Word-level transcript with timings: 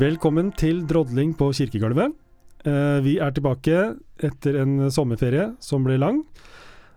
Velkommen 0.00 0.48
til 0.56 0.78
drodling 0.88 1.34
på 1.36 1.50
kirkegulvet. 1.52 2.14
Eh, 2.64 2.98
vi 3.04 3.18
er 3.20 3.34
tilbake 3.36 3.80
etter 4.24 4.56
en 4.62 4.86
sommerferie 4.88 5.50
som 5.60 5.82
ble 5.84 5.98
lang, 6.00 6.22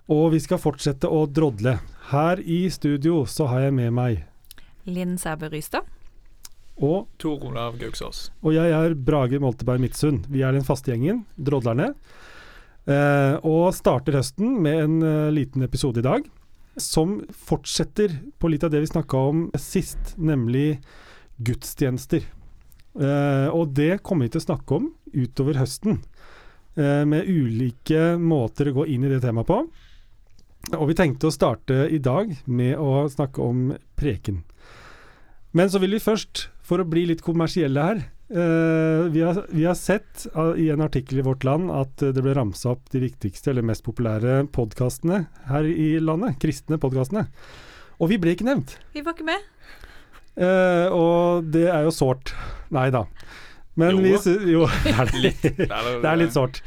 og 0.08 0.30
vi 0.32 0.40
skal 0.40 0.62
fortsette 0.62 1.10
å 1.12 1.26
drodle. 1.28 1.74
Her 2.14 2.40
i 2.40 2.62
studio 2.72 3.26
så 3.28 3.50
har 3.52 3.66
jeg 3.66 3.74
med 3.76 3.92
meg 3.98 4.22
Linn 4.88 5.18
Sæbø 5.20 5.50
Rystad. 5.52 5.84
og, 6.80 7.10
Tor 7.18 7.44
Olav 7.44 7.76
Gauksås. 7.78 8.30
og 8.42 8.54
jeg 8.54 8.72
er 8.72 8.96
Brage 8.96 9.40
Molteberg 9.40 9.82
Midtsund. 9.82 10.28
Vi 10.30 10.42
er 10.42 10.54
den 10.54 10.64
faste 10.64 10.92
gjengen, 10.92 11.26
drodlerne. 11.36 11.96
Eh, 12.88 13.36
og 13.44 13.74
starter 13.74 14.14
høsten 14.14 14.62
med 14.62 14.80
en 14.80 15.04
eh, 15.04 15.32
liten 15.32 15.62
episode 15.62 16.00
i 16.00 16.08
dag 16.08 16.24
som 16.78 17.20
fortsetter 17.30 18.16
på 18.40 18.48
litt 18.48 18.64
av 18.64 18.72
det 18.72 18.80
vi 18.80 18.94
snakka 18.94 19.18
om 19.18 19.52
sist, 19.58 20.16
nemlig 20.16 20.80
gudstjenester. 21.44 22.24
Eh, 22.94 23.50
og 23.50 23.74
det 23.74 24.04
kommer 24.06 24.28
vi 24.28 24.36
til 24.36 24.44
å 24.44 24.48
snakke 24.48 24.78
om 24.78 24.92
utover 25.14 25.58
høsten, 25.58 26.04
eh, 26.78 27.04
med 27.10 27.30
ulike 27.30 28.14
måter 28.22 28.70
å 28.70 28.78
gå 28.82 28.88
inn 28.94 29.06
i 29.06 29.12
det 29.14 29.22
temaet 29.24 29.50
på. 29.50 29.64
Og 30.78 30.88
vi 30.88 30.96
tenkte 30.96 31.28
å 31.28 31.34
starte 31.34 31.90
i 31.92 32.00
dag 32.00 32.32
med 32.46 32.78
å 32.80 33.10
snakke 33.12 33.42
om 33.44 33.74
preken. 34.00 34.44
Men 35.52 35.70
så 35.70 35.80
vil 35.82 35.98
vi 35.98 36.06
først, 36.06 36.48
for 36.64 36.80
å 36.80 36.88
bli 36.88 37.06
litt 37.10 37.22
kommersielle 37.22 37.82
her 37.84 37.98
eh, 38.32 39.10
vi, 39.12 39.22
har, 39.22 39.44
vi 39.52 39.66
har 39.68 39.76
sett 39.76 40.26
ah, 40.34 40.54
i 40.56 40.70
en 40.74 40.82
artikkel 40.82 41.20
i 41.20 41.26
Vårt 41.26 41.44
Land 41.44 41.70
at 41.76 41.98
det 42.00 42.24
ble 42.24 42.34
ramsa 42.34 42.72
opp 42.72 42.88
de 42.94 43.04
viktigste 43.04 43.52
eller 43.52 43.66
mest 43.68 43.84
populære 43.86 44.48
podkastene 44.56 45.26
her 45.50 45.68
i 45.68 46.00
landet. 46.00 46.40
Kristne 46.42 46.80
podkastene. 46.82 47.28
Og 48.00 48.10
vi 48.10 48.18
ble 48.22 48.34
ikke 48.34 48.48
nevnt. 48.48 48.78
Vi 48.96 49.04
var 49.04 49.18
ikke 49.18 49.28
med. 49.28 49.50
Eh, 50.34 50.88
og 50.90 51.52
det 51.54 51.68
er 51.70 51.86
jo 51.86 51.94
sårt. 51.94 52.34
Nei 52.74 52.90
da. 52.94 53.06
Men 53.80 53.98
Jo. 53.98 54.18
vi 54.26 54.52
Jo, 54.54 54.66
det 54.86 54.94
er 54.94 55.14
litt, 55.18 55.46
Det 55.58 55.70
er, 55.70 56.18
litt 56.20 56.36
sårt. 56.36 56.62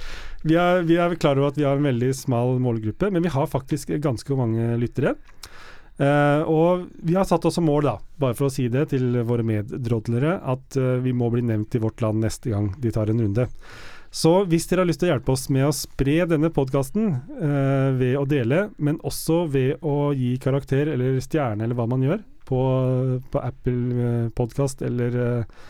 Vi 0.46 0.56
er, 0.58 0.82
vi 0.86 0.98
er 0.98 1.14
klar 1.18 1.38
over 1.38 1.52
at 1.52 1.58
vi 1.58 1.66
har 1.66 1.78
en 1.78 1.86
veldig 1.86 2.12
smal 2.14 2.58
målgruppe, 2.62 3.10
men 3.10 3.22
vi 3.22 3.32
har 3.34 3.50
faktisk 3.50 3.94
ganske 4.02 4.38
mange 4.38 4.74
lyttere. 4.80 5.16
Uh, 5.96 6.44
og 6.44 6.88
vi 7.08 7.14
har 7.16 7.24
satt 7.24 7.46
oss 7.48 7.56
som 7.56 7.64
mål, 7.64 7.86
da, 7.86 7.94
bare 8.20 8.36
for 8.36 8.50
å 8.50 8.52
si 8.52 8.66
det 8.68 8.90
til 8.90 9.16
våre 9.24 9.46
meddrodlere, 9.46 10.34
at 10.44 10.76
uh, 10.76 10.98
vi 11.00 11.14
må 11.16 11.30
bli 11.32 11.40
nevnt 11.46 11.78
i 11.78 11.80
vårt 11.80 12.04
land 12.04 12.20
neste 12.20 12.52
gang 12.52 12.68
de 12.82 12.92
tar 12.92 13.08
en 13.10 13.22
runde. 13.24 13.46
Så 14.12 14.32
hvis 14.48 14.68
dere 14.68 14.84
har 14.84 14.90
lyst 14.90 15.00
til 15.02 15.08
å 15.08 15.14
hjelpe 15.14 15.32
oss 15.34 15.48
med 15.52 15.66
å 15.66 15.74
spre 15.74 16.18
denne 16.28 16.52
podkasten 16.54 17.08
uh, 17.40 17.96
ved 17.96 18.18
å 18.20 18.26
dele, 18.28 18.66
men 18.76 19.00
også 19.04 19.46
ved 19.52 19.82
å 19.84 20.12
gi 20.16 20.36
karakter 20.42 20.92
eller 20.92 21.18
stjerne 21.24 21.64
eller 21.64 21.78
hva 21.78 21.88
man 21.90 22.04
gjør 22.04 22.22
på, 22.46 22.60
på 23.30 23.42
Apple 23.42 24.06
eh, 24.06 24.28
Podcast 24.36 24.82
eller 24.86 25.16
eh, 25.22 25.64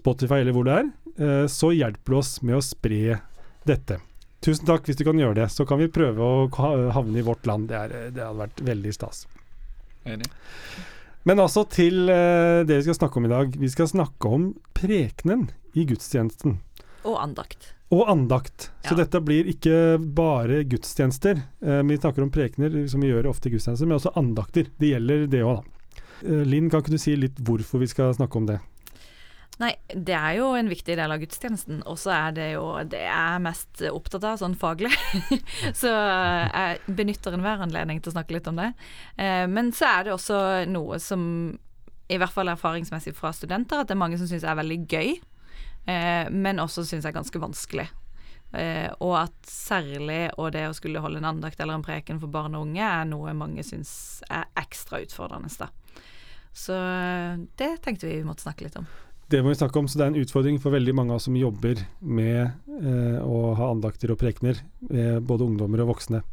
Spotify 0.00 0.40
eller 0.42 0.56
hvor 0.56 0.66
det 0.68 0.76
er, 0.80 0.92
eh, 1.16 1.46
så 1.50 1.72
hjelper 1.76 2.16
du 2.16 2.20
oss 2.20 2.38
med 2.42 2.58
å 2.58 2.64
spre 2.64 3.20
dette. 3.68 4.00
Tusen 4.40 4.64
takk 4.68 4.88
hvis 4.88 4.96
du 4.96 5.04
kan 5.04 5.20
gjøre 5.20 5.42
det. 5.42 5.50
Så 5.52 5.66
kan 5.68 5.80
vi 5.80 5.90
prøve 5.92 6.24
å 6.24 6.46
havne 6.96 7.20
i 7.20 7.24
vårt 7.24 7.44
land. 7.48 7.68
Det, 7.68 7.76
er, 7.76 8.08
det 8.14 8.24
hadde 8.24 8.40
vært 8.40 8.62
veldig 8.64 8.94
stas. 8.96 9.26
Enig. 10.08 10.30
Men 11.28 11.42
altså 11.42 11.66
til 11.68 12.08
eh, 12.08 12.62
det 12.64 12.78
vi 12.80 12.86
skal 12.88 12.96
snakke 13.02 13.20
om 13.20 13.28
i 13.28 13.32
dag. 13.32 13.58
Vi 13.60 13.68
skal 13.68 13.90
snakke 13.90 14.32
om 14.32 14.46
prekenen 14.76 15.50
i 15.76 15.84
gudstjenesten. 15.88 16.56
Og 17.04 17.18
andakt. 17.20 17.74
Og 17.92 18.06
andakt. 18.08 18.70
Så 18.86 18.96
dette 18.96 19.20
blir 19.24 19.48
ikke 19.50 19.98
bare 20.16 20.62
gudstjenester. 20.70 21.42
Eh, 21.60 21.82
vi 21.84 22.00
snakker 22.00 22.24
om 22.24 22.32
prekener, 22.32 22.80
som 22.88 23.04
vi 23.04 23.12
gjør 23.12 23.28
ofte 23.34 23.50
i 23.50 23.54
gudstjenester, 23.54 23.88
men 23.88 23.98
også 23.98 24.14
andakter. 24.16 24.72
Det 24.80 24.94
gjelder 24.94 25.28
det 25.28 25.44
òg, 25.44 25.60
da. 25.60 26.02
Eh, 26.24 26.44
Linn, 26.48 26.70
kan 26.72 26.80
ikke 26.80 26.96
du 26.96 27.02
si 27.02 27.16
litt 27.18 27.40
hvorfor 27.44 27.82
vi 27.82 27.90
skal 27.90 28.14
snakke 28.16 28.40
om 28.40 28.48
det? 28.48 28.60
Nei, 29.60 29.74
det 29.92 30.14
er 30.16 30.38
jo 30.38 30.54
en 30.56 30.70
viktig 30.70 30.94
del 30.96 31.12
av 31.12 31.20
gudstjenesten, 31.20 31.82
og 31.84 31.98
så 32.00 32.14
er 32.14 32.36
det 32.36 32.46
jo 32.54 32.64
det 32.88 33.02
jeg 33.02 33.12
er 33.12 33.42
mest 33.44 33.82
opptatt 33.90 34.24
av 34.24 34.38
sånn 34.40 34.54
faglig. 34.56 34.92
så 35.82 35.90
jeg 35.92 36.94
benytter 36.96 37.36
enhver 37.36 37.60
anledning 37.66 38.00
til 38.00 38.08
å 38.08 38.14
snakke 38.14 38.38
litt 38.38 38.48
om 38.48 38.56
det. 38.56 38.70
Eh, 39.20 39.44
men 39.52 39.68
så 39.76 39.90
er 39.90 40.06
det 40.06 40.14
også 40.14 40.38
noe 40.70 40.96
som, 41.04 41.22
i 42.08 42.16
hvert 42.16 42.32
fall 42.32 42.48
erfaringsmessig 42.54 43.12
fra 43.18 43.34
studenter, 43.36 43.82
at 43.82 43.90
det 43.90 43.98
er 43.98 44.00
mange 44.00 44.20
som 44.20 44.30
syns 44.30 44.46
er 44.48 44.56
veldig 44.62 44.78
gøy, 44.88 45.12
eh, 45.92 46.32
men 46.32 46.64
også 46.64 46.86
syns 46.88 47.04
er 47.04 47.18
ganske 47.18 47.44
vanskelig. 47.44 47.90
Eh, 48.56 48.88
og 49.04 49.14
at 49.20 49.36
særlig 49.46 50.22
og 50.40 50.54
det 50.56 50.64
å 50.70 50.74
skulle 50.74 51.04
holde 51.04 51.20
en 51.20 51.28
andakt 51.34 51.60
eller 51.60 51.76
en 51.76 51.84
preken 51.84 52.18
for 52.22 52.32
barn 52.32 52.56
og 52.56 52.64
unge 52.70 52.82
er 52.82 53.04
noe 53.06 53.36
mange 53.36 53.62
syns 53.66 53.92
er 54.24 54.48
ekstra 54.58 55.04
utfordrende. 55.04 55.52
da. 55.60 55.68
Så 56.56 56.74
det 57.60 57.74
tenkte 57.84 58.08
vi 58.08 58.16
vi 58.16 58.26
måtte 58.26 58.48
snakke 58.48 58.64
litt 58.64 58.80
om. 58.80 58.88
Det 59.30 59.44
må 59.44 59.52
vi 59.52 59.60
snakke 59.60 59.78
om, 59.78 59.86
så 59.86 60.00
det 60.00 60.04
er 60.04 60.10
en 60.10 60.22
utfordring 60.24 60.56
for 60.58 60.74
veldig 60.74 60.92
mange 60.96 61.14
av 61.14 61.20
oss 61.20 61.28
som 61.28 61.36
jobber 61.38 61.78
med 62.02 62.40
eh, 62.82 63.18
å 63.22 63.52
ha 63.54 63.68
andakter 63.70 64.10
og 64.10 64.18
prekener, 64.18 64.58
eh, 64.90 65.20
både 65.22 65.46
ungdommer 65.46 65.84
og 65.84 65.92
voksne. 65.92 66.24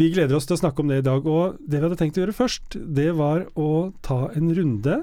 Vi 0.00 0.06
gleder 0.14 0.38
oss 0.38 0.46
til 0.48 0.56
å 0.56 0.60
snakke 0.62 0.80
om 0.80 0.88
det 0.88 1.02
i 1.02 1.04
dag, 1.04 1.26
og 1.28 1.58
det 1.60 1.76
vi 1.76 1.84
hadde 1.84 1.98
tenkt 2.00 2.16
å 2.16 2.22
gjøre 2.22 2.36
først, 2.38 2.78
det 2.96 3.10
var 3.18 3.44
å 3.52 3.90
ta 4.06 4.30
en 4.32 4.48
runde 4.56 5.02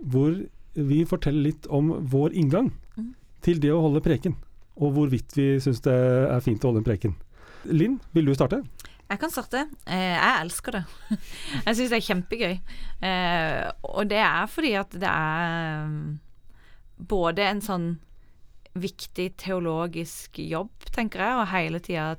hvor 0.00 0.38
vi 0.78 1.02
forteller 1.10 1.50
litt 1.50 1.68
om 1.74 1.90
vår 2.08 2.36
inngang 2.40 2.70
mm. 2.96 3.10
til 3.44 3.60
det 3.60 3.74
å 3.74 3.82
holde 3.84 4.00
preken, 4.06 4.38
og 4.80 4.94
hvorvidt 4.96 5.36
vi 5.36 5.50
syns 5.60 5.82
det 5.84 5.96
er 5.98 6.40
fint 6.46 6.64
å 6.64 6.70
holde 6.70 6.80
en 6.80 6.86
preken. 6.86 7.18
Linn, 7.68 7.98
vil 8.16 8.30
du 8.30 8.32
starte? 8.38 8.62
Jeg 9.08 9.20
kan 9.20 9.32
starte. 9.32 9.66
Eh, 9.88 10.14
jeg 10.14 10.40
elsker 10.46 10.78
det. 10.78 10.82
jeg 11.66 11.76
syns 11.76 11.92
det 11.92 11.98
er 11.98 12.08
kjempegøy. 12.08 12.56
Eh, 13.10 13.60
og 13.90 14.08
det 14.08 14.22
er 14.22 14.48
fordi 14.52 14.72
at 14.80 14.96
det 14.96 15.12
er 15.12 15.92
både 16.98 17.46
en 17.46 17.62
sånn 17.64 17.88
viktig 18.78 19.32
teologisk 19.40 20.38
jobb, 20.42 20.72
tenker 20.94 21.24
jeg, 21.24 21.36
og 21.38 21.52
hele 21.52 21.82
tida 21.82 22.16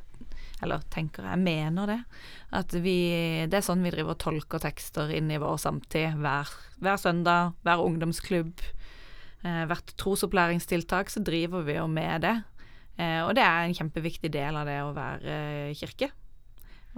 Eller 0.59 0.81
tenker 0.91 1.23
jeg, 1.23 1.39
mener 1.39 1.87
det. 1.87 1.99
At 2.51 2.73
vi 2.73 3.47
Det 3.47 3.61
er 3.61 3.63
sånn 3.63 3.83
vi 3.83 3.93
driver 3.93 4.17
og 4.17 4.19
tolker 4.19 4.59
tekster 4.59 5.11
inn 5.15 5.31
i 5.31 5.39
vår 5.39 5.55
samtid 5.57 6.17
hver, 6.19 6.51
hver 6.83 6.97
søndag, 6.99 7.53
hver 7.63 7.79
ungdomsklubb. 7.79 8.59
Eh, 9.39 9.63
hvert 9.71 9.93
trosopplæringstiltak 9.95 11.09
så 11.09 11.23
driver 11.23 11.63
vi 11.63 11.77
jo 11.77 11.87
med 11.87 12.27
det. 12.27 12.35
Eh, 12.99 13.21
og 13.23 13.35
det 13.39 13.45
er 13.45 13.63
en 13.63 13.77
kjempeviktig 13.77 14.33
del 14.35 14.59
av 14.59 14.67
det 14.67 14.81
å 14.83 14.91
være 14.91 15.37
eh, 15.69 15.77
kirke 15.79 16.11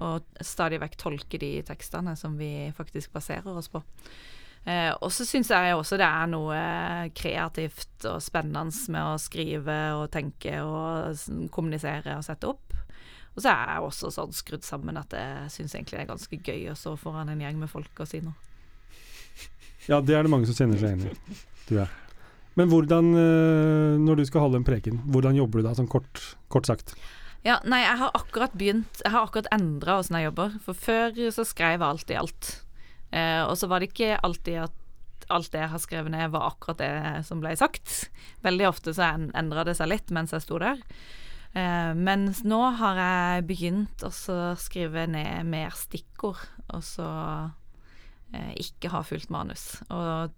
og 0.01 0.25
stadig 0.41 0.79
vekk 0.81 0.97
tolke 0.99 1.39
de 1.41 1.51
tekstene 1.67 2.15
som 2.17 2.37
vi 2.39 2.71
faktisk 2.77 3.11
baserer 3.13 3.57
oss 3.57 3.69
på. 3.71 3.81
Eh, 4.61 4.91
og 5.01 5.09
så 5.09 5.25
syns 5.25 5.49
jeg 5.49 5.73
også 5.73 5.97
det 5.97 6.05
er 6.05 6.27
noe 6.29 6.57
kreativt 7.17 8.05
og 8.05 8.21
spennende 8.21 8.93
med 8.93 9.01
å 9.01 9.21
skrive 9.21 9.77
og 9.97 10.11
tenke 10.13 10.59
og 10.61 11.49
kommunisere 11.53 12.19
og 12.19 12.27
sette 12.27 12.49
opp. 12.51 12.75
Og 13.31 13.41
så 13.41 13.53
er 13.53 13.73
jeg 13.73 13.87
også 13.87 14.11
sånn 14.11 14.35
skrudd 14.35 14.65
sammen 14.67 14.99
at 14.99 15.15
jeg 15.15 15.49
syns 15.53 15.75
egentlig 15.77 15.97
det 15.97 16.03
er 16.03 16.11
ganske 16.11 16.39
gøy 16.43 16.71
å 16.73 16.77
stå 16.77 16.97
foran 16.99 17.31
en 17.31 17.41
gjeng 17.41 17.61
med 17.61 17.71
folk 17.71 18.03
og 18.03 18.09
si 18.09 18.21
noe. 18.23 18.35
Ja, 19.87 19.97
det 20.03 20.13
er 20.13 20.27
det 20.27 20.29
mange 20.29 20.45
som 20.45 20.57
kjenner 20.57 20.77
seg 20.77 20.93
igjen 20.93 21.09
i, 21.09 21.39
tror 21.65 21.79
jeg. 21.83 21.97
Men 22.59 22.67
hvordan, 22.69 23.13
eh, 23.15 23.95
når 24.03 24.19
du 24.19 24.25
skal 24.27 24.45
holde 24.45 24.59
en 24.59 24.67
preken, 24.67 24.99
hvordan 25.09 25.39
jobber 25.39 25.61
du 25.61 25.69
da, 25.69 25.73
sånn 25.77 25.89
kort, 25.89 26.21
kort 26.51 26.67
sagt? 26.69 26.93
Ja, 27.47 27.55
nei, 27.65 27.79
jeg 27.81 27.97
har 27.97 28.11
akkurat 28.13 28.53
begynt 28.53 28.99
Jeg 29.01 29.09
har 29.15 29.25
akkurat 29.25 29.47
endra 29.55 29.95
åssen 29.97 30.19
jeg 30.19 30.27
jobber. 30.27 30.59
For 30.61 30.77
før 30.77 31.15
så 31.33 31.45
skrev 31.47 31.79
jeg 31.79 31.87
alltid 31.87 32.19
alt. 32.19 32.51
Eh, 33.11 33.41
og 33.43 33.57
så 33.59 33.69
var 33.71 33.81
det 33.81 33.91
ikke 33.91 34.19
alltid 34.23 34.63
at 34.67 34.77
alt 35.31 35.51
det 35.53 35.61
jeg 35.61 35.71
har 35.71 35.81
skrevet 35.83 36.11
ned, 36.11 36.31
var 36.33 36.49
akkurat 36.49 36.81
det 36.81 36.91
som 37.27 37.41
ble 37.43 37.53
sagt. 37.59 38.11
Veldig 38.43 38.67
ofte 38.67 38.93
så 38.95 39.13
endra 39.15 39.65
det 39.67 39.77
seg 39.79 39.91
litt 39.91 40.11
mens 40.15 40.33
jeg 40.35 40.43
sto 40.43 40.59
der. 40.61 40.81
Eh, 41.51 41.91
mens 41.95 42.43
nå 42.47 42.59
har 42.79 42.99
jeg 42.99 43.47
begynt 43.49 44.05
å 44.07 44.11
skrive 44.59 45.07
ned 45.11 45.47
mer 45.51 45.75
stikkord, 45.75 46.43
og 46.71 46.83
så 46.85 47.07
eh, 48.33 48.53
ikke 48.63 48.93
ha 48.93 49.03
fullt 49.07 49.31
manus. 49.33 49.73
Og 49.91 50.37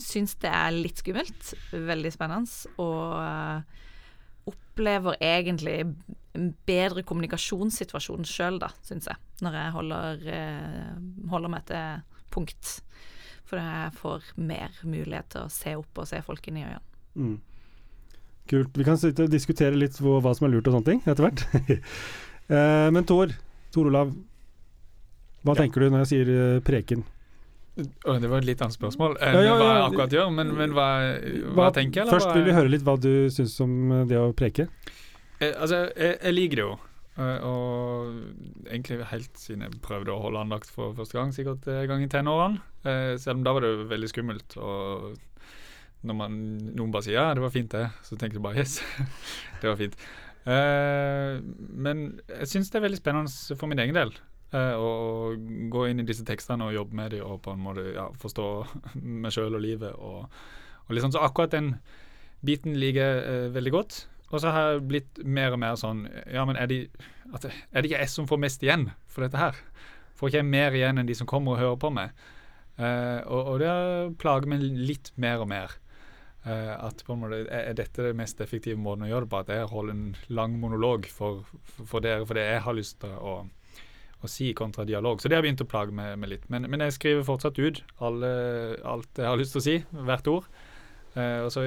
syns 0.00 0.36
det 0.40 0.50
er 0.52 0.74
litt 0.76 1.00
skummelt. 1.00 1.54
Veldig 1.72 2.12
spennende. 2.14 2.72
Og 2.82 3.16
eh, 3.24 3.88
opplever 4.50 5.18
egentlig 5.20 5.82
en 6.36 6.52
bedre 6.68 7.02
kommunikasjonssituasjon 7.06 8.28
sjøl, 8.28 8.60
da, 8.62 8.70
syns 8.86 9.08
jeg. 9.10 9.20
Når 9.44 9.58
jeg 9.58 9.74
holder, 9.76 10.24
eh, 10.36 10.94
holder 11.32 11.52
meg 11.52 11.66
til 11.70 12.19
punkt. 12.32 12.78
For 13.50 13.58
jeg 13.58 13.92
får 13.98 14.26
mer 14.38 14.74
mulighet 14.86 15.30
til 15.34 15.44
å 15.46 15.52
se 15.52 15.74
opp 15.78 15.98
og 16.02 16.08
se 16.10 16.20
folk 16.22 16.46
inn 16.50 16.60
i 16.60 16.64
øynene. 16.66 16.82
Mm. 17.18 17.38
Kult. 18.50 18.74
Vi 18.78 18.86
kan 18.86 18.98
sitte 18.98 19.26
og 19.26 19.32
diskutere 19.32 19.78
litt 19.78 19.98
hva, 20.02 20.18
hva 20.22 20.34
som 20.34 20.46
er 20.46 20.54
lurt 20.54 20.68
og 20.70 20.76
sånne 20.78 20.88
ting 20.88 21.00
etter 21.04 21.26
hvert. 21.26 21.44
eh, 22.54 22.88
men 22.94 23.06
Tor, 23.06 23.32
Tor 23.74 23.90
Olav, 23.90 24.12
hva 25.42 25.54
Ja. 25.56 25.62
tenker 25.62 25.82
du 25.82 25.90
når 25.90 26.04
jeg 26.04 26.10
sier 26.12 26.30
eh, 26.36 26.60
preken? 26.66 27.04
Det 27.80 28.28
var 28.28 28.42
et 28.42 28.48
litt 28.48 28.60
annet 28.60 28.76
spørsmål 28.76 29.14
enn 29.22 29.36
Ja, 29.38 29.42
ja, 29.46 29.52
hva 29.56 29.68
jeg 29.70 29.84
akkurat 29.86 30.14
gjør, 30.16 30.32
men, 30.36 30.50
men 30.58 30.74
hva, 30.76 30.88
hva 31.54 31.68
jeg 31.70 31.76
tenker 31.78 32.02
eller 32.02 32.12
Først 32.12 32.28
hva 32.28 32.34
vil 32.36 32.48
vi 32.50 32.56
høre 32.56 32.72
litt 32.74 32.82
hva 32.84 32.96
du 33.00 33.12
syns 33.32 33.54
om 33.64 33.76
eh, 33.94 34.02
det 34.10 34.18
å 34.20 34.30
preke. 34.36 34.66
Eh, 35.40 35.54
altså, 35.54 35.86
jeg, 35.94 36.18
jeg 36.20 36.36
liker 36.36 36.60
det 36.60 36.66
jo. 36.66 36.74
Eh, 37.20 37.44
Og 37.46 38.70
egentlig 38.70 39.00
helt 39.10 39.40
siden 39.40 39.66
jeg 39.66 39.82
prøvde 39.84 40.14
å 40.14 40.22
holde 40.22 40.44
andakt 40.44 40.70
for 40.72 40.94
første 40.96 41.18
gang, 41.18 41.34
sikkert 41.36 41.68
en 41.70 41.86
gang 41.90 42.04
i 42.04 42.08
tenårene. 42.10 42.62
Eh, 42.84 43.14
Selv 43.20 43.40
om 43.40 43.44
da 43.46 43.54
var 43.56 43.66
det 43.66 43.90
veldig 43.90 44.10
skummelt. 44.10 44.56
Og 44.56 45.12
når 46.08 46.16
man, 46.16 46.40
noen 46.72 46.92
bare 46.92 47.04
sier 47.04 47.20
'ja, 47.20 47.34
det 47.34 47.44
var 47.44 47.52
fint', 47.52 47.72
det, 47.72 47.90
så 48.02 48.16
tenker 48.16 48.38
du 48.38 48.42
bare 48.42 48.56
'yes, 48.56 48.80
det 49.60 49.68
var 49.68 49.76
fint'. 49.76 49.98
Uh, 50.40 51.36
men 51.76 52.18
jeg 52.28 52.48
syns 52.48 52.70
det 52.70 52.78
er 52.80 52.86
veldig 52.88 52.96
spennende 52.96 53.56
for 53.60 53.68
min 53.68 53.78
egen 53.78 53.94
del 53.94 54.14
å 54.50 55.36
gå 55.70 55.84
inn 55.86 56.00
i 56.00 56.06
disse 56.08 56.24
tekstene 56.24 56.64
og 56.64 56.74
jobbe 56.74 56.96
med 56.96 57.10
dem 57.10 57.22
og 57.22 57.42
på 57.44 57.52
en 57.52 57.60
måte 57.60 57.84
ja, 57.94 58.08
forstå 58.18 58.46
meg 59.22 59.32
sjøl 59.32 59.54
og 59.54 59.60
livet. 59.60 59.92
Og, 59.94 60.26
og 60.88 60.90
liksom, 60.90 61.12
så 61.12 61.22
akkurat 61.22 61.52
den 61.52 61.76
biten 62.42 62.74
liker 62.74 63.04
jeg 63.04 63.52
veldig 63.54 63.72
godt. 63.72 64.08
Og 64.30 64.42
så 64.42 64.52
har 64.54 64.68
jeg 64.68 64.84
blitt 64.90 65.22
mer 65.26 65.56
og 65.56 65.60
mer 65.62 65.78
sånn 65.78 66.04
Ja, 66.30 66.44
men 66.46 66.58
er, 66.58 66.70
det, 66.70 67.08
at, 67.34 67.48
er 67.50 67.82
det 67.82 67.90
ikke 67.90 68.02
jeg 68.02 68.12
som 68.12 68.28
får 68.30 68.42
mest 68.46 68.62
igjen 68.62 68.88
for 69.10 69.26
dette 69.26 69.40
her? 69.40 69.58
Får 70.18 70.30
ikke 70.30 70.42
jeg 70.42 70.50
mer 70.52 70.76
igjen 70.76 71.02
enn 71.02 71.08
de 71.08 71.16
som 71.18 71.28
kommer 71.30 71.56
og 71.56 71.62
hører 71.64 71.80
på 71.82 71.92
meg? 71.94 72.14
og, 72.80 73.40
og 73.44 73.56
det 73.60 73.70
plager 74.22 74.48
meg 74.48 74.62
litt 74.64 75.10
mer 75.20 75.42
og 75.42 75.50
mer. 75.50 75.74
Uh, 76.40 76.72
at 76.86 77.02
på 77.04 77.12
en 77.12 77.20
måte 77.20 77.42
Er 77.52 77.74
dette 77.76 78.00
det 78.00 78.14
mest 78.16 78.38
effektive 78.40 78.80
måten 78.80 79.04
å 79.04 79.10
gjøre 79.10 79.26
det 79.26 79.32
på? 79.32 79.40
At 79.42 79.50
jeg 79.52 79.66
holder 79.68 79.92
en 79.92 80.06
lang 80.32 80.54
monolog 80.56 81.04
for, 81.12 81.42
for, 81.76 82.00
dere 82.00 82.24
for 82.24 82.38
det 82.38 82.46
jeg 82.46 82.62
har 82.64 82.76
lyst 82.78 82.96
til 83.02 83.12
å, 83.12 83.34
å, 83.44 84.30
si, 84.30 84.48
kontra 84.56 84.86
dialog. 84.88 85.20
Så 85.20 85.28
det 85.28 85.36
har 85.36 85.44
begynt 85.44 85.60
å 85.60 85.68
plage 85.68 85.92
meg 85.92 86.16
litt. 86.32 86.46
Men, 86.48 86.64
men, 86.72 86.80
jeg 86.86 86.96
skriver 86.96 87.28
fortsatt 87.28 87.60
ut 87.60 87.82
alle, 88.00 88.30
alt 88.88 89.20
jeg 89.20 89.28
har 89.28 89.36
lyst 89.40 89.52
til 89.52 89.60
å 89.60 89.66
si, 89.66 89.76
hvert 90.08 90.32
ord. 90.32 90.48
Uh, 91.16 91.46
og 91.46 91.50
så, 91.50 91.64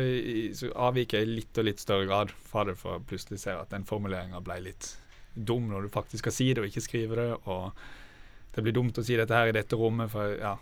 så, 0.55 0.69
avviker 0.87 1.19
jeg 1.19 1.27
i 1.27 1.37
litt 1.39 1.59
og 1.59 1.67
litt 1.67 1.81
større 1.83 2.07
grad 2.07 2.31
fra 2.47 2.63
det, 2.69 2.77
for 2.79 2.97
å 2.97 3.05
plutselig 3.07 3.41
se 3.43 3.55
at 3.55 3.73
den 3.73 3.87
formuleringa 3.87 4.39
ble 4.43 4.61
litt 4.69 4.93
dum 5.33 5.65
når 5.71 5.87
du 5.87 5.93
faktisk 5.93 6.23
skal 6.23 6.35
si 6.35 6.51
det 6.53 6.63
og 6.63 6.69
ikke 6.69 6.85
skrive 6.85 7.19
det. 7.19 7.29
Og 7.51 8.53
det 8.55 8.63
blir 8.63 8.75
dumt 8.75 8.99
å 9.01 9.03
si 9.05 9.17
dette 9.19 9.35
her 9.35 9.49
i 9.49 9.55
dette 9.55 9.79
rommet, 9.79 10.11
for 10.13 10.35
ja, 10.37 10.53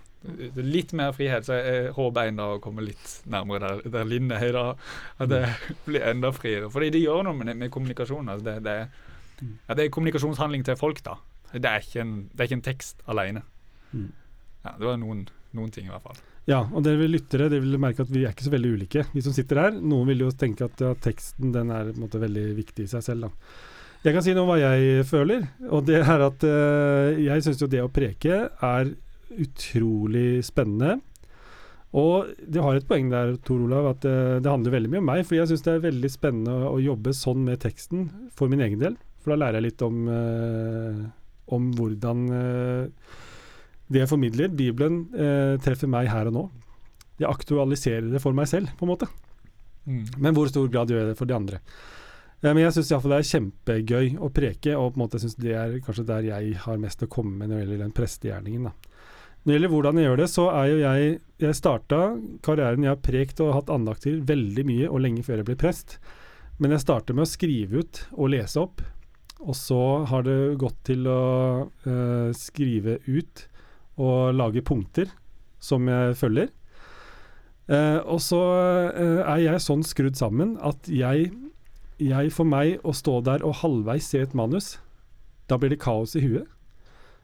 litt 0.55 0.93
mer 0.97 1.13
frihet, 1.15 1.45
så 1.45 1.57
jeg 1.57 1.93
håper 1.95 2.29
enda 2.29 2.47
å 2.53 2.59
komme 2.63 2.85
litt 2.85 3.15
nærmere 3.29 3.73
der, 3.81 3.93
der 3.95 4.07
Linn 4.07 4.31
er 4.35 4.51
da. 4.55 4.65
At 5.21 5.31
det 5.31 5.43
blir 5.87 6.05
enda 6.07 6.31
friere. 6.35 6.69
Fordi 6.71 6.91
det 6.93 7.03
gjør 7.03 7.25
noe 7.27 7.37
med, 7.37 7.53
med 7.57 7.73
kommunikasjon. 7.73 8.29
Altså 8.31 8.47
det, 8.47 8.57
det, 8.67 8.77
ja, 9.41 9.75
det, 9.75 9.85
er 9.85 9.93
kommunikasjonshandling 9.93 10.65
til 10.67 10.79
folk, 10.79 11.03
da. 11.05 11.17
Det 11.51 11.67
er 11.67 11.83
ikke 11.83 12.03
en, 12.05 12.15
er 12.37 12.47
ikke 12.47 12.59
en 12.59 12.67
tekst 12.69 13.01
alene. 13.11 13.43
Mm. 13.91 14.11
Ja, 14.61 14.75
det 14.77 14.85
var 14.85 14.97
noen, 15.01 15.25
noen, 15.57 15.71
ting, 15.73 15.87
i 15.89 15.93
hvert 15.93 16.05
fall. 16.05 16.21
Ja, 16.49 16.63
og 16.69 16.83
dere 16.85 17.09
lyttere 17.09 17.49
dere 17.49 17.63
vil 17.63 17.79
merke 17.81 18.05
at 18.05 18.11
vi 18.13 18.23
er 18.25 18.33
ikke 18.33 18.47
så 18.47 18.53
veldig 18.53 18.71
ulike, 18.77 19.05
vi 19.13 19.23
som 19.25 19.35
sitter 19.35 19.61
her. 19.63 19.75
Noen 19.77 20.09
vil 20.11 20.25
jo 20.25 20.31
tenke 20.37 20.67
at 20.67 20.81
ja, 20.81 20.93
teksten 21.01 21.53
den 21.55 21.73
er 21.73 21.93
måte, 21.97 22.21
veldig 22.21 22.51
viktig 22.57 22.85
i 22.85 22.91
seg 22.91 23.05
selv. 23.05 23.29
da. 23.29 23.31
Jeg 24.01 24.15
kan 24.15 24.25
si 24.25 24.33
noe 24.33 24.47
om 24.47 24.49
hva 24.49 24.57
jeg 24.57 25.05
føler, 25.05 25.45
og 25.69 25.85
det 25.85 25.99
er 26.01 26.25
at 26.25 26.43
uh, 26.47 27.13
jeg 27.21 27.45
syns 27.45 27.61
jo 27.61 27.69
det 27.69 27.83
å 27.83 27.91
preke 27.93 28.47
er 28.49 28.93
utrolig 29.31 30.41
spennende. 30.45 30.99
Og 31.97 32.31
det 32.47 32.63
har 32.63 32.77
et 32.77 32.87
poeng 32.87 33.11
der, 33.11 33.35
Tor 33.43 33.61
Olav, 33.65 33.89
at 33.89 34.05
eh, 34.07 34.37
det 34.39 34.47
handler 34.47 34.71
veldig 34.77 34.91
mye 34.93 35.01
om 35.01 35.09
meg. 35.09 35.25
For 35.27 35.35
jeg 35.35 35.49
syns 35.49 35.63
det 35.65 35.73
er 35.73 35.81
veldig 35.83 36.11
spennende 36.11 36.69
å 36.69 36.77
jobbe 36.79 37.11
sånn 37.15 37.41
med 37.43 37.59
teksten 37.65 38.05
for 38.31 38.51
min 38.51 38.63
egen 38.63 38.79
del. 38.79 38.95
For 39.19 39.33
da 39.33 39.41
lærer 39.41 39.59
jeg 39.59 39.65
litt 39.65 39.83
om, 39.83 39.97
uh, 40.07 41.01
om 41.51 41.67
hvordan 41.75 42.23
det 43.91 44.03
jeg 44.03 44.11
formidler, 44.11 44.51
Bibelen, 44.55 45.03
eh, 45.13 45.55
treffer 45.63 45.89
meg 45.91 46.09
her 46.11 46.29
og 46.31 46.37
nå. 46.37 46.45
Jeg 47.21 47.29
aktualiserer 47.29 48.07
det 48.11 48.21
for 48.23 48.35
meg 48.35 48.47
selv, 48.49 48.71
på 48.79 48.87
en 48.87 48.93
måte. 48.93 49.09
Mm. 49.85 50.05
Men 50.17 50.37
hvor 50.37 50.49
stor 50.49 50.69
grad 50.71 50.91
gjør 50.91 51.03
jeg 51.03 51.11
det 51.11 51.17
for 51.19 51.29
de 51.29 51.35
andre? 51.35 51.59
Ja, 52.41 52.55
men 52.55 52.63
jeg 52.63 52.73
syns 52.73 52.89
iallfall 52.89 53.13
det 53.13 53.19
er 53.21 53.29
kjempegøy 53.29 54.07
å 54.17 54.31
preke, 54.33 54.73
og 54.73 54.93
på 54.93 54.97
en 54.97 55.03
måte 55.03 55.19
synes 55.21 55.37
det 55.37 55.53
er 55.53 55.75
kanskje 55.85 56.07
der 56.07 56.25
jeg 56.25 56.55
har 56.63 56.79
mest 56.81 57.03
å 57.05 57.09
komme 57.11 57.35
med 57.37 57.51
når 57.51 57.59
det 57.59 57.65
gjelder 57.65 57.83
den 57.83 57.97
prestegjerningen. 57.99 58.69
da. 58.69 58.73
Når 59.41 59.51
det 59.51 59.57
gjelder 59.57 59.73
hvordan 59.73 59.99
jeg 59.99 60.07
gjør 60.07 60.19
det, 60.21 60.29
så 60.29 60.47
er 60.53 60.65
jo 60.69 60.79
jeg 60.81 61.19
Jeg 61.41 61.57
starta 61.57 61.99
karrieren 62.45 62.83
Jeg 62.85 62.91
har 62.91 62.99
prekt 63.01 63.39
og 63.41 63.55
hatt 63.55 63.71
andakt 63.73 64.03
til 64.05 64.19
veldig 64.21 64.65
mye 64.65 64.89
og 64.89 65.01
lenge 65.01 65.23
før 65.25 65.41
jeg 65.41 65.49
ble 65.49 65.57
prest. 65.57 65.97
Men 66.61 66.75
jeg 66.75 66.83
starter 66.83 67.17
med 67.17 67.25
å 67.25 67.31
skrive 67.31 67.81
ut 67.81 68.01
og 68.13 68.29
lese 68.29 68.61
opp. 68.61 68.83
Og 69.41 69.57
så 69.57 69.81
har 70.05 70.25
det 70.27 70.59
gått 70.61 70.77
til 70.85 71.07
å 71.09 71.21
uh, 71.65 72.29
skrive 72.37 72.99
ut 73.07 73.47
og 74.01 74.33
lage 74.35 74.63
punkter 74.65 75.11
som 75.61 75.85
jeg 75.89 76.17
følger. 76.17 76.49
Eh, 77.71 77.99
og 78.09 78.19
så 78.23 78.41
eh, 78.89 79.21
er 79.21 79.43
jeg 79.45 79.63
sånn 79.63 79.85
skrudd 79.85 80.17
sammen 80.19 80.57
at 80.65 80.89
jeg, 80.91 81.29
jeg 82.01 82.33
For 82.33 82.47
meg 82.47 82.81
å 82.83 82.95
stå 82.97 83.19
der 83.27 83.45
og 83.45 83.59
halvveis 83.61 84.09
se 84.09 84.23
et 84.25 84.35
manus, 84.35 84.73
da 85.47 85.59
blir 85.61 85.71
det 85.73 85.83
kaos 85.83 86.17
i 86.17 86.25
huet. 86.25 86.49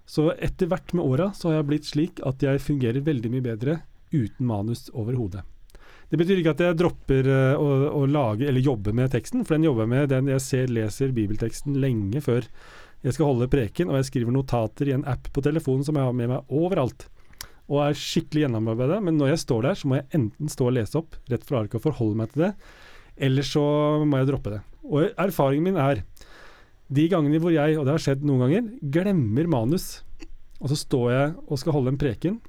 Så 0.07 0.29
etter 0.37 0.69
hvert 0.71 0.93
med 0.95 1.03
åra 1.03 1.31
så 1.35 1.49
har 1.49 1.59
jeg 1.59 1.69
blitt 1.71 1.89
slik 1.89 2.21
at 2.27 2.43
jeg 2.45 2.63
fungerer 2.63 3.03
veldig 3.03 3.31
mye 3.33 3.43
bedre 3.43 3.79
uten 4.13 4.47
manus 4.47 4.85
overhodet. 4.93 5.43
Det 6.07 6.15
betyr 6.21 6.39
ikke 6.39 6.53
at 6.53 6.61
jeg 6.63 6.77
dropper 6.79 7.27
uh, 7.27 7.59
å, 7.59 7.71
å, 7.91 8.05
lage 8.07 8.47
eller 8.47 8.63
jobbe 8.63 8.93
med 8.95 9.11
teksten, 9.11 9.43
for 9.43 9.57
den 9.57 9.67
jobber 9.67 9.83
jeg 9.83 9.91
med. 9.91 10.05
Den 10.13 10.29
jeg 10.31 10.43
ser 10.45 10.71
leser 10.71 11.11
bibelteksten 11.15 11.75
lenge 11.83 12.21
før 12.23 12.47
jeg 13.05 13.15
skal 13.15 13.29
holde 13.29 13.49
preken, 13.51 13.91
og 13.91 13.99
jeg 13.99 14.09
skriver 14.09 14.33
notater 14.33 14.89
i 14.89 14.95
en 14.95 15.05
app 15.07 15.29
på 15.33 15.43
telefonen 15.45 15.85
som 15.85 15.97
jeg 15.97 16.07
har 16.07 16.15
med 16.17 16.31
meg 16.31 16.53
overalt. 16.53 17.07
Og 17.67 17.81
er 17.83 17.99
skikkelig 17.99 18.45
gjennomarbeidet, 18.45 18.99
men 19.03 19.19
når 19.19 19.33
jeg 19.33 19.43
står 19.43 19.67
der, 19.67 19.77
så 19.77 19.89
må 19.89 19.99
jeg 19.99 20.07
enten 20.17 20.51
stå 20.51 20.69
og 20.69 20.75
lese 20.77 20.97
opp 20.99 21.17
rett 21.29 21.45
fra 21.45 21.61
arket 21.61 21.79
og 21.79 21.85
forholde 21.89 22.19
meg 22.19 22.31
til 22.33 22.47
det, 22.47 22.51
eller 23.27 23.45
så 23.45 23.63
må 24.07 24.21
jeg 24.21 24.29
droppe 24.31 24.55
det. 24.55 24.61
Og 24.87 25.09
erfaringen 25.19 25.67
min 25.67 25.81
er 25.81 26.03
de 26.87 27.07
gangene 27.11 27.41
hvor 27.43 27.51
jeg, 27.51 27.75
og 27.77 27.85
det 27.85 27.97
har 27.97 28.03
skjedd 28.03 28.23
noen 28.25 28.45
ganger, 28.45 28.69
glemmer 28.95 29.49
manus, 29.51 29.89
og 30.61 30.71
så 30.71 30.79
står 30.79 31.09
jeg 31.11 31.33
og 31.45 31.61
skal 31.61 31.75
holde 31.75 31.93
en 31.93 32.01
preken, 32.01 32.39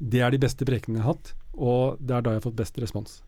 det 0.00 0.22
er 0.24 0.32
de 0.32 0.40
beste 0.40 0.66
prekenene 0.68 1.00
jeg 1.00 1.06
har 1.06 1.16
hatt, 1.16 1.34
og 1.56 1.98
det 2.00 2.16
er 2.16 2.24
da 2.24 2.34
jeg 2.34 2.42
har 2.42 2.46
fått 2.46 2.60
best 2.60 2.78
respons. 2.80 3.20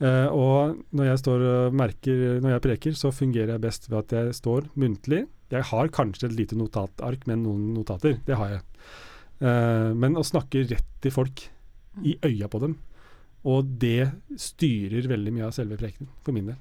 Uh, 0.00 0.28
og 0.34 0.78
når 0.96 1.10
jeg, 1.10 1.20
står 1.20 1.44
og 1.46 1.76
merker, 1.78 2.22
når 2.42 2.56
jeg 2.56 2.64
preker, 2.64 2.94
så 2.98 3.12
fungerer 3.14 3.54
jeg 3.54 3.62
best 3.62 3.88
ved 3.90 4.00
at 4.00 4.14
jeg 4.16 4.36
står 4.38 4.66
muntlig. 4.80 5.24
Jeg 5.52 5.68
har 5.68 5.92
kanskje 5.94 6.30
et 6.30 6.38
lite 6.38 6.58
notatark 6.58 7.26
med 7.30 7.44
noen 7.44 7.68
notater, 7.76 8.16
det 8.26 8.38
har 8.40 8.56
jeg. 8.56 8.64
Uh, 9.42 9.92
men 9.98 10.18
å 10.18 10.24
snakke 10.26 10.64
rett 10.70 10.88
til 11.04 11.14
folk, 11.14 11.44
i 12.08 12.16
øya 12.24 12.48
på 12.48 12.56
dem, 12.62 12.78
og 13.44 13.74
det 13.82 14.08
styrer 14.40 15.10
veldig 15.10 15.34
mye 15.36 15.48
av 15.50 15.52
selve 15.52 15.76
prekenen, 15.76 16.08
for 16.24 16.32
min 16.32 16.48
del. 16.48 16.58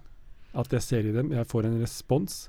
At 0.60 0.74
jeg 0.76 0.84
ser 0.84 1.08
i 1.08 1.14
dem, 1.16 1.32
jeg 1.32 1.48
får 1.48 1.70
en 1.70 1.78
respons. 1.80 2.42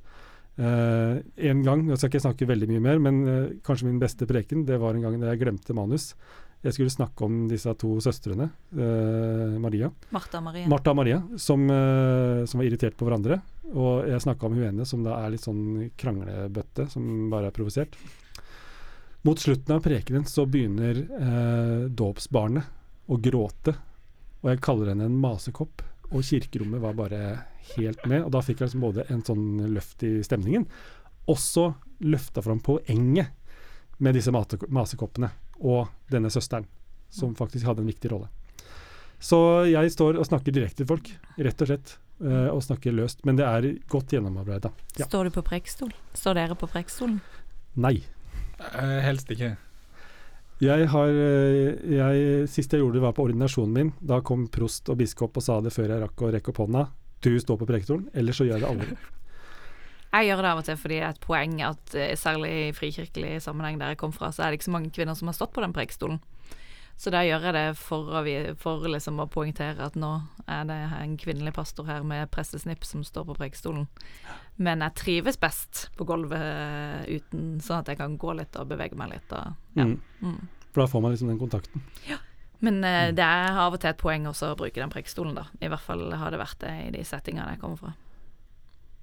Uh, 0.58 1.23
en 1.38 1.62
gang, 1.64 1.87
jeg 1.88 2.00
skal 2.00 2.11
ikke 2.11 2.25
snakke 2.26 2.49
veldig 2.50 2.69
mye 2.73 2.85
mer, 2.88 3.00
men 3.06 3.23
kanskje 3.64 3.87
min 3.87 4.02
beste 4.02 4.26
preken 4.28 4.67
det 4.69 4.81
var 4.82 4.99
en 4.99 5.06
gang 5.06 5.20
da 5.23 5.31
jeg 5.31 5.44
glemte 5.44 5.78
manus. 5.78 6.11
Jeg 6.62 6.76
skulle 6.76 6.94
snakke 6.94 7.26
om 7.26 7.41
disse 7.50 7.73
to 7.81 7.97
søstrene, 8.05 8.47
uh, 8.78 9.54
Maria. 9.62 9.90
Martha 10.14 10.40
Maria. 10.40 10.69
Martha 10.71 10.95
Maria, 10.95 11.19
som, 11.37 11.64
som 11.66 12.61
var 12.61 12.69
irritert 12.69 12.97
på 12.99 13.09
hverandre. 13.09 13.40
Og 13.73 14.07
jeg 14.07 14.23
snakka 14.23 14.47
om 14.47 14.59
hun 14.59 14.69
ene 14.69 14.87
som 14.87 15.02
da 15.02 15.16
er 15.25 15.33
litt 15.35 15.47
sånn 15.47 15.88
kranglebøtte, 15.99 16.87
som 16.92 17.31
bare 17.33 17.50
er 17.50 17.57
provosert. 17.57 17.97
Mot 19.26 19.38
slutten 19.38 19.75
av 19.75 19.83
prekenen 19.83 20.26
så 20.26 20.45
begynner 20.50 20.99
dåpsbarnet 21.88 23.11
å 23.11 23.19
gråte, 23.23 23.75
og 24.42 24.50
jeg 24.50 24.62
kaller 24.62 24.92
henne 24.92 25.07
en 25.09 25.19
masekopp. 25.23 25.83
Og 26.12 26.26
kirkerommet 26.26 26.83
var 26.83 26.97
bare 26.99 27.21
helt 27.76 28.02
med. 28.07 28.26
Og 28.26 28.33
da 28.35 28.42
fikk 28.45 28.61
jeg 28.61 28.71
liksom 28.71 28.85
både 28.85 29.07
en 29.12 29.23
sånn 29.25 29.47
løft 29.73 30.02
i 30.04 30.19
stemningen, 30.26 30.66
også 31.31 31.71
løfta 32.02 32.42
fram 32.42 32.61
poenget 32.64 33.31
med 34.02 34.16
disse 34.19 34.33
masekoppene 34.35 35.31
og 35.62 35.88
denne 36.12 36.31
søsteren, 36.33 36.66
som 37.12 37.37
faktisk 37.38 37.69
hadde 37.69 37.85
en 37.85 37.90
viktig 37.90 38.12
rolle. 38.12 38.28
Så 39.23 39.38
jeg 39.71 39.92
står 39.95 40.19
og 40.19 40.26
snakker 40.26 40.54
direkte 40.54 40.83
til 40.83 40.90
folk, 40.90 41.11
rett 41.38 41.62
og 41.62 41.71
slett. 41.71 41.99
Uh, 42.23 42.52
og 42.52 42.61
snakker 42.62 42.95
løst. 42.95 43.25
Men 43.26 43.35
det 43.35 43.42
er 43.42 43.64
godt 43.90 44.12
gjennomarbeida. 44.14 44.71
Ja. 44.95 45.09
Står 45.09 45.26
du 45.26 45.35
på 45.35 45.42
prekestol? 45.42 45.90
Står 46.14 46.37
dere 46.38 46.54
på 46.54 46.69
prekstolen? 46.71 47.16
Nei. 47.75 47.97
Uh, 48.61 49.00
helst 49.02 49.33
ikke. 49.35 49.57
Jeg 50.62 50.87
har 50.92 51.09
eh, 51.11 51.81
jeg, 51.90 52.45
Sist 52.50 52.71
jeg 52.71 52.85
gjorde 52.85 53.00
det, 53.00 53.02
var 53.02 53.16
på 53.16 53.25
ordinasjonen 53.26 53.73
min. 53.75 53.90
Da 53.99 54.21
kom 54.23 54.45
prost 54.52 54.92
og 54.92 55.00
biskop 55.00 55.40
og 55.40 55.42
sa 55.42 55.59
det 55.64 55.73
før 55.75 55.90
jeg 55.90 56.04
rakk 56.04 56.23
å 56.23 56.31
rekke 56.37 56.52
opp 56.52 56.61
hånda. 56.62 56.85
Du 57.23 57.33
står 57.42 57.59
på 57.59 57.66
prekestolen, 57.66 58.07
ellers 58.14 58.38
så 58.38 58.47
gjør 58.47 58.61
jeg 58.61 58.64
det 58.64 58.71
aldri. 58.71 59.00
Jeg 60.12 60.28
gjør 60.28 60.42
det 60.45 60.50
av 60.50 60.61
og 60.61 60.66
til 60.66 60.76
fordi 60.76 60.99
det 60.99 61.07
er 61.07 61.14
et 61.14 61.25
poeng 61.25 61.54
at 61.64 61.95
eh, 61.97 62.12
særlig 62.21 62.52
i 62.52 62.73
frikirkelig 62.76 63.38
sammenheng 63.45 63.81
der 63.81 63.95
jeg 63.95 64.02
kom 64.02 64.12
fra, 64.12 64.28
så 64.33 64.45
er 64.45 64.52
det 64.52 64.61
ikke 64.61 64.69
så 64.69 64.76
mange 64.76 64.92
kvinner 64.92 65.16
som 65.16 65.31
har 65.31 65.37
stått 65.38 65.54
på 65.57 65.64
den 65.64 65.75
prekestolen. 65.76 66.21
Så 67.00 67.11
da 67.11 67.23
gjør 67.25 67.49
jeg 67.49 67.54
det 67.57 67.78
for 67.81 68.12
å, 68.14 68.21
for 68.61 68.85
liksom 68.87 69.23
å 69.25 69.28
poengtere 69.33 69.88
at 69.88 69.97
nå 69.99 70.11
er 70.47 70.66
det 70.69 70.76
en 71.00 71.16
kvinnelig 71.19 71.54
pastor 71.57 71.88
her 71.88 72.04
med 72.07 72.31
prestesnipp 72.31 72.85
som 72.87 73.02
står 73.02 73.25
på 73.31 73.38
prekestolen. 73.40 73.88
Men 74.62 74.85
jeg 74.85 74.99
trives 75.00 75.40
best 75.40 75.87
på 75.97 76.07
gulvet 76.07 77.09
uten, 77.09 77.57
sånn 77.64 77.81
at 77.81 77.90
jeg 77.90 77.99
kan 77.99 78.19
gå 78.21 78.37
litt 78.38 78.59
og 78.61 78.69
bevege 78.71 78.99
meg 79.00 79.16
litt. 79.16 79.35
Og, 79.35 79.57
ja. 79.81 79.88
mm. 79.88 79.97
Mm. 80.21 80.69
For 80.71 80.85
da 80.85 80.88
får 80.92 81.02
man 81.02 81.16
liksom 81.16 81.33
den 81.33 81.40
kontakten. 81.40 81.83
Ja. 82.07 82.21
Men 82.62 82.78
uh, 82.87 83.09
det 83.11 83.25
er 83.26 83.59
av 83.59 83.75
og 83.75 83.83
til 83.83 83.90
et 83.90 83.99
poeng 83.99 84.28
også 84.31 84.52
å 84.52 84.59
bruke 84.61 84.78
den 84.78 84.92
prekestolen, 84.92 85.35
da. 85.40 85.49
I 85.59 85.73
hvert 85.73 85.83
fall 85.83 86.07
har 86.14 86.31
det 86.31 86.38
vært 86.38 86.61
det 86.62 86.76
i 86.85 86.92
de 86.95 87.02
settingene 87.09 87.57
jeg 87.57 87.64
kommer 87.64 87.81
fra. 87.81 87.97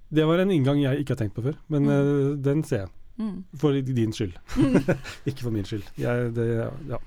Det 0.09 0.25
var 0.25 0.41
en 0.41 0.51
inngang 0.53 0.81
jeg 0.81 1.03
ikke 1.03 1.13
har 1.15 1.21
tenkt 1.23 1.37
på 1.37 1.45
før, 1.45 1.59
men 1.69 1.85
mm. 1.85 1.93
uh, 1.93 2.31
den 2.49 2.63
ser 2.65 2.85
jeg. 2.85 2.93
Mm. 3.19 3.37
For 3.59 3.75
din 3.83 4.15
skyld. 4.15 4.35
ikke 5.29 5.43
for 5.43 5.53
min 5.53 5.67
skyld. 5.67 5.85
Jeg, 5.99 6.33
det, 6.37 6.49
ja. 6.89 6.99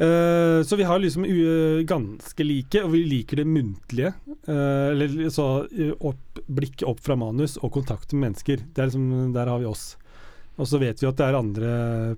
Uh, 0.00 0.62
så 0.64 0.76
vi 0.76 0.82
har 0.82 0.98
liksom 0.98 1.24
uh, 1.24 1.80
ganske 1.84 2.44
like, 2.44 2.80
og 2.80 2.94
vi 2.94 3.02
liker 3.04 3.42
det 3.42 3.44
muntlige. 3.44 4.14
Uh, 4.48 4.94
eller 4.94 5.28
så 5.28 5.48
opp, 5.98 6.40
blikket 6.48 6.86
opp 6.88 7.02
fra 7.04 7.18
manus 7.20 7.58
og 7.60 7.72
kontakt 7.74 8.14
med 8.14 8.30
mennesker. 8.30 8.64
Det 8.64 8.80
er 8.80 8.88
liksom, 8.88 9.34
der 9.36 9.50
har 9.52 9.60
vi 9.60 9.68
oss. 9.68 9.90
Og 10.60 10.68
så 10.68 10.80
vet 10.80 11.02
vi 11.02 11.08
at 11.08 11.16
det 11.16 11.26
er 11.26 11.36
andre 11.36 11.68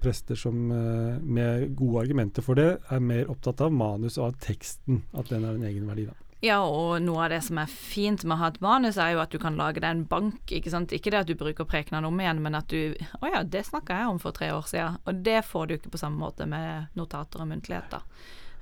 prester 0.02 0.38
som 0.38 0.56
med 0.66 1.76
gode 1.78 2.00
argumenter 2.02 2.42
for 2.42 2.58
det, 2.58 2.72
er 2.90 3.02
mer 3.02 3.28
opptatt 3.30 3.60
av 3.62 3.70
manus 3.70 4.16
og 4.18 4.32
av 4.32 4.40
teksten. 4.42 5.04
At 5.14 5.30
den 5.30 5.46
er 5.46 5.54
en 5.54 5.66
egen 5.68 5.86
verdi. 5.86 6.08
da. 6.10 6.31
Ja, 6.42 6.56
og 6.66 6.96
noe 7.04 7.22
av 7.22 7.30
det 7.30 7.38
som 7.46 7.58
er 7.62 7.70
fint 7.70 8.24
med 8.26 8.34
å 8.34 8.40
ha 8.40 8.48
et 8.50 8.58
manus, 8.64 8.96
er 8.98 9.12
jo 9.14 9.20
at 9.22 9.30
du 9.30 9.38
kan 9.38 9.54
lage 9.54 9.78
deg 9.78 9.92
en 9.94 10.04
bank. 10.10 10.40
Ikke 10.50 10.72
sant? 10.72 10.90
Ikke 10.90 11.12
det 11.14 11.20
at 11.20 11.28
du 11.30 11.36
bruker 11.38 11.68
prekenene 11.68 12.08
om 12.08 12.18
igjen, 12.18 12.40
men 12.42 12.56
at 12.58 12.66
du 12.72 12.96
Å 13.22 13.30
ja, 13.30 13.42
det 13.46 13.62
snakka 13.68 14.00
jeg 14.00 14.10
om 14.10 14.18
for 14.22 14.34
tre 14.34 14.48
år 14.50 14.66
siden. 14.66 14.98
Og 15.06 15.20
det 15.22 15.38
får 15.46 15.68
du 15.68 15.74
ikke 15.76 15.92
på 15.94 16.00
samme 16.02 16.18
måte 16.18 16.48
med 16.50 16.90
notater 16.98 17.44
og 17.44 17.46
muntligheter. 17.52 18.02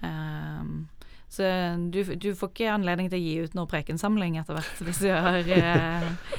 Ehm, 0.05 0.75
så 1.33 1.49
du, 1.95 2.03
du 2.21 2.35
får 2.37 2.53
ikke 2.53 2.75
anledning 2.75 3.09
til 3.09 3.17
å 3.17 3.23
gi 3.25 3.47
ut 3.47 3.57
noe 3.57 3.71
prekensamling 3.71 4.37
etter 4.43 4.59
hvert, 4.59 4.83
hvis 4.85 5.01
du 5.01 5.09
har 5.15 5.41
eh, 5.57 6.37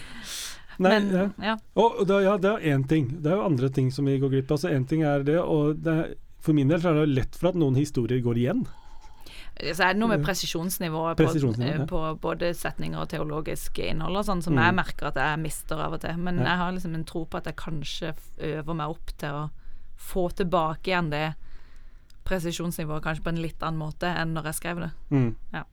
Nei, 0.82 0.92
Men 0.92 1.10
ja. 1.14 1.24
ja. 1.42 1.56
Og 1.82 2.04
da, 2.10 2.20
ja, 2.22 2.36
det 2.42 2.52
er 2.54 2.76
én 2.76 2.86
ting. 2.90 3.10
Det 3.18 3.34
er 3.34 3.42
jo 3.42 3.48
andre 3.50 3.72
ting 3.74 3.90
som 3.94 4.06
vi 4.06 4.20
går 4.22 4.30
glipp 4.36 4.54
av. 4.54 4.62
Så 4.62 4.70
én 4.70 4.86
ting 4.86 5.02
er 5.10 5.26
det, 5.26 5.40
og 5.42 5.82
det 5.82 5.98
er, 6.04 6.14
for 6.42 6.54
min 6.58 6.70
del 6.70 6.86
så 6.86 6.94
er 6.94 7.02
det 7.02 7.18
lett 7.18 7.42
for 7.42 7.50
at 7.50 7.58
noen 7.58 7.82
historier 7.82 8.22
går 8.22 8.44
igjen. 8.46 8.64
Så 9.60 9.84
er 9.84 9.94
det 9.94 10.00
noe 10.00 10.10
med 10.10 10.24
presisjonsnivået 10.26 11.18
på, 11.20 11.26
ja. 11.62 11.86
på 11.86 12.00
både 12.24 12.54
setninger 12.56 12.98
og 13.04 13.10
teologisk 13.12 13.78
innhold 13.84 14.18
og 14.18 14.26
sånn, 14.26 14.42
som 14.42 14.54
Mm. 14.56 14.64
jeg 14.64 14.76
merker 14.76 15.08
at 15.08 15.16
jeg 15.16 15.40
mister 15.40 15.76
av 15.80 15.94
og 15.94 16.02
til. 16.02 16.18
Men 16.18 16.38
Ja. 16.40 16.44
jeg 16.46 16.58
har 16.58 16.72
liksom 16.72 16.96
en 16.96 17.04
tro 17.06 17.26
på 17.26 17.38
at 17.38 17.46
jeg 17.46 17.56
kanskje 17.58 18.14
øver 18.40 18.74
meg 18.76 18.90
opp 18.90 19.12
til 19.18 19.30
å 19.30 19.50
få 19.98 20.30
tilbake 20.34 20.88
igjen 20.90 21.10
det 21.12 21.36
presisjonsnivået, 22.26 23.04
kanskje 23.04 23.24
på 23.24 23.30
en 23.30 23.42
litt 23.42 23.60
annen 23.62 23.80
måte 23.82 24.08
enn 24.10 24.34
når 24.34 24.44
jeg 24.50 24.56
skrev 24.62 24.80
det. 24.80 24.92
Mm. 25.12 25.36
Ja. 25.54 25.64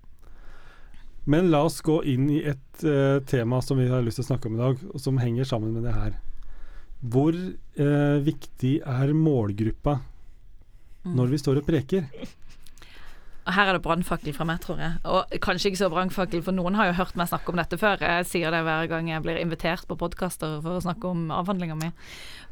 Men 1.26 1.50
la 1.50 1.62
oss 1.64 1.80
gå 1.84 2.02
inn 2.04 2.28
i 2.30 2.42
et 2.44 2.84
uh, 2.84 3.20
tema 3.20 3.60
som 3.62 3.76
vi 3.78 3.88
har 3.88 4.02
lyst 4.02 4.16
til 4.16 4.24
å 4.24 4.30
snakke 4.32 4.46
om 4.48 4.54
i 4.56 4.62
dag, 4.62 4.78
og 4.94 5.00
som 5.00 5.18
henger 5.18 5.44
sammen 5.44 5.72
med 5.76 5.84
det 5.84 5.94
her. 5.94 6.14
Hvor 7.04 7.32
uh, 7.32 8.18
viktig 8.24 8.80
er 8.84 9.12
målgruppa 9.14 10.00
Mm. 11.06 11.14
når 11.14 11.26
vi 11.30 11.36
står 11.38 11.56
og 11.58 11.64
preker? 11.66 12.08
Og 13.48 13.54
her 13.56 13.70
er 13.70 13.78
det 13.78 13.84
brannfakkel 13.84 14.34
fra 14.36 14.44
meg, 14.44 14.58
tror 14.60 14.80
jeg. 14.82 14.98
Og 15.08 15.38
kanskje 15.40 15.70
ikke 15.70 15.80
så 15.80 15.88
brannfakkel, 15.88 16.42
for 16.44 16.52
noen 16.52 16.76
har 16.76 16.90
jo 16.90 16.98
hørt 16.98 17.16
meg 17.16 17.30
snakke 17.30 17.48
om 17.48 17.56
dette 17.56 17.78
før. 17.80 18.02
Jeg 18.04 18.26
sier 18.28 18.52
det 18.52 18.60
hver 18.66 18.90
gang 18.90 19.08
jeg 19.08 19.24
blir 19.24 19.40
invitert 19.40 19.88
på 19.88 19.96
podkaster 19.96 20.58
for 20.60 20.76
å 20.76 20.82
snakke 20.84 21.08
om 21.08 21.30
avhandlinga 21.32 21.78
mi. 21.80 21.88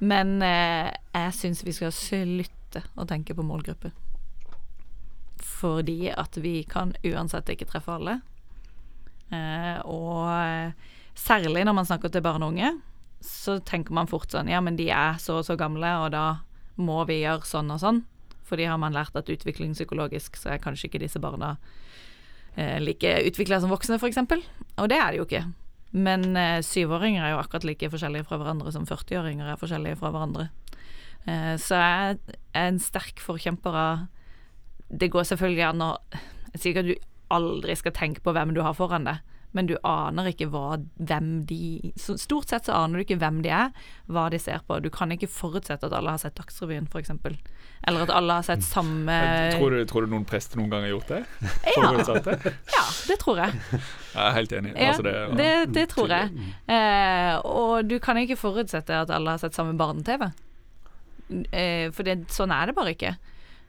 Men 0.00 0.38
eh, 0.46 0.88
jeg 1.12 1.36
syns 1.36 1.60
vi 1.66 1.76
skal 1.76 1.92
slutte 1.92 2.80
å 2.96 3.04
tenke 3.08 3.36
på 3.36 3.44
målgruppe. 3.44 3.92
Fordi 5.44 6.08
at 6.16 6.40
vi 6.40 6.62
kan 6.68 6.96
uansett 7.04 7.52
ikke 7.52 7.68
treffe 7.68 7.92
alle. 7.92 8.16
Eh, 9.36 9.76
og 9.84 10.32
eh, 10.32 10.96
særlig 11.12 11.68
når 11.68 11.76
man 11.76 11.92
snakker 11.92 12.08
til 12.14 12.24
barn 12.24 12.46
og 12.46 12.56
unge, 12.56 12.72
så 13.20 13.58
tenker 13.60 13.92
man 13.96 14.08
fort 14.08 14.32
sånn 14.32 14.48
Ja, 14.48 14.64
men 14.64 14.80
de 14.80 14.88
er 14.92 15.20
så 15.20 15.42
og 15.42 15.48
så 15.48 15.60
gamle, 15.60 15.92
og 16.06 16.12
da 16.16 16.26
må 16.80 17.02
vi 17.08 17.20
gjøre 17.20 17.44
sånn 17.44 17.72
og 17.76 17.84
sånn. 17.84 18.06
Fordi 18.46 18.68
har 18.70 18.78
man 18.78 18.94
lært 18.94 19.16
at 19.18 19.30
utviklingspsykologisk 19.32 20.38
så 20.38 20.54
er 20.54 20.62
kanskje 20.62 20.90
ikke 20.90 21.02
disse 21.02 21.20
barna 21.22 21.56
eh, 22.54 22.78
like 22.82 23.10
utvikla 23.26 23.60
som 23.62 23.72
voksne, 23.72 23.98
f.eks. 23.98 24.20
Og 24.78 24.90
det 24.90 24.98
er 25.00 25.12
de 25.12 25.20
jo 25.20 25.26
ikke. 25.26 25.44
Men 25.96 26.36
eh, 26.36 26.62
syvåringer 26.64 27.24
er 27.24 27.34
jo 27.34 27.40
akkurat 27.40 27.66
like 27.66 27.90
forskjellige 27.92 28.26
fra 28.28 28.38
hverandre 28.40 28.72
som 28.74 28.86
40-åringer 28.88 29.52
er 29.52 29.60
forskjellige 29.60 29.98
fra 30.00 30.12
hverandre. 30.14 30.48
Eh, 31.26 31.54
så 31.62 31.80
jeg 31.80 32.18
er 32.54 32.66
en 32.66 32.80
sterk 32.82 33.22
forkjemper 33.22 33.80
av 33.82 34.06
Det 34.86 35.08
går 35.10 35.24
selvfølgelig 35.26 35.64
an 35.66 35.82
å 35.82 35.90
Jeg 36.52 36.60
sier 36.60 36.70
ikke 36.70 36.84
at 36.84 36.90
du 36.92 37.06
aldri 37.34 37.74
skal 37.74 37.94
tenke 37.96 38.22
på 38.22 38.32
hvem 38.32 38.52
du 38.54 38.60
har 38.62 38.76
foran 38.78 39.06
deg, 39.08 39.18
men 39.56 39.68
du 39.70 39.74
aner 39.86 40.28
ikke 40.30 40.48
hva, 40.52 40.76
hvem 41.00 41.30
de 41.48 41.92
Stort 41.96 42.52
sett 42.52 42.68
så 42.68 42.76
aner 42.76 43.00
du 43.00 43.06
ikke 43.06 43.18
hvem 43.20 43.40
de 43.44 43.52
er, 43.56 43.72
hva 44.12 44.26
de 44.32 44.40
ser 44.40 44.60
på. 44.68 44.78
Du 44.84 44.90
kan 44.92 45.12
ikke 45.14 45.28
forutsette 45.30 45.88
at 45.88 45.94
alle 45.96 46.12
har 46.14 46.20
sett 46.20 46.36
Dagsrevyen, 46.36 46.88
f.eks. 46.90 47.14
Eller 47.86 48.04
at 48.04 48.12
alle 48.12 48.38
har 48.38 48.46
sett 48.46 48.64
samme 48.66 49.16
tror, 49.56 49.74
du, 49.74 49.84
tror 49.88 50.06
du 50.06 50.12
noen 50.12 50.26
prester 50.28 50.60
noen 50.60 50.72
gang 50.72 50.86
har 50.86 50.92
gjort 50.92 51.12
det? 51.14 51.22
Ja, 51.76 51.92
det? 52.26 52.54
ja, 52.76 52.84
det 53.08 53.18
tror 53.22 53.40
jeg. 53.40 53.60
Jeg 54.16 54.22
er 54.24 54.34
helt 54.36 54.56
enig. 54.58 54.74
Ja, 54.74 54.90
Altså, 54.90 55.04
det, 55.06 55.14
det, 55.38 55.52
det 55.76 55.86
tror 55.92 56.12
jeg. 56.12 56.32
Mm. 56.32 56.50
Eh, 56.76 57.32
og 57.46 57.88
du 57.88 57.96
kan 58.02 58.18
ikke 58.20 58.38
forutsette 58.40 59.04
at 59.04 59.12
alle 59.12 59.34
har 59.34 59.42
sett 59.42 59.56
samme 59.56 59.76
barne-TV. 59.78 60.28
Eh, 61.50 61.88
for 61.94 62.06
det, 62.06 62.20
sånn 62.32 62.54
er 62.54 62.70
det 62.70 62.76
bare 62.76 62.94
ikke. 62.96 63.16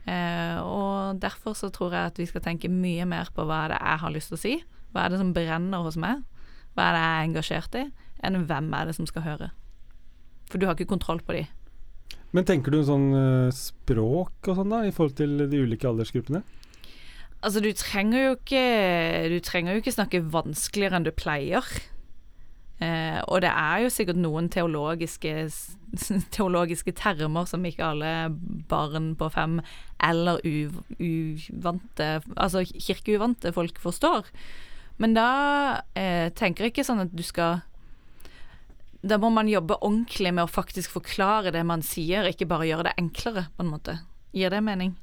Eh, 0.08 0.58
og 0.62 1.20
derfor 1.20 1.56
så 1.58 1.70
tror 1.74 1.92
jeg 1.92 2.12
at 2.12 2.18
vi 2.20 2.26
skal 2.30 2.44
tenke 2.44 2.70
mye 2.72 3.04
mer 3.08 3.32
på 3.34 3.44
hva 3.44 3.66
det 3.72 3.80
er 3.80 3.96
jeg 3.96 4.04
har 4.04 4.14
lyst 4.14 4.32
til 4.32 4.38
å 4.38 4.42
si. 4.44 4.54
Hva 4.92 5.04
er 5.04 5.12
det 5.12 5.20
som 5.20 5.34
brenner 5.36 5.84
hos 5.84 5.98
meg? 6.00 6.24
Hva 6.74 6.88
er 6.88 6.96
det 6.96 7.04
jeg 7.04 7.14
er 7.14 7.28
engasjert 7.28 7.78
i? 7.78 7.84
Enn 8.24 8.42
hvem 8.48 8.72
er 8.74 8.88
det 8.88 8.96
som 8.98 9.08
skal 9.08 9.26
høre? 9.26 9.50
For 10.48 10.60
du 10.60 10.66
har 10.66 10.76
ikke 10.76 10.92
kontroll 10.94 11.20
på 11.24 11.36
de. 11.36 11.44
Men 12.36 12.44
tenker 12.48 12.74
du 12.74 12.80
sånn 12.84 13.10
eh, 13.16 13.50
språk 13.56 14.50
og 14.50 14.58
sånn, 14.58 14.72
da, 14.72 14.82
i 14.84 14.92
forhold 14.94 15.16
til 15.20 15.44
de 15.48 15.62
ulike 15.64 15.88
aldersgruppene? 15.88 16.42
Altså, 17.38 17.62
du 17.62 17.70
trenger 17.76 18.24
jo 18.24 18.32
ikke 18.34 18.62
Du 19.30 19.38
trenger 19.46 19.76
jo 19.76 19.82
ikke 19.82 19.94
snakke 19.94 20.24
vanskeligere 20.32 20.98
enn 20.98 21.06
du 21.06 21.12
pleier. 21.14 21.64
Eh, 22.78 23.18
og 23.26 23.42
det 23.42 23.50
er 23.50 23.82
jo 23.82 23.90
sikkert 23.90 24.20
noen 24.20 24.46
teologiske, 24.54 25.32
teologiske 26.36 26.94
termer 26.98 27.48
som 27.50 27.64
ikke 27.66 27.86
alle 27.94 28.12
barn 28.70 29.12
på 29.18 29.30
fem 29.34 29.58
eller 30.04 30.38
uvante, 30.46 32.10
altså 32.36 32.62
kirkeuvante 32.70 33.50
folk 33.56 33.80
forstår. 33.82 34.30
Men 34.98 35.14
da 35.14 35.30
eh, 35.94 36.28
tenker 36.34 36.66
jeg 36.66 36.74
ikke 36.74 36.86
sånn 36.86 37.04
at 37.04 37.12
du 37.14 37.22
skal 37.22 37.60
Da 39.06 39.18
må 39.22 39.30
man 39.30 39.46
jobbe 39.46 39.76
ordentlig 39.78 40.32
med 40.34 40.42
å 40.42 40.50
faktisk 40.50 40.96
forklare 40.96 41.52
det 41.54 41.62
man 41.66 41.84
sier, 41.86 42.26
ikke 42.26 42.48
bare 42.50 42.66
gjøre 42.66 42.88
det 42.88 42.96
enklere, 42.98 43.46
på 43.54 43.62
en 43.62 43.70
måte. 43.70 43.94
Gir 44.34 44.50
det 44.50 44.58
mening? 44.66 44.96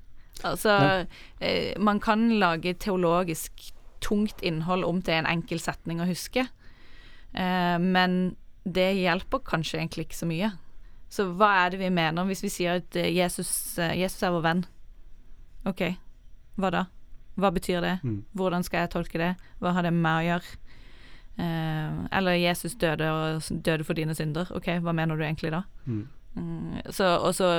Altså, 0.44 1.06
eh, 1.40 1.72
man 1.80 2.02
kan 2.04 2.28
lage 2.42 2.76
teologisk 2.84 3.72
tungt 4.04 4.44
innhold 4.44 4.84
om 4.84 5.00
til 5.02 5.22
en 5.22 5.30
enkel 5.32 5.62
setning 5.64 6.04
å 6.04 6.10
huske, 6.10 6.44
eh, 6.44 7.78
men 7.80 8.36
det 8.66 8.92
hjelper 9.00 9.46
kanskje 9.48 9.80
egentlig 9.80 10.10
ikke 10.10 10.20
så 10.20 10.30
mye. 10.30 10.52
Så 11.10 11.28
hva 11.38 11.52
er 11.64 11.74
det 11.74 11.80
vi 11.84 11.92
mener 11.94 12.28
hvis 12.28 12.44
vi 12.44 12.52
sier 12.52 12.82
at 12.82 12.98
eh, 13.00 13.12
Jesus, 13.14 13.78
eh, 13.80 13.96
Jesus 14.02 14.26
er 14.26 14.34
vår 14.36 14.46
venn? 14.46 14.66
OK, 15.70 15.84
hva 16.60 16.72
da? 16.74 16.84
Hva 17.36 17.52
betyr 17.52 17.82
det? 17.84 17.96
Mm. 18.04 18.20
Hvordan 18.38 18.64
skal 18.64 18.86
jeg 18.86 18.94
tolke 18.94 19.20
det? 19.20 19.34
Hva 19.60 19.74
har 19.76 19.86
det 19.86 19.92
med 19.96 20.06
meg 20.06 20.22
å 20.22 20.28
gjøre? 20.30 20.60
Eh, 21.36 21.96
eller 22.16 22.38
Jesus 22.40 22.78
døde, 22.80 23.10
og, 23.12 23.42
døde 23.64 23.84
for 23.88 23.98
dine 23.98 24.16
synder. 24.16 24.52
OK, 24.56 24.70
hva 24.84 24.94
mener 24.96 25.20
du 25.20 25.26
egentlig 25.26 25.52
da? 25.52 25.66
Mm. 25.86 26.06
Mm, 26.36 26.80
så, 26.96 27.10
og, 27.18 27.34
så, 27.36 27.50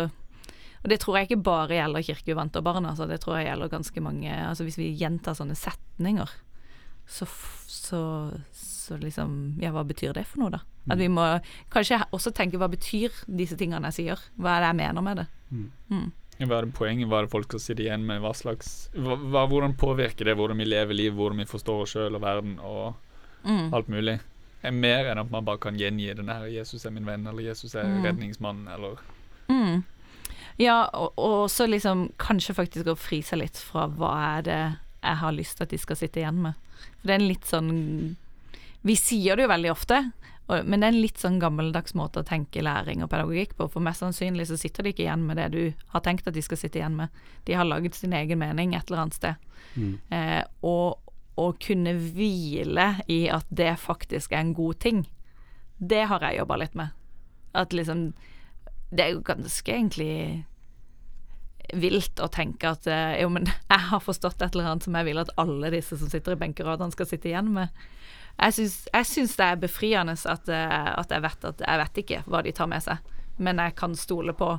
og 0.83 0.89
det 0.93 1.01
tror 1.03 1.19
jeg 1.19 1.29
ikke 1.29 1.45
bare 1.45 1.77
gjelder 1.79 2.05
kirkeuvante 2.09 2.63
barn, 2.65 2.89
altså. 2.89 3.09
det 3.09 3.21
tror 3.23 3.39
jeg 3.39 3.49
gjelder 3.49 3.73
ganske 3.73 4.03
mange 4.05 4.29
altså 4.29 4.67
Hvis 4.67 4.77
vi 4.77 4.91
gjentar 5.01 5.37
sånne 5.37 5.57
setninger, 5.57 6.33
så, 7.09 7.29
så, 7.71 8.01
så 8.53 8.99
liksom 9.01 9.57
Ja, 9.63 9.73
hva 9.73 9.85
betyr 9.87 10.13
det 10.17 10.27
for 10.29 10.45
noe, 10.45 10.57
da? 10.59 10.65
At 10.93 11.01
vi 11.01 11.09
må 11.11 11.25
kanskje 11.73 12.03
også 12.15 12.31
tenke 12.37 12.61
hva 12.61 12.69
betyr 12.71 13.15
disse 13.27 13.57
tingene 13.59 13.91
jeg 13.91 13.99
sier? 14.01 14.23
Hva 14.39 14.57
er 14.57 14.65
det 14.65 14.71
jeg 14.71 14.81
mener 14.85 15.05
med 15.05 15.23
det? 15.23 15.27
Mm. 15.51 16.13
Hva 16.39 16.59
er 16.59 16.67
det 16.67 16.75
poenget? 16.77 17.09
Hva 17.09 17.19
er 17.23 17.27
det 17.27 17.33
folk 17.33 17.47
skal 17.49 17.61
sitte 17.61 17.83
igjen 17.87 18.05
med? 18.05 18.21
Hva 18.21 18.33
slags, 18.37 18.91
hva, 18.93 19.47
hvordan 19.49 19.73
påvirker 19.81 20.25
det 20.29 20.35
hvordan 20.37 20.59
vi 20.61 20.67
lever 20.69 20.95
liv, 20.95 21.13
hvordan 21.17 21.39
vi 21.41 21.47
forstår 21.49 21.83
oss 21.87 21.95
sjøl 21.97 22.15
og 22.19 22.23
verden 22.23 22.59
og 22.61 22.95
Mm. 23.47 23.73
alt 23.75 23.89
mulig? 23.89 24.19
Er 24.65 24.73
mer 24.73 25.05
enn 25.13 25.19
at 25.21 25.31
man 25.31 25.45
bare 25.45 25.59
kan 25.59 25.77
gjengi 25.79 26.15
den 26.17 26.29
her 26.29 26.47
'Jesus 26.49 26.85
er 26.85 26.91
min 26.91 27.05
venn', 27.07 27.27
eller 27.29 27.43
'Jesus 27.43 27.75
er 27.75 27.85
Mm. 27.85 28.03
redningsmann', 28.05 28.69
eller 28.75 28.97
Mm. 29.49 29.85
Ja, 30.59 30.89
og, 30.95 31.13
og 31.19 31.49
så 31.51 31.67
liksom 31.69 32.13
kanskje 32.19 32.55
faktisk 32.55 32.87
å 32.87 32.97
fri 32.97 33.21
seg 33.23 33.39
litt 33.39 33.57
fra 33.57 33.87
hva 33.87 34.39
er 34.39 34.43
det 34.43 34.77
jeg 35.05 35.17
har 35.17 35.33
lyst 35.33 35.57
til 35.57 35.63
at 35.63 35.69
de 35.71 35.79
skal 35.79 35.97
sitte 35.97 36.21
igjen 36.21 36.43
med. 36.43 36.55
For 37.01 37.07
det 37.07 37.11
er 37.11 37.21
en 37.23 37.29
litt 37.29 37.45
sånn 37.45 38.17
Vi 38.85 38.95
sier 38.95 39.37
det 39.37 39.43
jo 39.43 39.49
veldig 39.49 39.71
ofte, 39.71 40.13
og, 40.47 40.63
men 40.63 40.81
det 40.81 40.87
er 40.87 40.95
en 40.95 41.03
litt 41.03 41.19
sånn 41.19 41.41
gammeldags 41.43 41.97
måte 41.99 42.23
å 42.23 42.27
tenke 42.27 42.63
læring 42.63 43.03
og 43.03 43.11
pedagogikk 43.11 43.57
på. 43.59 43.67
For 43.73 43.83
mest 43.83 44.05
sannsynlig 44.05 44.47
så 44.51 44.59
sitter 44.61 44.87
de 44.87 44.93
ikke 44.95 45.03
igjen 45.03 45.25
med 45.27 45.41
det 45.41 45.49
du 45.57 45.63
har 45.95 46.05
tenkt 46.07 46.29
at 46.31 46.37
de 46.37 46.45
skal 46.45 46.61
sitte 46.61 46.79
igjen 46.79 46.95
med. 46.99 47.11
De 47.49 47.57
har 47.59 47.67
laget 47.67 47.99
sin 47.99 48.15
egen 48.15 48.39
mening 48.39 48.77
et 48.77 48.87
eller 48.87 49.07
annet 49.07 49.19
sted. 49.19 49.49
Mm. 49.75 49.97
Eh, 50.15 50.43
og 50.63 51.03
å 51.37 51.51
kunne 51.61 51.97
hvile 51.99 52.87
i 53.13 53.27
at 53.33 53.49
det 53.51 53.75
faktisk 53.83 54.33
er 54.33 54.45
en 54.45 54.55
god 54.57 54.79
ting, 54.81 55.03
det 55.77 56.07
har 56.09 56.23
jeg 56.25 56.39
jobba 56.39 56.61
litt 56.63 56.79
med. 56.79 56.95
At 57.53 57.75
liksom 57.75 58.13
Det 58.91 59.03
er 59.03 59.17
jo 59.17 59.23
ganske 59.27 59.73
egentlig 59.73 60.47
vilt 61.75 62.21
å 62.23 62.29
tenke 62.31 62.71
at 62.71 62.87
eh, 62.87 63.17
jo, 63.19 63.29
men 63.35 63.49
jeg 63.73 63.83
har 63.91 64.01
forstått 64.01 64.39
et 64.39 64.55
eller 64.55 64.71
annet 64.71 64.87
som 64.87 64.95
jeg 64.95 65.09
vil 65.09 65.19
at 65.19 65.33
alle 65.43 65.73
disse 65.75 65.99
som 65.99 66.11
sitter 66.11 66.37
i 66.37 66.39
benkeradene 66.39 66.95
skal 66.95 67.09
sitte 67.11 67.27
igjen 67.33 67.51
med. 67.57 67.75
Jeg 68.37 69.07
syns, 69.09 69.37
det 69.37 69.47
er 69.47 69.61
befriende 69.61 70.13
at, 70.13 70.49
eh, 70.53 70.91
at 70.93 71.13
jeg 71.15 71.25
vet 71.25 71.47
at 71.49 71.63
jeg 71.65 71.81
vet 71.83 72.03
ikke 72.03 72.21
hva 72.27 72.43
de 72.45 72.53
tar 72.53 72.69
med 72.71 72.85
seg, 72.85 73.15
men 73.41 73.63
jeg 73.63 73.77
kan 73.79 73.97
stole 73.97 74.37
på 74.37 74.51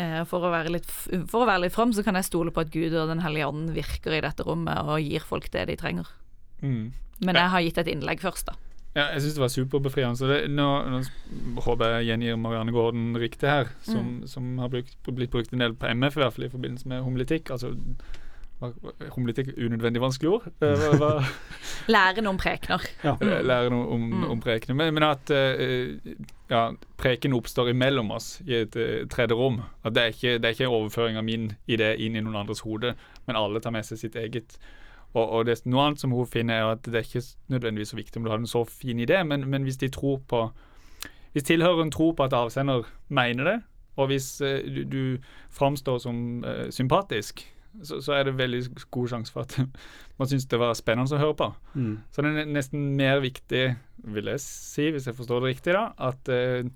Eh, 0.00 0.22
for, 0.24 0.46
å 0.46 0.50
være 0.52 0.72
litt, 0.72 0.88
for 1.28 1.44
å 1.44 1.48
være 1.48 1.66
litt 1.66 1.74
fram, 1.74 1.92
så 1.92 2.04
kan 2.04 2.16
jeg 2.16 2.30
stole 2.30 2.52
på 2.54 2.64
at 2.64 2.72
Gud 2.72 2.94
og 2.96 3.10
Den 3.10 3.20
hellige 3.20 3.48
ånd 3.50 3.72
virker 3.76 4.14
i 4.16 4.22
dette 4.24 4.44
rommet 4.46 4.88
og 4.88 5.02
gir 5.04 5.24
folk 5.26 5.50
det 5.52 5.66
de 5.68 5.76
trenger. 5.80 6.08
Mm. 6.62 6.92
Men 7.22 7.38
jeg 7.38 7.52
har 7.52 7.64
gitt 7.66 7.80
et 7.82 7.90
innlegg 7.92 8.22
først, 8.24 8.48
da. 8.48 8.56
Ja, 8.92 9.06
jeg 9.14 9.22
syns 9.24 9.36
det 9.36 9.40
var 9.40 9.52
superbefriende. 9.52 10.28
Det, 10.28 10.38
nå, 10.52 10.66
nå 10.92 11.62
håper 11.64 11.94
jeg 11.96 12.10
gjengir 12.10 12.40
Marianne 12.40 12.74
Gården 12.74 13.14
riktig 13.20 13.48
her, 13.48 13.70
som, 13.86 14.18
som 14.28 14.50
har 14.60 14.72
brukt, 14.72 14.96
blitt 15.08 15.32
brukt 15.32 15.54
en 15.54 15.64
del 15.64 15.76
på 15.76 15.88
MF, 15.88 16.18
i 16.18 16.22
hvert 16.22 16.36
fall 16.36 16.48
i 16.48 16.52
forbindelse 16.52 16.90
med 16.92 17.04
homletikk. 17.04 17.52
Altså 17.54 17.72
hva- 18.62 19.26
litt 19.28 19.38
unødvendig 19.58 20.00
vanskelig 20.02 20.30
ord. 20.30 20.46
Eh, 20.62 20.74
Hva, 20.78 20.90
hva, 21.00 21.10
Lære 21.94 22.24
om 22.28 22.38
prekener. 22.38 22.84
Ja. 23.04 23.16
lære 23.20 23.70
noe 23.74 23.86
om, 23.94 24.04
Mm. 24.12 24.24
om 24.30 24.40
prekener. 24.40 24.74
Men, 24.78 24.94
men 24.94 25.02
at 25.06 25.30
eh, 25.30 25.98
ja, 26.50 26.62
preken 27.00 27.32
oppstår 27.34 27.70
imellom 27.72 28.10
oss 28.14 28.40
i 28.46 28.54
et 28.62 28.76
eh, 28.76 29.06
tredje 29.10 29.34
rom. 29.38 29.60
At 29.84 29.94
det 29.96 30.02
er, 30.02 30.12
ikke, 30.14 30.36
det 30.38 30.44
er 30.44 30.54
ikke 30.56 30.64
en 30.68 30.76
overføring 30.78 31.16
av 31.18 31.24
min 31.26 31.50
idé 31.68 31.92
inn 31.98 32.16
i 32.16 32.20
noen 32.22 32.36
andres 32.44 32.60
hode, 32.66 32.94
men 33.26 33.36
alle 33.36 33.60
tar 33.60 33.74
med 33.74 33.84
seg 33.88 33.98
sitt 33.98 34.16
eget. 34.16 34.58
Og, 35.14 35.26
og 35.28 35.46
det, 35.46 35.58
noe 35.66 35.82
annet 35.88 36.00
som 36.00 36.12
hun 36.16 36.26
finner, 36.26 36.54
er 36.62 36.70
at 36.76 36.86
det 36.88 36.94
er 37.02 37.04
ikke 37.08 37.26
nødvendigvis 37.52 37.90
så 37.92 37.96
viktig 37.98 38.16
om 38.16 38.24
du 38.24 38.30
har 38.32 38.38
en 38.40 38.46
så 38.48 38.62
fin 38.64 38.98
idé, 39.02 39.18
men, 39.28 39.44
men 39.50 39.62
hvis 39.68 39.76
de 39.82 39.88
tror 39.92 40.22
på 40.28 40.46
Hvis 41.32 41.44
tilhøreren 41.48 41.90
tror 41.90 42.12
på 42.12 42.24
at 42.24 42.32
avsender 42.36 42.82
mener 43.08 43.44
det, 43.44 43.58
og 43.96 44.06
hvis 44.08 44.40
eh, 44.40 44.60
du, 44.68 44.82
du 44.84 45.18
framstår 45.52 45.98
som 46.00 46.44
uh, 46.44 46.68
sympatisk, 46.72 47.42
så, 47.80 48.00
så 48.04 48.16
er 48.16 48.28
det 48.28 48.36
veldig 48.38 48.62
god 48.92 49.08
sjanse 49.08 49.32
for 49.32 49.46
at 49.46 49.56
man 50.20 50.30
syns 50.30 50.46
det 50.50 50.60
var 50.60 50.74
spennende 50.78 51.16
å 51.16 51.22
høre 51.22 51.38
på. 51.38 51.48
Mm. 51.74 51.96
Så 52.12 52.24
det 52.24 52.32
er 52.32 52.52
nesten 52.52 52.92
mer 52.98 53.22
viktig, 53.24 53.64
vil 54.12 54.30
jeg 54.32 54.44
si, 54.44 54.90
hvis 54.92 55.08
jeg 55.08 55.18
forstår 55.18 55.42
det 55.42 55.54
riktig, 55.54 55.76
da, 55.76 55.88
at 56.10 56.32
uh, 56.32 56.66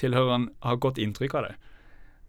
tilhøreren 0.00 0.50
har 0.64 0.82
godt 0.82 1.02
inntrykk 1.02 1.40
av 1.40 1.50
det, 1.50 1.56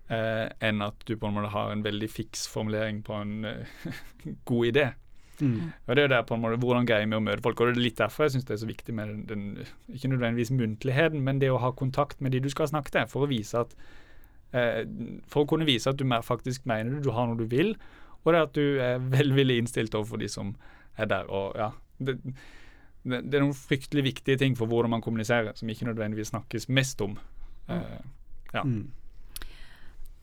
Uh, 0.07 0.47
enn 0.63 0.79
at 0.79 1.01
du 1.03 1.17
på 1.19 1.27
en 1.27 1.33
måte 1.35 1.49
har 1.51 1.67
en 1.67 1.81
veldig 1.83 2.07
fiks 2.07 2.45
formulering 2.47 3.01
på 3.03 3.11
en 3.19 3.43
uh, 3.43 3.97
god 4.47 4.69
idé. 4.69 4.85
Mm. 5.41 5.73
Og 5.83 5.91
det 5.91 5.99
er 5.99 6.07
jo 6.07 6.11
der 6.13 6.23
på 6.29 6.37
en 6.37 6.45
måte 6.45 6.59
hvordan 6.61 6.87
greier 6.87 7.09
vi 7.11 7.17
å 7.17 7.25
møte 7.25 7.43
folk. 7.43 7.59
Og 7.59 7.67
det 7.67 7.75
er 7.75 7.83
litt 7.89 7.99
derfor 7.99 8.23
jeg 8.23 8.37
syns 8.37 8.47
det 8.47 8.55
er 8.55 8.61
så 8.61 8.69
viktig 8.69 8.95
med 8.95 9.11
den, 9.11 9.25
den 9.27 9.91
ikke 9.91 10.13
nødvendigvis 10.13 10.53
muntligheten, 10.55 11.25
men 11.27 11.43
det 11.43 11.51
å 11.51 11.59
ha 11.59 11.73
kontakt 11.75 12.23
med 12.23 12.31
de 12.31 12.39
du 12.45 12.47
skal 12.53 12.71
snakke 12.71 12.95
til, 12.95 13.11
for 13.11 13.27
å 13.27 13.31
vise 13.33 13.65
at 13.67 13.75
For 15.27 15.43
å 15.43 15.49
kunne 15.51 15.67
vise 15.67 15.91
at 15.91 15.99
du 15.99 16.05
mer 16.07 16.23
faktisk 16.23 16.63
mener 16.71 16.95
det, 16.95 17.03
du 17.03 17.11
har 17.11 17.27
noe 17.27 17.35
du 17.35 17.43
vil, 17.51 17.75
og 18.23 18.33
det 18.33 18.43
at 18.43 18.57
du 18.57 18.79
er 18.83 19.01
velvillig 19.13 19.59
innstilt 19.61 19.95
overfor 19.95 20.21
de 20.21 20.29
som 20.31 20.55
er 20.97 21.09
der. 21.09 21.29
Og 21.29 21.55
ja, 21.59 21.71
det, 21.99 22.17
det, 23.03 23.21
det 23.23 23.39
er 23.39 23.45
noen 23.45 23.55
fryktelig 23.55 24.03
viktige 24.11 24.39
ting 24.41 24.57
for 24.59 24.69
hvordan 24.69 24.97
man 24.97 25.05
kommuniserer, 25.05 25.55
som 25.55 25.69
ikke 25.69 25.87
nødvendigvis 25.89 26.33
snakkes 26.33 26.69
mest 26.69 27.01
om. 27.05 27.17
Eh, 27.69 27.97
Ja. 28.53 28.63
Mm. 28.63 28.91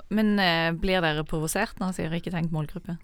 Men 0.09 0.39
uh, 0.39 0.71
blir 0.81 1.03
dere 1.05 1.25
provosert 1.29 1.81
når 1.81 1.97
sier 1.97 2.15
ikke 2.17 2.33
tenk 2.33 2.53
målgruppe? 2.55 2.97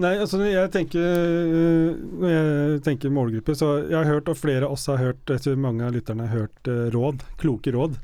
Nei, 0.00 0.14
altså 0.16 0.38
jeg 0.46 0.70
tenker 0.72 1.02
øh, 1.04 1.96
Når 2.22 2.30
jeg 2.30 2.78
tenker 2.86 3.12
målgruppe, 3.12 3.52
så 3.58 3.82
jeg 3.82 3.98
har 3.98 4.08
hørt, 4.08 4.30
og 4.32 4.38
flere 4.38 4.64
av 4.64 4.72
oss 4.72 4.86
har 4.88 4.96
hørt, 4.96 5.20
jeg 5.28 5.42
tror 5.44 5.58
mange 5.60 5.84
av 5.84 5.92
lytterne 5.92 6.24
har 6.24 6.46
hørt 6.46 6.70
råd, 6.94 7.24
kloke 7.42 7.74
råd. 7.74 7.98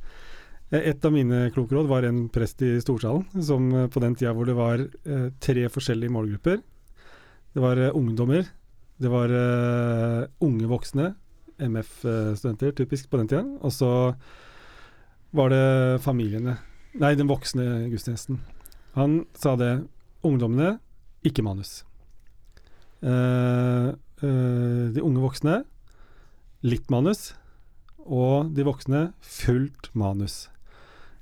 Eh, 0.70 0.88
Et 0.90 1.04
av 1.04 1.12
mine 1.12 1.50
kloke 1.54 1.74
råd 1.74 1.88
var 1.90 2.06
en 2.06 2.28
prest 2.28 2.62
i 2.62 2.76
Storsalen, 2.80 3.26
som 3.42 3.68
øh, 3.72 3.88
på 3.88 4.00
den 4.02 4.14
tida 4.14 4.32
hvor 4.34 4.46
det 4.48 4.56
var 4.58 4.82
øh, 4.82 5.28
tre 5.40 5.68
forskjellige 5.68 6.12
målgrupper. 6.12 6.62
Det 7.54 7.62
var 7.62 7.78
ungdommer, 7.96 8.44
det 9.00 9.08
var 9.08 9.30
unge 10.44 10.66
voksne, 10.68 11.14
MF-studenter 11.56 12.74
typisk 12.76 13.08
på 13.08 13.16
den 13.16 13.28
tida, 13.30 13.44
og 13.64 13.72
så 13.72 14.12
var 15.32 15.48
det 15.48 16.02
familiene. 16.04 16.58
Nei, 17.00 17.14
den 17.16 17.28
voksne 17.28 17.88
gudstjenesten. 17.88 18.42
Han 18.92 19.22
sa 19.36 19.54
det. 19.56 19.86
Ungdommene 20.24 20.78
ikke 21.24 21.44
manus. 21.44 21.84
Eh, 23.04 23.88
eh, 24.24 24.84
de 24.96 25.04
unge 25.04 25.22
voksne 25.22 25.60
litt 26.66 26.88
manus, 26.90 27.34
og 28.06 28.52
de 28.56 28.64
voksne 28.66 29.02
fullt 29.20 29.90
manus. 29.94 30.46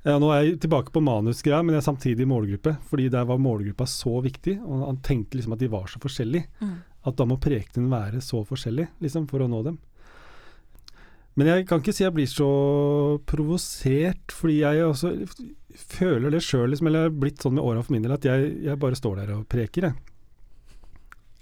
Ja, 0.05 0.19
nå 0.21 0.29
er 0.35 0.43
jeg 0.45 0.59
tilbake 0.61 0.93
på 0.93 1.01
manusgreia, 1.01 1.63
men 1.65 1.73
jeg 1.77 1.81
er 1.81 1.87
samtidig 1.87 2.27
i 2.27 2.29
målgruppe, 2.29 2.75
fordi 2.91 3.07
der 3.13 3.25
var 3.25 3.39
målgruppa 3.41 3.87
så 3.89 4.19
viktig, 4.25 4.59
og 4.61 4.83
han 4.91 4.99
tenkte 5.07 5.39
liksom 5.39 5.55
at 5.57 5.63
de 5.65 5.71
var 5.73 5.87
så 5.89 6.01
forskjellige, 6.03 6.45
Mm. 6.61 6.75
at 7.09 7.17
da 7.17 7.25
må 7.25 7.39
prekenen 7.41 7.89
være 7.89 8.21
så 8.21 8.43
forskjellig, 8.45 8.89
liksom, 9.01 9.27
for 9.31 9.41
å 9.41 9.49
nå 9.49 9.63
dem. 9.65 9.79
Men 11.37 11.49
jeg 11.49 11.67
kan 11.67 11.81
ikke 11.81 11.93
si 11.97 12.05
jeg 12.05 12.15
blir 12.15 12.29
så 12.31 13.19
provosert, 13.27 14.31
fordi 14.31 14.61
jeg 14.61 14.85
også 14.87 15.11
føler 15.75 16.31
det 16.31 16.43
sjøl, 16.47 16.69
liksom, 16.71 16.87
eller 16.87 17.07
jeg 17.07 17.11
har 17.11 17.21
blitt 17.25 17.43
sånn 17.43 17.57
med 17.57 17.65
åra 17.65 17.83
for 17.83 17.93
min 17.97 18.03
del, 18.05 18.13
at 18.13 18.25
jeg, 18.29 18.53
jeg 18.69 18.79
bare 18.79 18.95
står 19.01 19.17
der 19.23 19.33
og 19.39 19.49
preker, 19.49 19.89
jeg. 19.89 19.95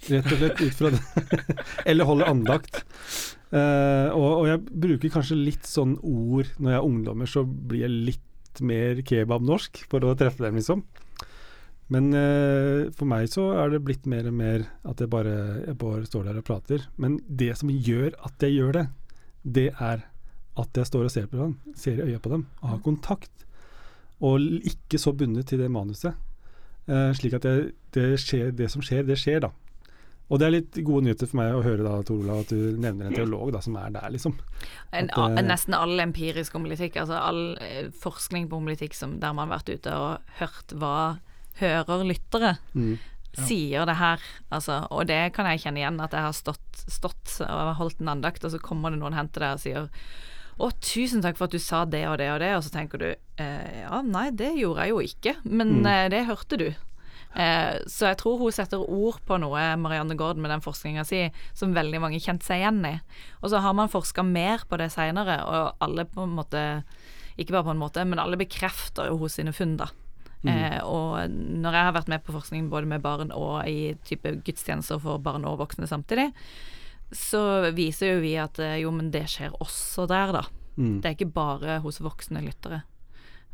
Rett 0.09 0.31
og 0.33 0.39
slett 0.39 0.59
ut 0.63 0.73
fra 0.79 0.89
det. 0.91 0.99
eller 1.93 2.05
holder 2.09 2.31
andakt. 2.31 2.81
Uh, 3.53 4.09
og, 4.17 4.29
og 4.41 4.47
jeg 4.49 4.63
bruker 4.65 5.13
kanskje 5.13 5.37
litt 5.37 5.67
sånn 5.69 5.93
ord 6.01 6.49
når 6.57 6.73
jeg 6.73 6.79
er 6.79 6.87
ungdommer, 6.89 7.29
så 7.29 7.43
blir 7.45 7.85
jeg 7.85 7.93
litt 8.09 8.29
mer 8.61 9.01
kebab-norsk 9.05 9.85
for 9.89 10.05
å 10.05 10.13
treffe 10.19 10.45
dem, 10.45 10.59
liksom. 10.59 10.83
Men 11.93 12.13
eh, 12.15 12.89
for 12.95 13.09
meg 13.09 13.27
så 13.31 13.49
er 13.59 13.73
det 13.73 13.83
blitt 13.85 14.07
mer 14.09 14.27
og 14.29 14.35
mer 14.37 14.65
at 14.87 15.01
jeg 15.01 15.11
bare, 15.11 15.35
jeg 15.67 15.77
bare 15.81 16.07
står 16.07 16.29
der 16.29 16.39
og 16.39 16.47
prater. 16.47 16.85
Men 17.01 17.19
det 17.27 17.51
som 17.59 17.71
gjør 17.73 18.13
at 18.25 18.45
jeg 18.45 18.57
gjør 18.57 18.77
det, 18.79 18.85
det 19.43 19.69
er 19.73 20.05
at 20.59 20.77
jeg 20.77 20.89
står 20.89 21.07
og 21.07 21.13
ser 21.13 21.27
på 21.29 21.39
dem, 21.39 21.57
ser 21.77 21.99
i 21.99 22.11
øya 22.11 22.21
på 22.21 22.31
dem, 22.33 22.45
og 22.61 22.69
har 22.75 22.83
kontakt. 22.85 23.47
Og 24.23 24.45
ikke 24.69 25.01
så 25.01 25.11
bundet 25.17 25.49
til 25.49 25.59
det 25.59 25.71
manuset. 25.73 26.13
Eh, 26.87 27.11
slik 27.17 27.35
at 27.39 27.47
jeg, 27.47 27.73
det, 27.95 28.07
skjer, 28.21 28.51
det 28.55 28.69
som 28.71 28.83
skjer, 28.85 29.05
det 29.07 29.17
skjer, 29.19 29.43
da. 29.45 29.51
Og 30.31 30.39
det 30.39 30.45
er 30.47 30.53
litt 30.55 30.77
gode 30.87 31.03
nyheter 31.05 31.27
for 31.29 31.37
meg 31.37 31.53
å 31.53 31.61
høre 31.65 31.83
da, 31.83 32.01
Tor 32.07 32.21
Olav, 32.23 32.39
at 32.45 32.49
du 32.55 32.77
nevner 32.79 33.07
en 33.09 33.13
teolog 33.13 33.51
da, 33.53 33.59
som 33.61 33.75
er 33.77 33.89
der, 33.91 34.09
liksom. 34.09 34.37
En, 34.93 35.09
At 35.11 35.35
det- 35.35 35.45
nesten 35.45 35.73
all 35.77 35.99
empirisk 35.99 36.53
homiletikk, 36.53 36.95
altså 36.95 37.19
all 37.19 37.57
eh, 37.61 37.89
forskning 37.89 38.47
på 38.49 38.57
homiletikk 38.61 38.95
der 39.19 39.33
man 39.33 39.49
har 39.49 39.59
vært 39.59 39.73
ute 39.75 39.91
og 39.93 40.21
hørt 40.39 40.73
hva 40.79 41.19
hører 41.59 42.03
lyttere, 42.07 42.57
Mm. 42.73 42.97
sier 43.33 43.85
det 43.85 43.95
her. 43.97 44.19
Altså, 44.51 44.87
og 44.91 45.07
det 45.07 45.33
kan 45.33 45.45
jeg 45.45 45.59
kjenne 45.61 45.77
igjen, 45.81 46.01
at 46.01 46.11
jeg 46.11 46.21
har 46.21 46.31
stått, 46.31 46.85
stått 46.87 47.41
og 47.41 47.75
holdt 47.77 47.99
en 48.01 48.07
andakt, 48.15 48.43
og 48.45 48.51
så 48.51 48.59
kommer 48.61 48.89
det 48.91 48.99
noen 48.99 49.13
hen 49.13 49.27
til 49.27 49.41
deg 49.41 49.53
og 49.53 49.59
sier 49.59 49.89
å, 50.59 50.71
tusen 50.81 51.21
takk 51.21 51.35
for 51.37 51.45
at 51.45 51.51
du 51.51 51.57
sa 51.59 51.83
det 51.85 52.07
og 52.07 52.17
det 52.19 52.29
og 52.31 52.39
det, 52.39 52.55
og 52.55 52.61
så 52.63 52.69
tenker 52.71 52.97
du 52.99 53.15
eh, 53.39 53.81
ja, 53.89 54.01
nei, 54.01 54.29
det 54.31 54.51
gjorde 54.55 54.85
jeg 54.85 54.89
jo 54.89 54.99
ikke, 54.99 55.35
men 55.49 55.81
Mm. 55.81 55.85
eh, 55.87 56.09
det 56.09 56.25
hørte 56.27 56.57
du. 56.57 56.73
Eh, 57.33 57.79
så 57.89 58.11
jeg 58.11 58.19
tror 58.21 58.37
hun 58.41 58.53
setter 58.53 58.83
ord 58.83 59.17
på 59.25 59.39
noe, 59.41 59.63
Marianne 59.81 60.17
Gaard, 60.19 60.41
med 60.41 60.53
den 60.53 60.63
forskninga 60.63 61.05
si, 61.07 61.25
som 61.57 61.73
veldig 61.75 62.01
mange 62.03 62.21
kjente 62.21 62.45
seg 62.47 62.61
igjen 62.61 62.83
i. 62.89 62.93
Og 63.41 63.53
så 63.53 63.63
har 63.63 63.75
man 63.77 63.91
forska 63.91 64.25
mer 64.27 64.65
på 64.69 64.79
det 64.81 64.91
seinere, 64.93 65.39
og 65.47 65.83
alle 65.83 66.07
på 66.09 66.27
en 66.27 66.37
måte 66.37 66.61
Ikke 67.33 67.55
bare 67.55 67.65
på 67.65 67.73
en 67.73 67.79
måte, 67.81 68.03
men 68.05 68.19
alle 68.21 68.37
bekrefter 68.37 69.07
jo 69.09 69.15
hos 69.23 69.39
sine 69.39 69.49
funn, 69.57 69.71
da. 69.79 69.87
Eh, 70.43 70.79
og 70.83 71.31
når 71.31 71.75
jeg 71.75 71.87
har 71.87 71.95
vært 71.95 72.09
med 72.11 72.23
på 72.25 72.35
forskning 72.35 72.67
både 72.69 72.89
med 72.91 73.01
barn 73.01 73.31
og 73.31 73.63
i 73.65 73.93
type 74.03 74.35
gudstjenester 74.43 74.99
for 74.99 75.21
barn 75.23 75.47
og 75.47 75.61
voksne 75.61 75.87
samtidig, 75.87 76.27
så 77.15 77.71
viser 77.75 78.15
jo 78.15 78.23
vi 78.23 78.33
at 78.41 78.59
eh, 78.59 78.81
jo, 78.83 78.91
men 78.95 79.11
det 79.13 79.25
skjer 79.31 79.55
også 79.63 80.07
der, 80.11 80.35
da. 80.35 80.43
Mm. 80.75 80.97
Det 80.99 81.09
er 81.09 81.15
ikke 81.15 81.35
bare 81.35 81.79
hos 81.83 82.01
voksne 82.03 82.43
lyttere. 82.43 82.81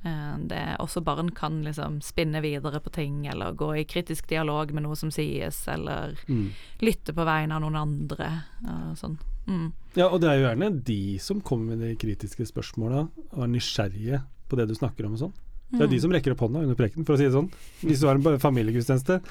Eh, 0.06 0.38
Det 0.48 0.78
også 0.80 1.04
barn 1.04 1.30
kan 1.36 1.62
liksom 1.64 2.02
spinne 2.02 2.42
videre 2.42 2.80
på 2.80 2.90
ting, 2.92 3.26
eller 3.28 3.52
gå 3.54 3.74
i 3.80 3.84
kritisk 3.86 4.28
dialog 4.28 4.72
med 4.74 4.84
noe 4.84 4.96
som 4.96 5.12
sies, 5.12 5.68
eller 5.68 6.16
Mm. 6.28 6.52
lytte 6.82 7.14
på 7.14 7.26
vegne 7.26 7.52
av 7.56 7.62
noen 7.62 7.76
andre. 7.76 8.44
Og 8.66 8.96
sånn. 8.98 9.18
Mm. 9.48 9.74
Ja, 9.96 10.08
og 10.08 10.22
det 10.22 10.30
er 10.30 10.36
jo 10.40 10.48
gjerne 10.48 10.84
de 10.84 11.18
som 11.18 11.42
kommer 11.42 11.76
med 11.76 11.80
de 11.80 11.96
kritiske 11.96 12.46
spørsmåla, 12.48 13.10
og 13.34 13.44
er 13.44 13.48
nysgjerrige 13.48 14.24
på 14.50 14.56
det 14.58 14.68
du 14.68 14.74
snakker 14.76 15.06
om 15.06 15.14
og 15.14 15.20
sånn. 15.20 15.34
Det 15.72 15.82
er 15.82 15.88
Mm. 15.88 15.90
de 15.92 16.00
som 16.00 16.12
rekker 16.12 16.32
opp 16.32 16.40
hånda 16.40 16.62
under 16.64 16.76
preken, 16.76 17.06
for 17.06 17.14
å 17.14 17.18
si 17.18 17.24
det 17.26 17.34
sånn. 17.34 17.52
Hvis 17.84 18.00
du 18.00 18.08
har 18.08 18.16
en 18.16 18.40
familiegudstjeneste, 18.40 19.22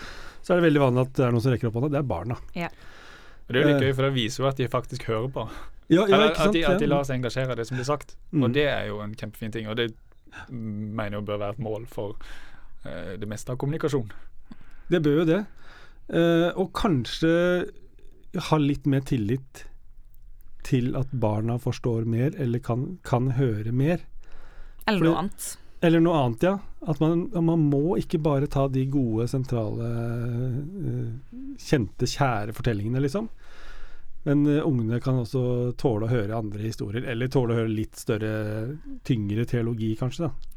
så 0.42 0.50
er 0.54 0.60
det 0.60 0.72
veldig 0.72 0.80
vanlig 0.80 1.00
at 1.06 1.12
det 1.14 1.24
er 1.26 1.32
noen 1.32 1.40
som 1.42 1.52
rekker 1.52 1.68
opp 1.68 1.74
hånda. 1.74 1.90
Det 1.90 1.98
er 1.98 2.02
barna. 2.02 2.34
Og 2.36 3.54
Det 3.54 3.56
er 3.56 3.62
jo 3.62 3.68
litt 3.74 3.82
Eh. 3.82 3.88
gøy, 3.88 3.94
for 3.94 4.02
det 4.02 4.14
viser 4.14 4.42
jo 4.44 4.48
at 4.48 4.56
de 4.56 4.68
faktisk 4.68 5.02
hører 5.04 5.32
på. 5.32 5.48
Ja, 5.88 6.04
ja 6.06 6.14
Eller 6.16 6.28
ikke 6.30 6.36
sant? 6.36 6.46
at, 6.48 6.52
de, 6.52 6.64
at 6.64 6.78
de 6.78 6.86
lar 6.86 7.02
seg 7.04 7.16
engasjere 7.22 7.50
av 7.50 7.56
det 7.56 7.66
som 7.66 7.76
blir 7.78 7.84
sagt. 7.86 8.16
Mm. 8.32 8.42
Og 8.44 8.52
det 8.52 8.66
er 8.68 8.86
jo 8.88 9.00
en 9.00 9.14
kjempefin 9.14 9.50
ting. 9.52 9.66
Og 9.68 9.76
det 9.76 9.94
mener 10.50 11.18
jo 11.18 11.26
bør 11.28 11.42
være 11.44 11.56
et 11.56 11.64
mål 11.64 11.86
for 11.90 12.16
uh, 12.84 13.14
det 13.18 13.28
meste 13.30 13.54
av 13.54 13.60
kommunikasjon. 13.60 14.10
Det 14.88 15.02
bør 15.04 15.22
jo 15.22 15.28
det. 15.28 15.40
Uh, 16.08 16.50
og 16.56 16.72
kanskje 16.76 17.32
ha 18.48 18.60
litt 18.60 18.86
mer 18.88 19.04
tillit 19.08 19.64
til 20.68 20.92
at 20.98 21.10
barna 21.12 21.56
forstår 21.60 22.04
mer, 22.08 22.34
eller 22.36 22.60
kan, 22.64 22.98
kan 23.06 23.32
høre 23.38 23.72
mer. 23.72 24.04
Eller 24.88 25.04
noe 25.04 25.22
annet. 25.22 25.48
Eller 25.84 26.02
noe 26.02 26.18
annet, 26.18 26.44
ja. 26.44 26.56
At 26.90 27.00
man, 27.02 27.28
man 27.32 27.66
må 27.70 27.96
ikke 28.00 28.20
bare 28.22 28.48
ta 28.50 28.66
de 28.72 28.84
gode, 28.90 29.28
sentrale, 29.30 29.88
eh, 29.88 31.54
kjente, 31.62 32.08
kjære 32.10 32.54
fortellingene, 32.56 33.02
liksom. 33.04 33.28
Men 34.28 34.44
eh, 34.46 34.60
ungene 34.66 35.00
kan 35.00 35.22
også 35.22 35.72
tåle 35.80 36.04
å 36.04 36.12
høre 36.12 36.36
andre 36.36 36.60
historier, 36.66 37.06
eller 37.08 37.32
tåle 37.32 37.54
å 37.54 37.62
høre 37.62 37.72
litt 37.72 37.96
større, 37.96 38.76
tyngre 39.08 39.48
teologi, 39.48 39.94
kanskje. 39.96 40.28
da. 40.28 40.54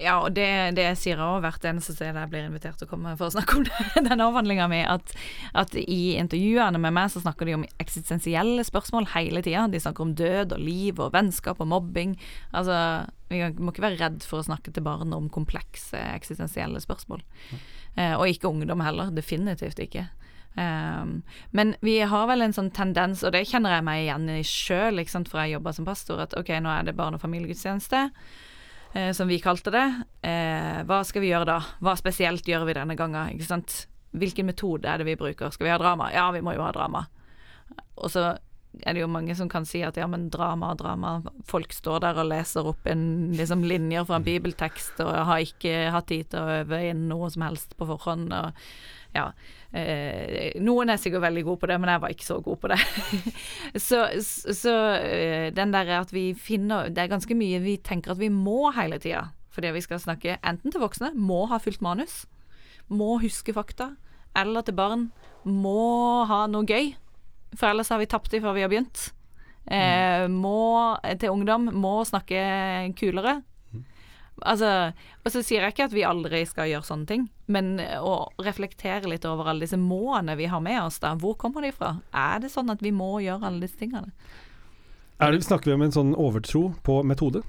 Ja, 0.00 0.14
og 0.24 0.32
det, 0.32 0.46
det 0.78 0.84
jeg 0.86 0.96
sier 0.96 1.20
òg 1.20 1.42
hvert 1.44 1.64
eneste 1.68 1.92
sted 1.92 2.16
jeg 2.16 2.30
blir 2.32 2.46
invitert 2.46 2.78
til 2.80 2.88
å 2.88 2.90
komme 2.94 3.12
for 3.20 3.28
å 3.28 3.34
snakke 3.34 3.58
om 3.58 3.66
det, 3.68 3.88
den 4.08 4.22
avhandlinga 4.24 4.68
mi, 4.72 4.78
at, 4.88 5.12
at, 5.52 5.74
i 5.76 6.14
intervjuene 6.20 6.80
med 6.80 6.94
meg 6.96 7.10
så 7.12 7.20
snakker 7.20 7.48
de 7.48 7.58
om 7.58 7.66
eksistensielle 7.82 8.64
spørsmål 8.64 9.10
hele 9.12 9.42
tida. 9.44 9.66
De 9.68 9.82
snakker 9.82 10.06
om 10.06 10.14
død 10.16 10.56
og 10.56 10.64
liv 10.64 11.02
og 11.04 11.12
vennskap 11.16 11.60
og 11.60 11.68
mobbing. 11.72 12.16
Altså, 12.56 12.78
vi 13.28 13.42
må 13.60 13.74
ikke 13.74 13.84
være 13.90 14.00
redd 14.00 14.24
for 14.24 14.40
å 14.40 14.48
snakke 14.48 14.72
til 14.72 14.86
barn 14.88 15.12
om 15.16 15.28
komplekse 15.32 16.00
eksistensielle 16.14 16.80
spørsmål. 16.80 17.20
Eh, 17.98 18.14
og 18.16 18.24
ikke 18.30 18.48
ungdom 18.48 18.80
heller. 18.84 19.12
Definitivt 19.12 19.84
ikke. 19.84 20.08
Um, 20.58 21.20
men 21.54 21.74
vi 21.80 22.00
har 22.10 22.26
vel 22.26 22.42
en 22.42 22.54
sånn 22.54 22.72
tendens, 22.74 23.22
og 23.24 23.32
det 23.36 23.46
kjenner 23.48 23.76
jeg 23.76 23.86
meg 23.86 24.04
igjen 24.04 24.26
i 24.34 24.40
sjøl, 24.46 25.02
for 25.28 25.42
jeg 25.42 25.54
jobber 25.54 25.76
som 25.76 25.86
pastor, 25.86 26.22
at 26.26 26.34
ok, 26.38 26.56
nå 26.60 26.72
er 26.72 26.88
det 26.88 26.96
barne- 26.98 27.20
og 27.20 27.22
familiegudstjeneste 27.22 28.02
uh, 28.10 29.12
som 29.16 29.30
vi 29.30 29.40
kalte 29.42 29.72
det. 29.74 29.86
Uh, 30.26 30.82
hva 30.90 31.00
skal 31.06 31.24
vi 31.24 31.32
gjøre 31.32 31.48
da? 31.52 31.60
Hva 31.80 31.96
spesielt 32.00 32.48
gjør 32.48 32.66
vi 32.68 32.76
denne 32.80 32.98
gangen? 32.98 33.34
Ikke 33.36 33.48
sant? 33.48 33.84
Hvilken 34.10 34.50
metode 34.50 34.90
er 34.90 34.98
det 34.98 35.06
vi 35.06 35.18
bruker? 35.18 35.54
Skal 35.54 35.68
vi 35.68 35.74
ha 35.74 35.78
drama? 35.78 36.10
Ja, 36.12 36.30
vi 36.34 36.42
må 36.42 36.56
jo 36.56 36.66
ha 36.66 36.72
drama. 36.74 37.06
Og 38.00 38.10
så 38.10 38.32
er 38.86 38.94
det 38.94 39.02
jo 39.02 39.10
mange 39.10 39.34
som 39.34 39.48
kan 39.50 39.66
si 39.66 39.82
at 39.86 39.98
ja, 39.98 40.06
men 40.10 40.28
drama, 40.30 40.72
drama 40.78 41.16
Folk 41.48 41.72
står 41.74 42.04
der 42.04 42.20
og 42.22 42.28
leser 42.30 42.68
opp 42.70 42.86
en 42.90 43.32
liksom, 43.36 43.64
linjer 43.66 44.06
fra 44.06 44.20
en 44.20 44.26
bibeltekst 44.26 45.02
og 45.04 45.10
har 45.30 45.42
ikke 45.42 45.90
hatt 45.94 46.08
tid 46.10 46.30
til 46.30 46.42
å 46.42 46.60
øve 46.60 46.80
inn 46.90 47.08
noe 47.10 47.30
som 47.34 47.44
helst 47.48 47.74
på 47.78 47.88
forhånd. 47.88 48.30
Og, 48.34 48.70
ja, 49.16 49.30
eh, 49.72 50.56
noen 50.62 50.92
er 50.92 51.00
sikkert 51.00 51.24
veldig 51.26 51.44
gode 51.46 51.62
på 51.62 51.70
det, 51.70 51.78
men 51.82 51.92
jeg 51.92 52.02
var 52.04 52.14
ikke 52.14 52.28
så 52.28 52.38
god 52.44 52.60
på 52.62 52.70
det. 52.72 52.80
så, 53.88 54.04
så 54.20 54.76
eh, 54.98 55.50
den 55.56 55.74
der 55.74 55.92
at 56.00 56.14
vi 56.14 56.30
finner 56.34 56.90
Det 56.90 57.04
er 57.04 57.12
ganske 57.12 57.36
mye 57.38 57.60
vi 57.64 57.76
tenker 57.78 58.14
at 58.14 58.22
vi 58.22 58.32
må 58.32 58.72
hele 58.76 59.00
tida. 59.02 59.28
Fordi 59.50 59.74
vi 59.74 59.82
skal 59.82 60.02
snakke 60.02 60.38
enten 60.46 60.70
til 60.70 60.82
voksne, 60.82 61.10
må 61.18 61.44
ha 61.50 61.58
fullt 61.58 61.82
manus, 61.82 62.24
må 62.86 63.16
huske 63.18 63.54
fakta, 63.54 63.96
eller 64.38 64.62
til 64.62 64.76
barn, 64.78 65.08
må 65.42 66.22
ha 66.30 66.44
noe 66.46 66.68
gøy 66.68 66.92
for 67.56 67.70
ellers 67.70 67.90
har 67.90 68.00
vi 68.00 68.08
tapt 68.10 68.30
det 68.32 68.42
før 68.44 68.54
vi 68.56 68.64
har 68.64 68.70
begynt. 68.70 69.10
Eh, 69.70 70.26
må, 70.30 70.96
til 71.20 71.34
ungdom 71.34 71.68
må 71.82 72.00
snakke 72.08 72.40
kulere. 72.98 73.40
Altså, 74.40 74.92
og 75.24 75.32
så 75.32 75.42
sier 75.44 75.64
jeg 75.64 75.74
ikke 75.74 75.88
at 75.90 75.94
vi 75.94 76.06
aldri 76.06 76.42
skal 76.48 76.70
gjøre 76.70 76.86
sånne 76.86 77.08
ting, 77.10 77.26
men 77.52 77.74
å 77.80 78.30
reflektere 78.42 79.10
litt 79.10 79.26
over 79.28 79.50
alle 79.50 79.66
disse 79.66 79.78
må-ene 79.80 80.36
vi 80.38 80.48
har 80.50 80.62
med 80.64 80.80
oss, 80.82 81.00
da. 81.02 81.14
Hvor 81.20 81.36
kommer 81.40 81.66
de 81.66 81.72
fra? 81.76 81.96
Er 82.16 82.42
det 82.44 82.52
sånn 82.54 82.72
at 82.72 82.84
vi 82.84 82.94
må 82.94 83.18
gjøre 83.24 83.50
alle 83.50 83.64
disse 83.66 83.80
tingene? 83.80 84.14
Er 85.20 85.34
det, 85.34 85.44
snakker 85.44 85.68
vi 85.68 85.76
om 85.76 85.82
en 85.84 85.92
sånn 85.92 86.12
overtro 86.16 86.70
på 86.86 87.02
metode? 87.04 87.42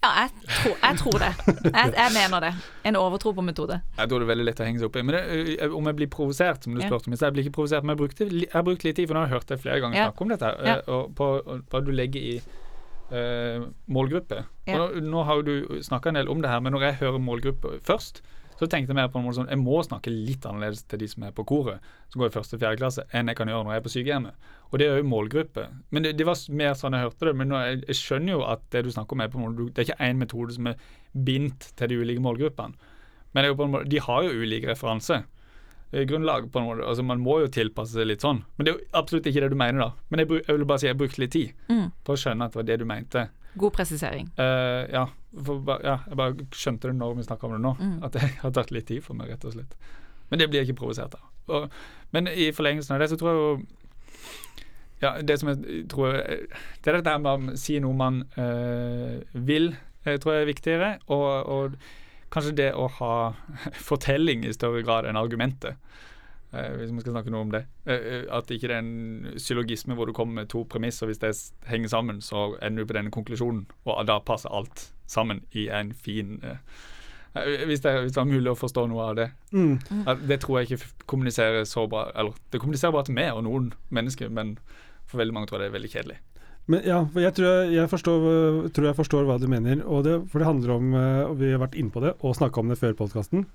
Ja, 0.00 0.10
jeg 0.22 0.30
tror, 0.46 0.76
jeg 0.80 0.98
tror 1.02 1.16
det. 1.20 1.30
Jeg, 1.66 1.90
jeg, 1.92 2.12
mener 2.14 2.44
det. 2.46 2.50
En 2.88 2.96
overtro 2.96 3.34
på 3.36 3.42
metode. 3.44 3.82
Jeg 3.98 4.08
tror 4.08 4.22
det 4.22 4.24
er 4.24 4.30
veldig 4.30 4.46
lett 4.46 4.62
å 4.62 4.68
henge 4.68 4.80
seg 4.80 4.88
opp 4.88 4.96
i. 4.96 5.02
Men 5.04 5.16
det, 5.18 5.66
om 5.76 5.90
jeg 5.90 5.98
blir 5.98 6.08
provosert, 6.14 6.64
som 6.64 6.72
du 6.72 6.80
spurte 6.80 7.10
om 7.10 7.16
Jeg 7.18 7.34
blir 7.34 7.44
ikke 7.44 7.56
provosert, 7.58 7.84
men 7.84 7.92
jeg, 7.92 8.00
brukte, 8.00 8.28
jeg 8.32 8.48
har 8.54 8.64
brukt 8.64 8.86
litt 8.86 8.96
tid, 8.96 9.10
for 9.10 9.18
nå 9.18 9.24
har 9.24 9.28
jeg 9.28 9.36
hørt 9.36 9.52
deg 9.52 9.60
flere 9.60 9.82
ganger 9.84 10.00
ja. 10.00 10.06
snakke 10.08 10.24
om 10.24 10.32
dette, 10.32 10.52
ja. 10.70 10.76
og 10.88 11.12
på 11.18 11.28
hva 11.44 11.82
du 11.84 11.92
legger 11.92 12.30
i 12.30 12.34
uh, 13.12 13.68
målgruppe. 13.90 14.44
Og 14.70 14.76
nå, 14.76 15.06
nå, 15.06 15.24
har 15.28 15.42
du 15.46 15.54
snakka 15.84 16.12
en 16.12 16.20
del 16.20 16.30
om 16.32 16.42
det 16.42 16.52
her, 16.52 16.62
men 16.64 16.76
når 16.76 16.88
jeg 16.88 17.00
hører 17.04 17.24
målgruppe 17.24 17.78
først, 17.86 18.22
så 18.60 18.66
tenkte 18.68 18.92
jeg 18.92 18.98
mer 18.98 19.08
på 19.08 19.16
en 19.16 19.24
måte 19.24 19.38
sånn 19.38 19.48
Jeg 19.48 19.56
må 19.56 19.78
snakke 19.80 20.12
litt 20.12 20.44
annerledes 20.44 20.82
til 20.84 21.00
de 21.00 21.06
som 21.08 21.24
er 21.24 21.32
på 21.32 21.46
koret, 21.48 21.80
som 22.12 22.20
går 22.20 22.28
i 22.28 22.34
første 22.34 22.58
og 22.58 22.60
fjerde 22.60 22.80
klasse, 22.82 23.04
enn 23.16 23.30
jeg 23.32 23.38
kan 23.38 23.48
gjøre 23.48 23.64
når 23.64 23.72
jeg 23.72 23.80
er 23.80 23.86
på 23.86 23.92
sykehjemmet. 23.94 24.48
Og 24.68 24.82
det 24.82 24.86
er 24.86 25.00
jo 25.00 25.06
målgruppe. 25.08 25.64
Men 25.88 26.04
det, 26.04 26.12
det, 26.18 26.26
var 26.28 26.42
mer 26.60 26.76
sånn 26.76 26.96
jeg 26.96 27.06
hørte 27.06 27.30
det. 27.30 27.34
Men 27.40 27.54
jeg, 27.56 27.80
jeg, 27.86 27.98
skjønner 28.02 28.34
jo 28.34 28.42
at 28.50 28.66
det 28.74 28.84
du 28.84 28.90
snakker 28.92 29.16
om, 29.16 29.24
er 29.24 29.32
på 29.32 29.40
en 29.40 29.46
måte 29.46 29.70
Det 29.70 29.82
er 29.82 29.88
ikke 29.88 30.10
én 30.10 30.20
metode 30.20 30.56
som 30.58 30.68
er 30.68 30.84
bindt 31.30 31.70
til 31.80 31.90
de 31.90 32.00
ulike 32.02 32.24
målgruppene. 32.26 32.92
Men 33.32 33.48
måte, 33.56 33.88
de 33.88 34.02
har 34.04 34.26
jo 34.26 34.44
ulike 34.44 34.76
referansegrunnlag. 35.92 36.52
på 36.52 36.58
en 36.58 36.64
måte, 36.64 36.86
altså 36.86 37.02
Man 37.02 37.20
må 37.20 37.40
jo 37.40 37.48
tilpasse 37.48 37.92
seg 37.92 38.06
litt 38.06 38.20
sånn. 38.20 38.44
Men 38.56 38.64
det 38.64 38.72
er 38.72 38.78
jo 38.78 38.86
absolutt 38.92 39.26
ikke 39.26 39.40
det 39.40 39.50
du 39.50 39.56
mener, 39.56 39.80
da. 39.80 39.90
Men 40.08 40.20
jeg, 40.20 40.42
jeg 40.46 40.58
vil 40.58 40.66
bare 40.66 40.78
si 40.78 40.86
jeg 40.86 40.98
brukte 40.98 41.20
litt 41.20 41.32
tid 41.32 41.52
mm. 41.68 41.90
på 42.04 42.12
å 42.12 42.20
skjønne 42.20 42.44
at 42.44 42.52
det 42.52 42.60
var 42.60 42.68
det 42.68 42.78
du 42.78 42.84
mente. 42.84 43.28
God 43.58 43.72
presisering. 43.74 44.30
Uh, 44.38 44.86
ja, 44.92 45.06
for, 45.44 45.64
ja, 45.82 45.98
jeg 46.06 46.16
bare 46.16 46.46
skjønte 46.54 46.90
det 46.90 46.96
når 46.96 47.16
vi 47.18 47.26
snakka 47.26 47.46
om 47.46 47.56
det 47.56 47.64
nå. 47.64 47.74
Mm. 47.80 47.98
At 48.06 48.14
det 48.14 48.30
har 48.44 48.54
tatt 48.54 48.70
litt 48.70 48.86
tid 48.90 49.02
for 49.04 49.18
meg, 49.18 49.32
rett 49.32 49.44
og 49.44 49.56
slett. 49.56 49.76
Men 50.30 50.42
det 50.42 50.48
blir 50.50 50.62
jeg 50.62 50.70
ikke 50.70 50.84
provosert 50.84 51.18
av. 51.18 51.26
Og, 51.50 51.70
men 52.14 52.30
i 52.30 52.52
forlengelsen 52.54 52.94
av 52.94 53.02
det 53.02 53.10
så 53.10 53.18
tror 53.18 53.30
jeg 53.32 53.40
jo 53.40 53.52
ja, 55.00 55.14
det 55.24 55.38
som 55.40 55.48
jeg 55.48 55.86
tror 55.88 56.12
Det 56.12 56.90
er 56.90 56.98
dette 56.98 57.14
med 57.24 57.30
å 57.30 57.54
si 57.56 57.78
noe 57.80 57.96
man 57.96 58.18
øh, 58.36 59.22
vil, 59.32 59.70
jeg 60.04 60.20
tror 60.20 60.34
jeg 60.34 60.44
er 60.44 60.50
viktigere. 60.50 60.90
Og, 61.08 61.24
og, 61.48 61.78
kanskje 62.32 62.56
det 62.62 62.70
å 62.78 62.86
ha 63.00 63.14
fortelling 63.90 64.46
i 64.46 64.54
større 64.56 64.84
grad 64.86 65.08
enn 65.08 65.20
argumentet. 65.20 65.80
Uh, 66.50 66.66
hvis 66.80 66.90
vi 66.90 67.02
skal 67.04 67.14
snakke 67.14 67.30
noe 67.30 67.46
om 67.46 67.52
det. 67.54 67.64
Uh, 67.86 68.26
at 68.34 68.50
ikke 68.50 68.70
det 68.70 68.78
er 68.78 68.82
en 68.82 69.34
syllogisme 69.38 69.94
hvor 69.94 70.10
du 70.10 70.14
kommer 70.16 70.42
med 70.42 70.50
to 70.50 70.64
premisser. 70.66 71.06
Hvis 71.10 71.22
det 71.22 71.34
henger 71.70 71.92
sammen, 71.92 72.22
så 72.24 72.56
ender 72.62 72.82
du 72.82 72.90
på 72.90 72.96
denne 72.98 73.14
konklusjonen. 73.14 73.68
Og 73.86 74.00
da 74.10 74.18
passer 74.18 74.50
alt 74.50 74.88
sammen 75.10 75.44
i 75.54 75.68
en 75.74 75.94
fin 75.94 76.38
hvis 77.30 77.80
det, 77.80 77.92
hvis 78.02 78.12
det, 78.12 78.18
er 78.18 78.26
mulig 78.26 78.50
å 78.50 78.58
forstå 78.58 78.88
noe 78.90 79.04
av 79.12 79.18
det. 79.20 79.28
Mm. 79.54 79.76
Det 80.26 80.40
tror 80.42 80.58
jeg 80.58 80.66
ikke 80.66 81.04
kommuniserer 81.06 81.62
så 81.68 81.84
bra 81.86 82.08
Eller 82.18 82.34
det 82.50 82.58
kommuniserer 82.58 82.94
bare 82.96 83.06
til 83.06 83.14
meg 83.14 83.30
og 83.36 83.44
noen 83.46 83.68
mennesker, 83.94 84.32
men 84.34 84.56
for 85.06 85.22
veldig 85.22 85.36
mange 85.36 85.50
tror 85.50 85.60
jeg 85.60 85.68
det 85.68 85.70
er 85.70 85.76
veldig 85.76 85.92
kjedelig. 85.92 86.18
Men 86.70 86.84
ja, 86.86 87.00
jeg 87.18 87.34
tror 87.34 87.46
jeg, 87.48 87.72
jeg, 87.74 87.90
forstår, 87.90 88.24
tror 88.76 88.88
jeg 88.90 88.98
forstår, 88.98 89.26
hva 89.26 89.38
du 89.40 89.48
mener. 89.50 89.80
Det, 90.04 90.16
for 90.30 90.42
det 90.42 90.48
handler 90.48 90.74
om, 90.76 90.92
eh, 90.94 91.22
og 91.26 91.34
vi 91.40 91.52
har 91.54 91.62
vært 91.62 91.76
inne 91.80 91.92
på 91.94 92.02
det 92.04 92.14
og 92.20 92.36
snakka 92.38 92.62
om 92.62 92.70
det 92.70 92.78
før 92.78 92.96
podkasten, 92.98 93.46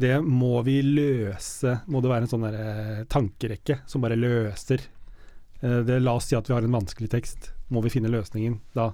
det 0.00 0.14
må 0.24 0.62
vi 0.64 0.78
løse. 0.86 1.80
Må 1.92 2.00
det 2.00 2.12
være 2.12 2.26
en 2.26 2.32
sånn 2.32 2.46
der, 2.46 2.56
eh, 2.62 3.02
tankerekke 3.12 3.82
som 3.90 4.04
bare 4.04 4.16
løser 4.16 4.80
eh, 4.80 5.80
det, 5.84 6.00
La 6.00 6.16
oss 6.16 6.30
si 6.30 6.38
at 6.38 6.48
vi 6.48 6.56
har 6.56 6.64
en 6.64 6.78
vanskelig 6.78 7.10
tekst. 7.12 7.52
Må 7.72 7.84
vi 7.84 7.92
finne 7.92 8.12
løsningen 8.12 8.60
da? 8.76 8.92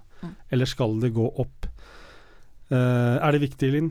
Eller 0.50 0.66
skal 0.70 0.98
det 1.02 1.14
gå 1.16 1.28
opp? 1.38 1.70
er 2.68 3.32
det 3.32 3.38
viktig, 3.40 3.68
Linn? 3.72 3.86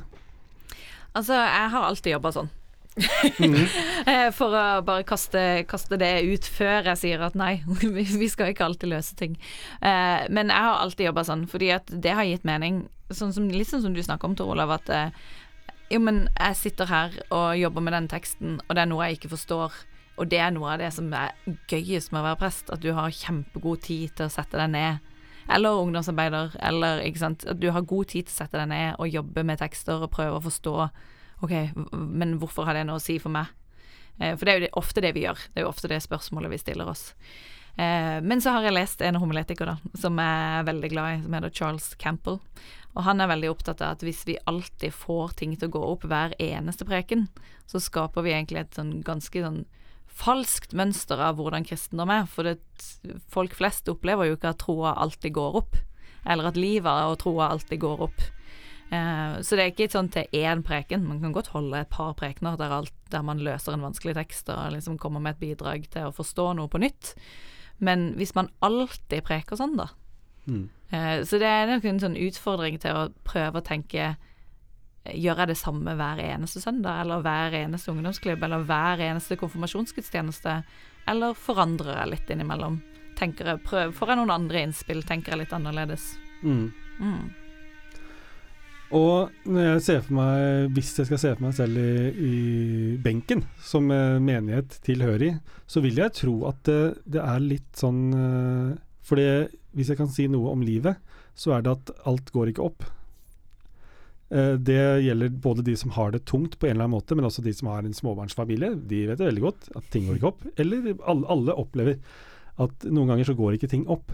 Altså, 1.17 1.33
jeg 1.33 1.69
har 1.73 1.85
alltid 1.87 2.11
jobba 2.13 2.29
sånn. 2.35 2.49
Mm. 2.97 3.65
For 4.37 4.53
å 4.53 4.65
bare 4.85 5.05
kaste, 5.07 5.63
kaste, 5.69 5.99
det 6.01 6.11
ut 6.27 6.47
før 6.49 6.91
jeg 6.91 7.01
sier 7.03 7.25
at 7.25 7.37
nei, 7.37 7.59
vi 8.21 8.29
skal 8.31 8.53
ikke 8.53 8.67
alltid 8.67 8.93
løse 8.93 9.17
ting. 9.19 9.37
Eh, 9.81 10.27
men 10.33 10.53
jeg 10.53 10.69
har 10.69 10.83
alltid 10.83 11.09
jobba 11.09 11.25
sånn, 11.27 11.47
fordi 11.51 11.73
at 11.77 11.91
det 11.91 12.15
har 12.17 12.27
gitt 12.27 12.47
mening. 12.47 12.85
Sånn 13.13 13.33
som, 13.35 13.47
litt 13.51 13.69
sånn 13.69 13.85
som 13.85 13.93
du 13.95 14.03
snakker 14.03 14.29
om, 14.29 14.37
Tor 14.37 14.51
Olav, 14.55 14.73
at 14.79 14.91
eh, 14.93 15.27
jo, 15.93 16.01
men 16.03 16.25
jeg 16.33 16.57
sitter 16.59 16.89
her 16.91 17.13
og 17.31 17.53
jobber 17.55 17.85
med 17.85 17.95
den 17.95 18.09
teksten, 18.11 18.57
og 18.65 18.75
det 18.75 18.83
er 18.83 18.89
noe 18.91 19.07
jeg 19.07 19.19
ikke 19.21 19.35
forstår. 19.37 19.75
Og 20.17 20.31
det 20.31 20.39
er 20.41 20.49
noe 20.51 20.73
av 20.73 20.81
det 20.81 20.89
som 20.95 21.11
er 21.13 21.35
gøyest 21.69 22.11
med 22.11 22.23
å 22.23 22.29
være 22.31 22.41
prest, 22.41 22.71
at 22.73 22.81
du 22.81 22.89
har 22.97 23.13
kjempegod 23.13 23.85
tid 23.85 24.15
til 24.17 24.27
å 24.27 24.33
sette 24.33 24.57
deg 24.57 24.73
ned. 24.73 25.13
Eller 25.53 25.79
ungdomsarbeider, 25.79 26.57
eller 26.59 27.03
ikke 27.05 27.21
sant. 27.21 27.45
At 27.47 27.61
du 27.61 27.69
har 27.71 27.85
god 27.87 28.09
tid 28.11 28.27
til 28.27 28.33
å 28.33 28.39
sette 28.41 28.59
deg 28.59 28.67
ned 28.71 28.97
og 28.97 29.13
jobbe 29.13 29.45
med 29.47 29.61
tekster 29.61 30.01
og 30.01 30.11
prøve 30.11 30.39
å 30.39 30.43
forstå 30.43 30.75
OK, 31.45 31.53
men 31.93 32.37
hvorfor 32.41 32.65
har 32.65 32.77
det 32.77 32.87
noe 32.87 32.97
å 32.97 33.03
si 33.03 33.19
for 33.21 33.33
meg? 33.33 33.51
Eh, 34.19 34.33
for 34.33 34.45
det 34.45 34.53
er 34.53 34.65
jo 34.65 34.73
ofte 34.81 35.03
det 35.03 35.13
vi 35.17 35.27
gjør. 35.27 35.43
Det 35.51 35.61
er 35.61 35.67
jo 35.67 35.73
ofte 35.73 35.91
det 35.91 36.01
spørsmålet 36.05 36.53
vi 36.55 36.61
stiller 36.61 36.89
oss. 36.89 37.11
Eh, 37.77 38.17
men 38.25 38.41
så 38.41 38.55
har 38.55 38.65
jeg 38.65 38.73
lest 38.73 39.03
en 39.05 39.19
homiletiker 39.21 39.69
da, 39.69 39.77
som 39.97 40.17
jeg 40.17 40.57
er 40.57 40.67
veldig 40.71 40.91
glad 40.93 41.13
i, 41.13 41.23
som 41.23 41.37
heter 41.37 41.53
Charles 41.53 41.89
Campbell. 42.01 42.39
Og 42.97 43.03
han 43.05 43.21
er 43.21 43.29
veldig 43.29 43.51
opptatt 43.53 43.83
av 43.85 43.93
at 43.93 44.05
hvis 44.05 44.23
vi 44.25 44.39
alltid 44.49 44.95
får 44.95 45.35
ting 45.37 45.53
til 45.53 45.69
å 45.69 45.75
gå 45.75 45.81
opp 45.91 46.07
hver 46.09 46.33
eneste 46.41 46.87
preken, 46.87 47.27
så 47.69 47.81
skaper 47.83 48.25
vi 48.25 48.33
egentlig 48.33 48.63
et 48.63 48.79
sånn 48.79 48.95
ganske 49.05 49.43
sånn 49.43 49.65
falskt 50.17 50.73
mønster 50.73 51.21
av 51.21 51.37
hvordan 51.37 51.67
kristendom 51.67 52.09
er. 52.09 52.25
For 52.25 52.47
det, 52.47 52.57
folk 53.29 53.53
flest 53.53 53.91
opplever 53.91 54.31
jo 54.31 54.39
ikke 54.39 54.55
at 54.55 54.63
troa 54.63 54.95
alltid 54.97 55.35
går 55.37 55.59
opp, 55.61 55.77
eller 56.25 56.49
at 56.49 56.57
livet 56.57 57.11
og 57.11 57.19
troa 57.21 57.51
alltid 57.53 57.83
går 57.85 58.07
opp. 58.09 58.25
Uh, 58.87 59.43
så 59.43 59.57
det 59.57 59.63
er 59.65 59.73
ikke 59.73 59.89
sånn 59.91 60.09
til 60.13 60.29
én 60.37 60.63
preken. 60.63 61.03
Man 61.07 61.19
kan 61.23 61.35
godt 61.35 61.51
holde 61.51 61.81
et 61.83 61.91
par 61.91 62.13
prekener 62.19 62.55
der, 62.59 62.71
alt, 62.71 62.95
der 63.11 63.25
man 63.25 63.43
løser 63.43 63.75
en 63.75 63.83
vanskelig 63.83 64.15
tekst 64.15 64.51
og 64.53 64.71
liksom 64.75 64.95
kommer 65.01 65.23
med 65.23 65.35
et 65.35 65.43
bidrag 65.43 65.89
til 65.91 66.07
å 66.07 66.15
forstå 66.15 66.53
noe 66.57 66.71
på 66.71 66.79
nytt. 66.81 67.15
Men 67.83 68.13
hvis 68.17 68.33
man 68.37 68.49
alltid 68.65 69.25
preker 69.27 69.59
sånn, 69.59 69.75
da 69.77 69.89
mm. 70.47 70.63
eh, 70.89 71.17
Så 71.27 71.37
det 71.37 71.49
er 71.49 71.67
nok 71.69 71.85
en 71.85 72.01
sånn 72.01 72.17
utfordring 72.17 72.79
til 72.81 72.97
å 72.97 73.09
prøve 73.27 73.61
å 73.61 73.65
tenke 73.65 74.15
Gjør 75.07 75.39
jeg 75.39 75.51
det 75.53 75.55
samme 75.55 75.93
hver 75.95 76.19
eneste 76.19 76.59
søndag, 76.59 76.97
eller 77.05 77.21
hver 77.23 77.53
eneste 77.55 77.93
ungdomsklubb, 77.93 78.41
eller 78.43 78.65
hver 78.67 78.99
eneste 79.05 79.37
konfirmasjonsgudstjeneste? 79.39 80.55
Eller 81.07 81.37
forandrer 81.39 82.01
jeg 82.01 82.11
litt 82.11 82.33
innimellom? 82.33 82.81
Tenker 83.15 83.53
jeg, 83.53 83.61
prøv, 83.63 83.93
Får 83.95 84.11
jeg 84.11 84.19
noen 84.19 84.33
andre 84.35 84.65
innspill? 84.67 85.05
Tenker 85.07 85.31
jeg 85.31 85.45
litt 85.45 85.55
annerledes? 85.55 86.09
Mm. 86.41 86.65
Mm. 86.99 87.29
Og 88.95 89.33
når 89.43 89.65
jeg 89.65 89.83
ser 89.83 90.03
for 90.05 90.15
meg, 90.15 90.69
hvis 90.75 90.93
jeg 90.95 91.09
skal 91.09 91.19
se 91.19 91.31
for 91.35 91.43
meg 91.43 91.55
selv 91.57 91.79
i, 91.81 92.11
i 92.23 92.35
benken, 93.03 93.43
som 93.59 93.89
menighet 93.89 94.77
tilhører 94.85 95.25
i, 95.27 95.31
så 95.67 95.83
vil 95.83 95.99
jeg 95.99 96.15
tro 96.15 96.37
at 96.47 96.61
det, 96.69 96.81
det 97.03 97.19
er 97.19 97.43
litt 97.43 97.67
sånn 97.75 98.03
uh, 98.15 98.77
For 99.03 99.19
hvis 99.19 99.91
jeg 99.91 99.99
kan 99.99 100.07
si 100.11 100.29
noe 100.31 100.53
om 100.55 100.63
livet, 100.63 101.01
så 101.37 101.57
er 101.57 101.65
det 101.65 101.75
at 101.75 101.91
alt 102.07 102.31
går 102.31 102.53
ikke 102.53 102.63
opp. 102.65 102.87
Eh, 104.29 104.53
det 104.59 105.03
gjelder 105.05 105.29
både 105.29 105.63
de 105.63 105.75
som 105.79 105.93
har 105.95 106.11
det 106.11 106.25
tungt 106.27 106.57
på 106.59 106.67
en 106.67 106.75
eller 106.75 106.87
annen 106.87 106.97
måte, 106.97 107.15
men 107.15 107.27
også 107.27 107.43
de 107.45 107.53
som 107.55 107.69
har 107.71 107.85
en 107.85 107.95
småbarnsfamilie. 107.95 108.73
De 108.89 109.05
vet 109.07 109.19
det 109.19 109.29
veldig 109.29 109.43
godt, 109.45 109.69
at 109.77 109.89
ting 109.93 110.07
går 110.07 110.19
ikke 110.19 110.31
opp. 110.33 110.45
Eller 110.59 110.93
alle, 111.07 111.27
alle 111.31 111.57
opplever 111.57 111.99
at 112.63 112.87
noen 112.89 113.13
ganger 113.13 113.29
så 113.29 113.37
går 113.37 113.57
ikke 113.57 113.71
ting 113.71 113.85
opp. 113.91 114.11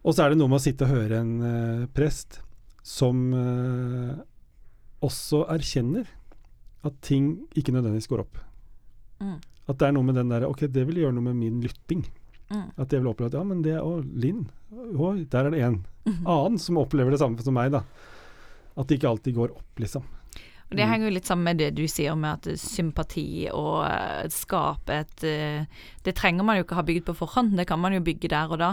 Og 0.00 0.16
så 0.16 0.24
er 0.24 0.32
det 0.32 0.40
noe 0.40 0.50
med 0.50 0.62
å 0.62 0.64
sitte 0.64 0.86
og 0.86 0.94
høre 0.94 1.20
en 1.20 1.34
eh, 1.44 1.88
prest 1.94 2.40
som 2.90 3.20
eh, 3.36 4.16
også 5.06 5.44
erkjenner 5.54 6.08
at 6.86 6.96
ting 7.04 7.32
ikke 7.56 7.72
nødvendigvis 7.74 8.08
går 8.10 8.24
opp. 8.24 8.40
Mm. 9.20 9.36
At 9.68 9.78
det 9.78 9.88
er 9.90 9.94
noe 9.94 10.06
med 10.08 10.16
den 10.18 10.30
der 10.32 10.46
Ok, 10.48 10.64
det 10.72 10.86
vil 10.88 11.02
gjøre 11.02 11.14
noe 11.16 11.26
med 11.28 11.36
min 11.38 11.60
lytting. 11.62 12.02
Mm. 12.50 12.70
At 12.80 12.90
jeg 12.90 13.02
vil 13.04 13.10
oppleve 13.12 13.30
at 13.30 13.36
ja, 13.38 13.42
men 13.46 13.60
det 13.62 13.76
Å, 13.78 13.90
Linn. 14.02 14.46
Oi, 14.74 15.24
der 15.30 15.46
er 15.50 15.54
det 15.54 15.60
en 15.66 15.80
Mhm. 16.00 16.24
annen 16.26 16.56
som 16.58 16.78
opplever 16.80 17.12
det 17.12 17.18
samme 17.20 17.42
som 17.44 17.52
meg, 17.54 17.70
da. 17.74 17.82
At 18.74 18.88
det 18.88 18.96
ikke 18.98 19.10
alltid 19.10 19.34
går 19.36 19.50
opp, 19.52 19.76
liksom. 19.78 20.02
Og 20.70 20.76
Det 20.78 20.86
henger 20.88 21.08
jo 21.10 21.14
litt 21.14 21.26
sammen 21.28 21.44
med 21.44 21.58
det 21.58 21.74
du 21.76 21.82
sier 21.86 22.16
med 22.16 22.38
at 22.48 22.58
sympati 22.58 23.50
og 23.52 23.84
eh, 23.84 24.28
skape 24.32 24.88
et 25.02 25.24
eh, 25.28 25.66
Det 26.02 26.14
trenger 26.16 26.42
man 26.46 26.56
jo 26.56 26.64
ikke 26.64 26.78
ha 26.78 26.82
bygd 26.86 27.04
på 27.10 27.16
forhånd, 27.20 27.52
det 27.58 27.66
kan 27.68 27.78
man 27.82 27.92
jo 27.92 28.00
bygge 28.00 28.30
der 28.32 28.48
og 28.54 28.58
da. 28.62 28.70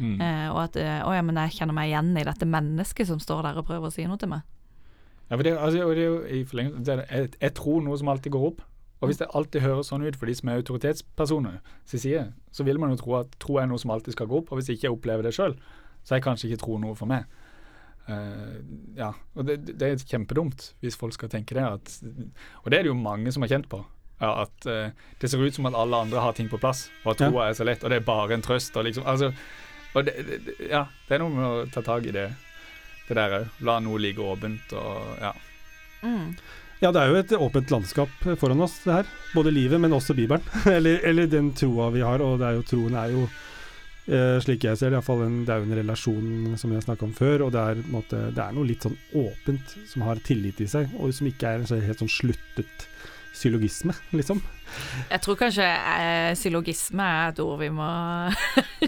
Mm. 0.00 0.16
Eh, 0.24 0.46
og 0.48 0.62
at 0.62 0.78
eh, 0.80 1.02
Å 1.04 1.12
ja, 1.12 1.22
men 1.26 1.36
jeg 1.42 1.58
kjenner 1.58 1.76
meg 1.76 1.90
igjen 1.90 2.14
i 2.16 2.24
dette 2.24 2.48
mennesket 2.48 3.10
som 3.10 3.20
står 3.20 3.44
der 3.46 3.60
og 3.60 3.68
prøver 3.68 3.90
å 3.90 3.94
si 3.94 4.06
noe 4.08 4.20
til 4.20 4.32
meg. 4.32 4.46
Ja, 5.28 5.36
for 5.36 5.46
det, 5.46 5.52
altså, 5.54 5.90
det 5.94 6.02
er 6.02 6.08
jo 6.08 6.20
i 6.26 6.40
forlengelse 6.48 6.96
jeg, 7.04 7.32
jeg 7.38 7.54
tror 7.54 7.84
noe 7.84 7.98
som 8.00 8.10
alltid 8.10 8.34
går 8.34 8.46
opp. 8.48 8.64
Og 9.00 9.08
hvis 9.08 9.20
det 9.20 9.30
alltid 9.32 9.64
høres 9.64 9.88
sånn 9.88 10.02
ut 10.04 10.16
for 10.20 10.28
de 10.28 10.34
som 10.36 10.50
er 10.50 10.58
autoritetspersoner 10.60 11.60
side, 11.88 12.26
så 12.52 12.66
vil 12.66 12.80
man 12.82 12.92
jo 12.92 12.98
tro 13.00 13.14
at 13.22 13.30
tro 13.40 13.56
er 13.60 13.68
noe 13.70 13.80
som 13.80 13.92
alltid 13.94 14.12
skal 14.16 14.28
gå 14.28 14.42
opp. 14.42 14.50
Og 14.52 14.60
hvis 14.60 14.68
jeg 14.68 14.76
ikke 14.76 14.90
jeg 14.90 14.96
opplever 14.96 15.24
det 15.24 15.32
sjøl, 15.36 15.54
så 16.04 16.16
er 16.16 16.24
kanskje 16.24 16.50
ikke 16.50 16.60
tro 16.64 16.76
noe 16.82 16.96
for 16.98 17.08
meg. 17.08 17.24
Uh, 18.10 18.60
ja, 18.98 19.12
og 19.38 19.46
det, 19.46 19.60
det 19.78 19.86
er 19.86 20.04
kjempedumt 20.08 20.70
hvis 20.82 20.98
folk 21.00 21.16
skal 21.16 21.32
tenke 21.32 21.56
det. 21.56 21.64
At, 21.64 21.96
og 22.64 22.68
det 22.72 22.80
er 22.80 22.84
det 22.84 22.92
jo 22.92 22.98
mange 22.98 23.32
som 23.32 23.46
har 23.46 23.54
kjent 23.54 23.70
på. 23.72 23.80
Ja, 24.20 24.34
at 24.44 24.68
uh, 24.68 24.92
det 25.20 25.30
ser 25.32 25.40
ut 25.40 25.56
som 25.56 25.70
at 25.70 25.78
alle 25.78 25.96
andre 26.04 26.20
har 26.20 26.36
ting 26.36 26.50
på 26.52 26.60
plass, 26.60 26.90
og 27.06 27.14
at 27.14 27.24
Ja. 27.24 27.32
er 27.46 27.56
så 27.56 27.64
lett, 27.64 27.84
og 27.84 27.88
det 27.92 28.02
er 28.02 28.04
bare 28.04 28.36
en 28.36 28.44
trøst. 28.44 28.76
Og 28.76 28.84
liksom, 28.84 29.06
altså, 29.08 29.32
og 29.94 30.06
det, 30.06 30.14
det, 30.26 30.54
ja, 30.70 30.84
det 31.08 31.16
er 31.16 31.22
noe 31.22 31.34
med 31.34 31.46
å 31.46 31.68
ta 31.72 31.82
tak 31.86 32.06
i 32.06 32.14
det, 32.14 32.28
det 33.08 33.18
der 33.18 33.36
òg. 33.40 33.60
La 33.66 33.78
noe 33.82 34.00
ligge 34.02 34.24
åpent 34.24 34.74
og 34.78 35.22
ja. 35.22 35.34
Mm. 36.04 36.34
Ja, 36.80 36.88
det 36.96 37.00
er 37.02 37.10
jo 37.10 37.20
et 37.20 37.32
åpent 37.36 37.72
landskap 37.74 38.22
foran 38.40 38.64
oss, 38.64 38.78
det 38.86 39.00
her. 39.00 39.08
Både 39.34 39.52
livet, 39.52 39.80
men 39.82 39.92
også 39.92 40.16
Bibelen. 40.16 40.44
eller, 40.76 41.02
eller 41.04 41.28
den 41.28 41.52
troa 41.56 41.90
vi 41.92 42.04
har, 42.06 42.22
og 42.24 42.38
det 42.40 42.48
er 42.48 42.56
jo, 42.56 42.66
troen 42.70 42.96
er 42.96 43.12
jo 43.12 43.26
eh, 43.26 44.38
slik 44.40 44.64
jeg 44.64 44.80
ser 44.80 44.88
det, 44.88 44.94
i 44.94 44.98
hvert 45.00 45.08
fall 45.10 45.26
en, 45.26 45.42
det 45.44 45.52
er 45.52 45.60
jo 45.60 45.68
en 45.68 45.80
relasjon 45.82 46.30
som 46.60 46.72
vi 46.72 46.78
har 46.78 46.86
snakka 46.86 47.04
om 47.08 47.12
før, 47.18 47.44
og 47.46 47.52
det 47.56 47.66
er, 47.72 47.82
måte, 47.92 48.22
det 48.32 48.46
er 48.46 48.56
noe 48.56 48.70
litt 48.70 48.86
sånn 48.86 48.96
åpent 49.20 49.76
som 49.90 50.06
har 50.06 50.22
tillit 50.24 50.62
i 50.64 50.70
seg, 50.70 50.88
og 50.96 51.12
som 51.16 51.28
ikke 51.28 51.50
er 51.50 51.60
en 51.60 51.68
sånn 51.68 51.84
helt 51.84 52.00
sånn 52.00 52.14
sluttet 52.14 52.88
syllogisme, 53.40 53.94
liksom. 54.14 54.40
Jeg 55.10 55.22
tror 55.24 55.38
kanskje 55.40 55.66
eh, 55.66 56.32
syllogisme 56.38 57.02
er 57.02 57.32
et 57.32 57.40
ord 57.42 57.58
vi 57.62 57.70
må 57.74 57.88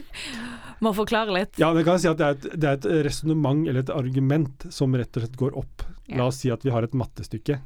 må 0.84 0.92
forklare 0.96 1.34
litt. 1.34 1.58
Ja, 1.60 1.70
men 1.72 1.82
jeg 1.82 1.88
kan 1.88 2.02
si 2.02 2.10
at 2.10 2.20
det 2.20 2.26
er 2.28 2.36
et, 2.38 2.48
det 2.54 2.70
er 2.70 2.78
et 2.78 2.88
resonnement 3.08 3.64
eller 3.66 3.84
et 3.84 3.94
argument 3.94 4.66
som 4.74 4.94
rett 4.98 5.16
og 5.16 5.24
slett 5.24 5.38
går 5.40 5.58
opp. 5.58 5.86
Ja. 6.06 6.20
La 6.20 6.28
oss 6.30 6.42
si 6.42 6.50
at 6.52 6.64
vi 6.66 6.72
har 6.74 6.86
et 6.86 6.96
mattestykke, 6.98 7.58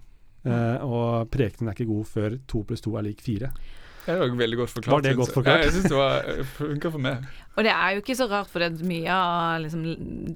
eh, 0.46 0.86
og 0.86 1.30
prekenen 1.32 1.72
er 1.72 1.76
ikke 1.76 1.90
god 1.90 2.12
før 2.12 2.38
to 2.48 2.62
pluss 2.68 2.84
to 2.84 2.96
er 2.98 3.08
lik 3.08 3.24
fire. 3.24 3.52
Det 4.06 4.14
er 4.14 4.22
jo 4.30 4.36
veldig 4.38 4.56
godt 4.60 4.70
forklart. 4.70 4.92
Var 4.94 5.02
det 5.02 5.16
godt 5.18 5.32
forklart? 5.34 5.60
Ja, 5.60 5.66
jeg 5.66 5.72
syns 5.74 5.90
det 5.90 6.46
funka 6.56 6.90
for 6.94 7.02
meg. 7.02 7.24
Og 7.56 7.64
det 7.64 7.72
er 7.72 7.94
jo 7.96 8.02
ikke 8.02 8.14
så 8.18 8.26
rart, 8.28 8.50
for 8.52 8.60
mye 8.86 9.12
av 9.16 9.62
liksom, 9.64 9.84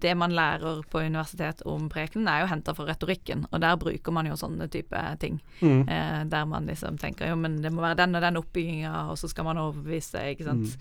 det 0.00 0.14
man 0.16 0.32
lærer 0.32 0.80
på 0.90 1.02
universitet 1.04 1.60
om 1.68 1.88
prekenen, 1.92 2.26
er 2.32 2.40
jo 2.42 2.48
henta 2.50 2.72
fra 2.74 2.86
retorikken, 2.88 3.44
og 3.52 3.60
der 3.60 3.76
bruker 3.76 4.14
man 4.16 4.26
jo 4.30 4.38
sånne 4.40 4.66
type 4.72 5.02
ting. 5.20 5.36
Mm. 5.60 5.82
Eh, 5.84 6.22
der 6.32 6.48
man 6.48 6.66
liksom 6.66 6.96
tenker 6.98 7.28
jo, 7.28 7.36
men 7.36 7.60
det 7.62 7.70
må 7.76 7.84
være 7.84 7.98
den 8.02 8.16
og 8.16 8.24
den 8.24 8.40
oppbygginga, 8.40 8.94
og 9.12 9.18
så 9.20 9.28
skal 9.28 9.44
man 9.50 9.60
overbevise, 9.60 10.24
ikke 10.32 10.48
sant. 10.48 10.78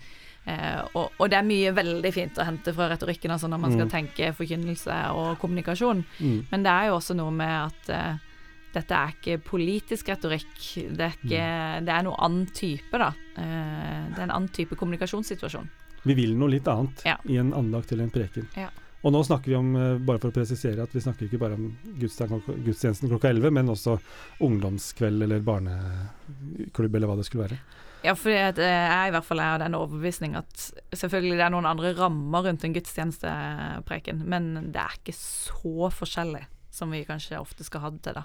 Eh, 0.48 0.80
og, 0.96 1.12
og 1.20 1.28
det 1.30 1.36
er 1.38 1.44
mye 1.46 1.74
veldig 1.76 2.12
fint 2.16 2.40
å 2.40 2.48
hente 2.48 2.72
fra 2.74 2.88
retorikken, 2.94 3.30
altså 3.36 3.46
når 3.52 3.60
man 3.66 3.76
skal 3.76 3.86
Mm. 3.86 3.92
tenke 3.92 4.32
forkynnelse 4.40 4.96
og 5.12 5.38
kommunikasjon. 5.38 6.02
Mm. 6.24 6.40
Men 6.50 6.64
det 6.64 6.72
er 6.72 6.88
jo 6.88 6.96
også 6.96 7.14
noe 7.20 7.30
med 7.30 7.52
at 7.68 7.92
eh, 7.92 8.26
dette 8.74 8.94
er 8.96 9.14
ikke 9.16 9.38
politisk 9.42 10.08
retorikk. 10.12 10.52
Det 10.96 11.06
er, 11.06 11.16
ikke, 11.16 11.46
det 11.86 11.94
er 11.94 12.04
noe 12.06 12.18
annen 12.22 12.46
type, 12.54 12.98
da. 13.00 13.10
Eh, 13.36 14.04
det 14.12 14.18
er 14.20 14.26
en 14.28 14.34
annen 14.36 14.52
type 14.54 14.76
kommunikasjonssituasjon. 14.78 15.68
Vi 16.04 16.14
vil 16.16 16.36
noe 16.38 16.48
litt 16.54 16.68
annet 16.70 17.02
Ja. 17.04 17.16
i 17.28 17.36
en 17.36 17.52
anlagt 17.52 17.88
til 17.92 18.00
en 18.00 18.10
preken. 18.10 18.46
Ja. 18.56 18.70
Og 19.02 19.12
nå 19.14 19.22
snakker 19.24 19.48
vi 19.48 19.54
om, 19.56 19.74
eh, 19.76 19.98
bare 19.98 20.18
for 20.20 20.30
å 20.30 20.34
presisere, 20.36 20.82
at 20.82 20.92
vi 20.92 21.00
snakker 21.00 21.24
ikke 21.26 21.38
bare 21.40 21.54
om 21.54 21.70
gudstjenesten 21.98 22.42
klokka- 22.44 22.64
gudstjenesten 22.64 23.08
11, 23.10 23.50
men 23.50 23.66
også 23.68 23.98
ungdomskveld 24.40 25.22
eller 25.22 25.40
barneklubb 25.40 26.94
eller 26.94 27.08
hva 27.08 27.16
det 27.16 27.26
skulle 27.26 27.48
være. 27.48 27.58
Ja, 28.04 28.14
for 28.16 28.30
jeg 28.32 28.56
er 28.56 29.08
i 29.08 29.12
hvert 29.12 29.24
fall 29.24 29.40
av 29.44 29.58
den 29.60 29.74
overbevisning 29.76 30.34
at 30.38 30.70
selvfølgelig 30.96 31.36
det 31.36 31.44
er 31.44 31.52
noen 31.52 31.68
andre 31.68 31.92
rammer 31.98 32.46
rundt 32.46 32.64
en 32.64 32.72
gudstjenestepreken, 32.72 34.22
men 34.24 34.72
det 34.72 34.80
er 34.80 34.96
ikke 34.96 35.12
så 35.16 35.90
forskjellig 35.92 36.46
som 36.72 36.90
vi 36.94 37.04
kanskje 37.04 37.40
ofte 37.40 37.64
skal 37.66 37.80
ha 37.84 37.90
det 37.90 38.02
til, 38.06 38.14
da. 38.14 38.24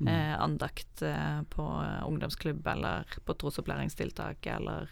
Mm. 0.00 0.08
Eh, 0.08 0.34
andakt 0.40 1.02
eh, 1.04 1.42
på 1.52 1.64
ungdomsklubb 2.06 2.66
eller 2.66 3.04
på 3.24 3.36
trosopplæringstiltak 3.36 4.46
eller 4.46 4.88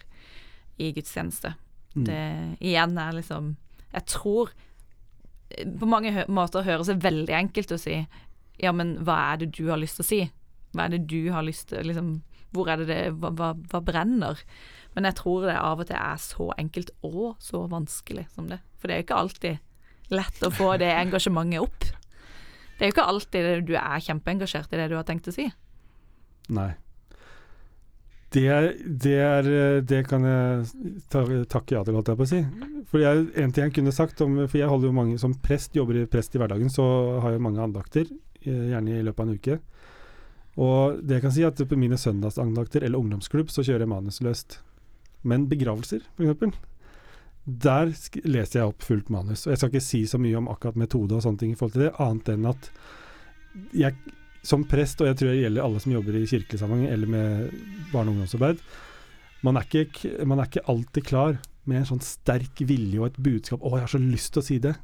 i 0.77 0.91
gudstjeneste. 0.93 1.53
Mm. 1.95 2.03
Det 2.05 2.23
igjen 2.61 2.97
er 3.01 3.15
liksom 3.17 3.55
Jeg 3.89 4.05
tror 4.05 4.51
på 5.79 5.87
mange 5.89 6.11
hø 6.13 6.23
måter 6.29 6.61
høres 6.61 6.91
det 6.91 7.01
veldig 7.01 7.33
enkelt 7.33 7.71
å 7.73 7.79
si 7.81 7.95
Ja, 8.61 8.69
men 8.75 8.99
hva 9.01 9.15
er 9.31 9.39
det 9.41 9.47
du 9.57 9.71
har 9.71 9.81
lyst 9.81 9.97
til 9.97 10.05
å 10.05 10.09
si? 10.09 10.19
Hva 10.75 10.85
er 10.85 10.93
det 10.93 11.07
du 11.09 11.31
har 11.33 11.45
lyst 11.47 11.71
til 11.71 11.89
liksom, 11.89 12.19
Hvor 12.53 12.69
er 12.69 12.83
det 12.83 12.89
det 12.91 12.99
hva, 13.17 13.31
hva, 13.33 13.53
hva 13.71 13.81
brenner? 13.81 14.43
Men 14.93 15.09
jeg 15.09 15.17
tror 15.17 15.47
det 15.49 15.57
av 15.57 15.81
og 15.81 15.89
til 15.89 15.97
er 15.97 16.21
så 16.21 16.51
enkelt 16.57 16.93
og 17.05 17.41
så 17.41 17.63
vanskelig 17.69 18.27
som 18.33 18.47
det. 18.49 18.57
For 18.77 18.89
det 18.89 18.95
er 18.95 19.01
jo 19.01 19.07
ikke 19.07 19.19
alltid 19.23 20.13
lett 20.13 20.45
å 20.45 20.49
få 20.53 20.71
det 20.81 20.89
engasjementet 20.97 21.61
opp. 21.61 21.85
Det 22.79 22.85
er 22.85 22.93
jo 22.93 22.95
ikke 22.95 23.09
alltid 23.11 23.65
du 23.67 23.73
er 23.75 24.03
kjempeengasjert 24.05 24.71
i 24.71 24.77
det 24.79 24.85
du 24.87 24.95
har 24.95 25.03
tenkt 25.07 25.27
å 25.27 25.33
si. 25.35 25.49
Nei. 26.55 26.69
Det, 28.31 28.45
er, 28.45 28.67
det, 28.85 29.15
er, 29.19 29.47
det 29.89 29.99
kan 30.07 30.23
jeg 30.23 30.93
ta, 31.11 31.23
takke 31.49 31.75
ja 31.75 31.81
til, 31.83 31.97
holdt 31.97 32.11
jeg 32.13 32.19
på 32.19 32.27
å 32.27 32.29
si. 32.29 32.39
For 32.91 33.03
jeg, 33.03 33.25
en 33.41 33.51
ting 33.51 33.67
jeg 33.67 33.75
kunne 33.79 33.93
sagt 33.93 34.21
om 34.23 34.37
For 34.45 34.59
jeg 34.61 34.69
holder 34.69 34.91
jo 34.91 34.95
mange 34.95 35.17
som 35.21 35.33
prest, 35.43 35.75
jobber 35.75 36.05
prest 36.13 36.37
i 36.37 36.41
hverdagen, 36.41 36.71
så 36.71 36.85
har 37.25 37.35
jeg 37.35 37.43
mange 37.43 37.63
andakter, 37.65 38.07
eh, 38.45 38.69
gjerne 38.71 38.95
i 38.95 39.03
løpet 39.03 39.25
av 39.25 39.27
en 39.27 39.41
uke. 39.41 39.59
Og 40.59 41.01
det 41.03 41.17
jeg 41.17 41.25
kan 41.25 41.35
si 41.35 41.43
er 41.43 41.51
at 41.51 41.65
på 41.67 41.79
mine 41.79 41.99
søndagsandakter 41.99 42.85
eller 42.85 43.01
ungdomsklubb 43.01 43.51
så 43.51 43.65
kjører 43.65 43.87
jeg 43.87 43.93
manusløst. 43.97 44.59
Men 45.27 45.49
begravelser, 45.51 46.05
f.eks. 46.15 46.59
Der 47.57 47.85
leser 48.25 48.59
jeg 48.59 48.67
opp 48.69 48.81
fullt 48.85 49.09
manus. 49.09 49.47
Og 49.47 49.51
jeg 49.53 49.57
skal 49.57 49.69
ikke 49.73 49.81
si 49.85 50.03
så 50.05 50.19
mye 50.21 50.37
om 50.37 50.47
akkurat 50.51 50.75
metode 50.77 51.15
og 51.17 51.23
sånne 51.23 51.39
ting 51.39 51.51
i 51.51 51.55
forhold 51.55 51.73
til 51.73 51.85
det, 51.87 51.93
annet 51.99 52.29
enn 52.35 52.45
at 52.49 52.69
jeg 53.73 53.95
som 54.43 54.63
prest, 54.69 55.01
og 55.01 55.07
jeg 55.09 55.17
tror 55.19 55.31
det 55.33 55.41
gjelder 55.41 55.63
alle 55.65 55.79
som 55.83 55.91
jobber 55.91 56.15
i 56.15 56.25
kirkelig 56.29 56.59
sammenheng 56.61 56.91
eller 56.93 57.07
med 57.07 57.49
barne- 57.91 58.11
og 58.11 58.15
ungdomsarbeid, 58.15 58.59
man 59.43 59.57
er, 59.57 59.65
ikke, 59.67 60.11
man 60.27 60.39
er 60.39 60.47
ikke 60.47 60.63
alltid 60.67 61.03
klar 61.07 61.37
med 61.65 61.77
en 61.81 61.85
sånn 61.89 62.01
sterk 62.03 62.61
vilje 62.67 62.99
og 62.99 63.07
et 63.07 63.17
budskap 63.23 63.59
'Å, 63.61 63.71
jeg 63.75 63.79
har 63.87 63.87
så 63.87 63.99
lyst 63.99 64.33
til 64.33 64.41
å 64.41 64.45
si 64.45 64.59
det', 64.59 64.77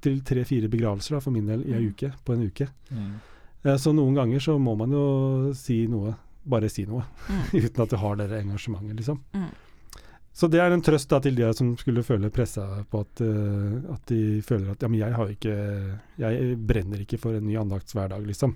til 0.00 0.20
tre-fire 0.20 0.68
begravelser 0.68 1.16
da, 1.16 1.20
for 1.20 1.30
min 1.32 1.46
del 1.46 1.62
i 1.66 1.72
ei 1.72 1.80
Mm. 1.80 1.88
uke, 1.92 2.12
på 2.24 2.32
en 2.34 2.46
uke. 2.46 2.68
Mm. 2.92 3.78
Så 3.78 3.92
noen 3.94 4.14
ganger 4.14 4.38
så 4.38 4.58
må 4.60 4.76
man 4.76 4.90
jo 4.92 5.52
si 5.54 5.86
noe, 5.86 6.14
bare 6.46 6.68
si 6.70 6.84
noe, 6.84 7.02
Mm. 7.28 7.42
uten 7.64 7.82
at 7.82 7.90
du 7.90 7.96
har 7.96 8.16
det 8.16 8.30
engasjementet, 8.30 8.96
liksom. 8.96 9.20
Mm. 9.34 9.50
Så 10.36 10.50
det 10.52 10.60
er 10.60 10.72
en 10.72 10.84
trøst 10.84 11.08
da 11.08 11.20
til 11.24 11.38
de 11.38 11.48
som 11.56 11.70
skulle 11.80 12.04
føle 12.04 12.28
pressa 12.34 12.66
på 12.90 13.00
at, 13.06 13.22
uh, 13.24 13.94
at 13.94 14.02
de 14.10 14.42
føler 14.44 14.74
at 14.74 14.84
ja, 14.84 14.90
men 14.92 15.00
jeg 15.00 15.36
ikke 15.38 15.54
Jeg 16.20 16.58
brenner 16.60 17.00
ikke 17.00 17.20
for 17.22 17.38
en 17.38 17.46
ny 17.48 17.56
andaktshverdag, 17.56 18.26
liksom. 18.28 18.52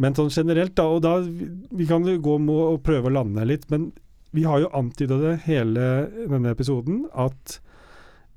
Men 0.00 0.16
sånn 0.16 0.32
generelt, 0.32 0.74
da, 0.76 0.84
og 0.84 1.02
da 1.04 1.16
Vi 1.24 1.88
kan 1.88 2.04
jo 2.04 2.20
gå 2.20 2.36
å 2.36 2.76
prøve 2.84 3.08
å 3.08 3.16
lande 3.16 3.46
litt, 3.48 3.68
men 3.72 3.90
vi 4.30 4.44
har 4.46 4.60
jo 4.62 4.70
antyda 4.78 5.16
det 5.18 5.32
hele 5.48 5.86
denne 6.30 6.52
episoden, 6.54 7.08
at 7.18 7.56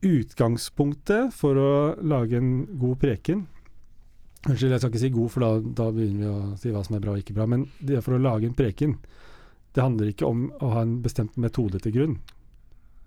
utgangspunktet 0.04 1.36
for 1.38 1.60
å 1.60 1.74
lage 2.02 2.40
en 2.40 2.64
god 2.82 2.98
preken 3.04 3.44
Unnskyld, 4.44 4.74
jeg 4.74 4.82
skal 4.82 4.92
ikke 4.92 5.00
si 5.00 5.10
god, 5.14 5.30
for 5.32 5.44
da, 5.44 5.50
da 5.78 5.86
begynner 5.96 6.24
vi 6.26 6.32
å 6.32 6.56
si 6.60 6.72
hva 6.74 6.82
som 6.84 6.98
er 6.98 7.04
bra 7.06 7.14
og 7.14 7.22
ikke 7.22 7.36
bra. 7.38 7.46
Men 7.48 7.62
det 7.80 7.96
er 7.96 8.02
for 8.04 8.18
å 8.18 8.20
lage 8.20 8.50
en 8.50 8.58
preken, 8.58 8.98
det 9.74 9.82
handler 9.84 10.12
ikke 10.12 10.28
om 10.30 10.48
å 10.62 10.70
ha 10.76 10.84
en 10.86 11.00
bestemt 11.02 11.36
metode 11.42 11.80
til 11.82 11.96
grunn. 11.96 12.16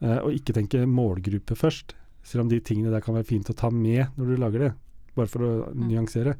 Eh, 0.02 0.18
og 0.18 0.33
ikke 0.35 0.55
tenke 0.57 0.83
målgruppe 0.90 1.57
først, 1.57 1.94
selv 2.26 2.44
om 2.44 2.48
de 2.50 2.59
tingene 2.61 2.90
der 2.90 3.00
kan 3.05 3.14
være 3.14 3.29
fint 3.29 3.48
å 3.52 3.57
ta 3.57 3.70
med 3.70 4.16
når 4.18 4.26
du 4.33 4.37
lager 4.42 4.59
det. 4.66 4.72
Bare 5.16 5.31
for 5.31 5.40
å 5.46 5.52
Mm. 5.72 5.88
nyansere. 5.88 6.37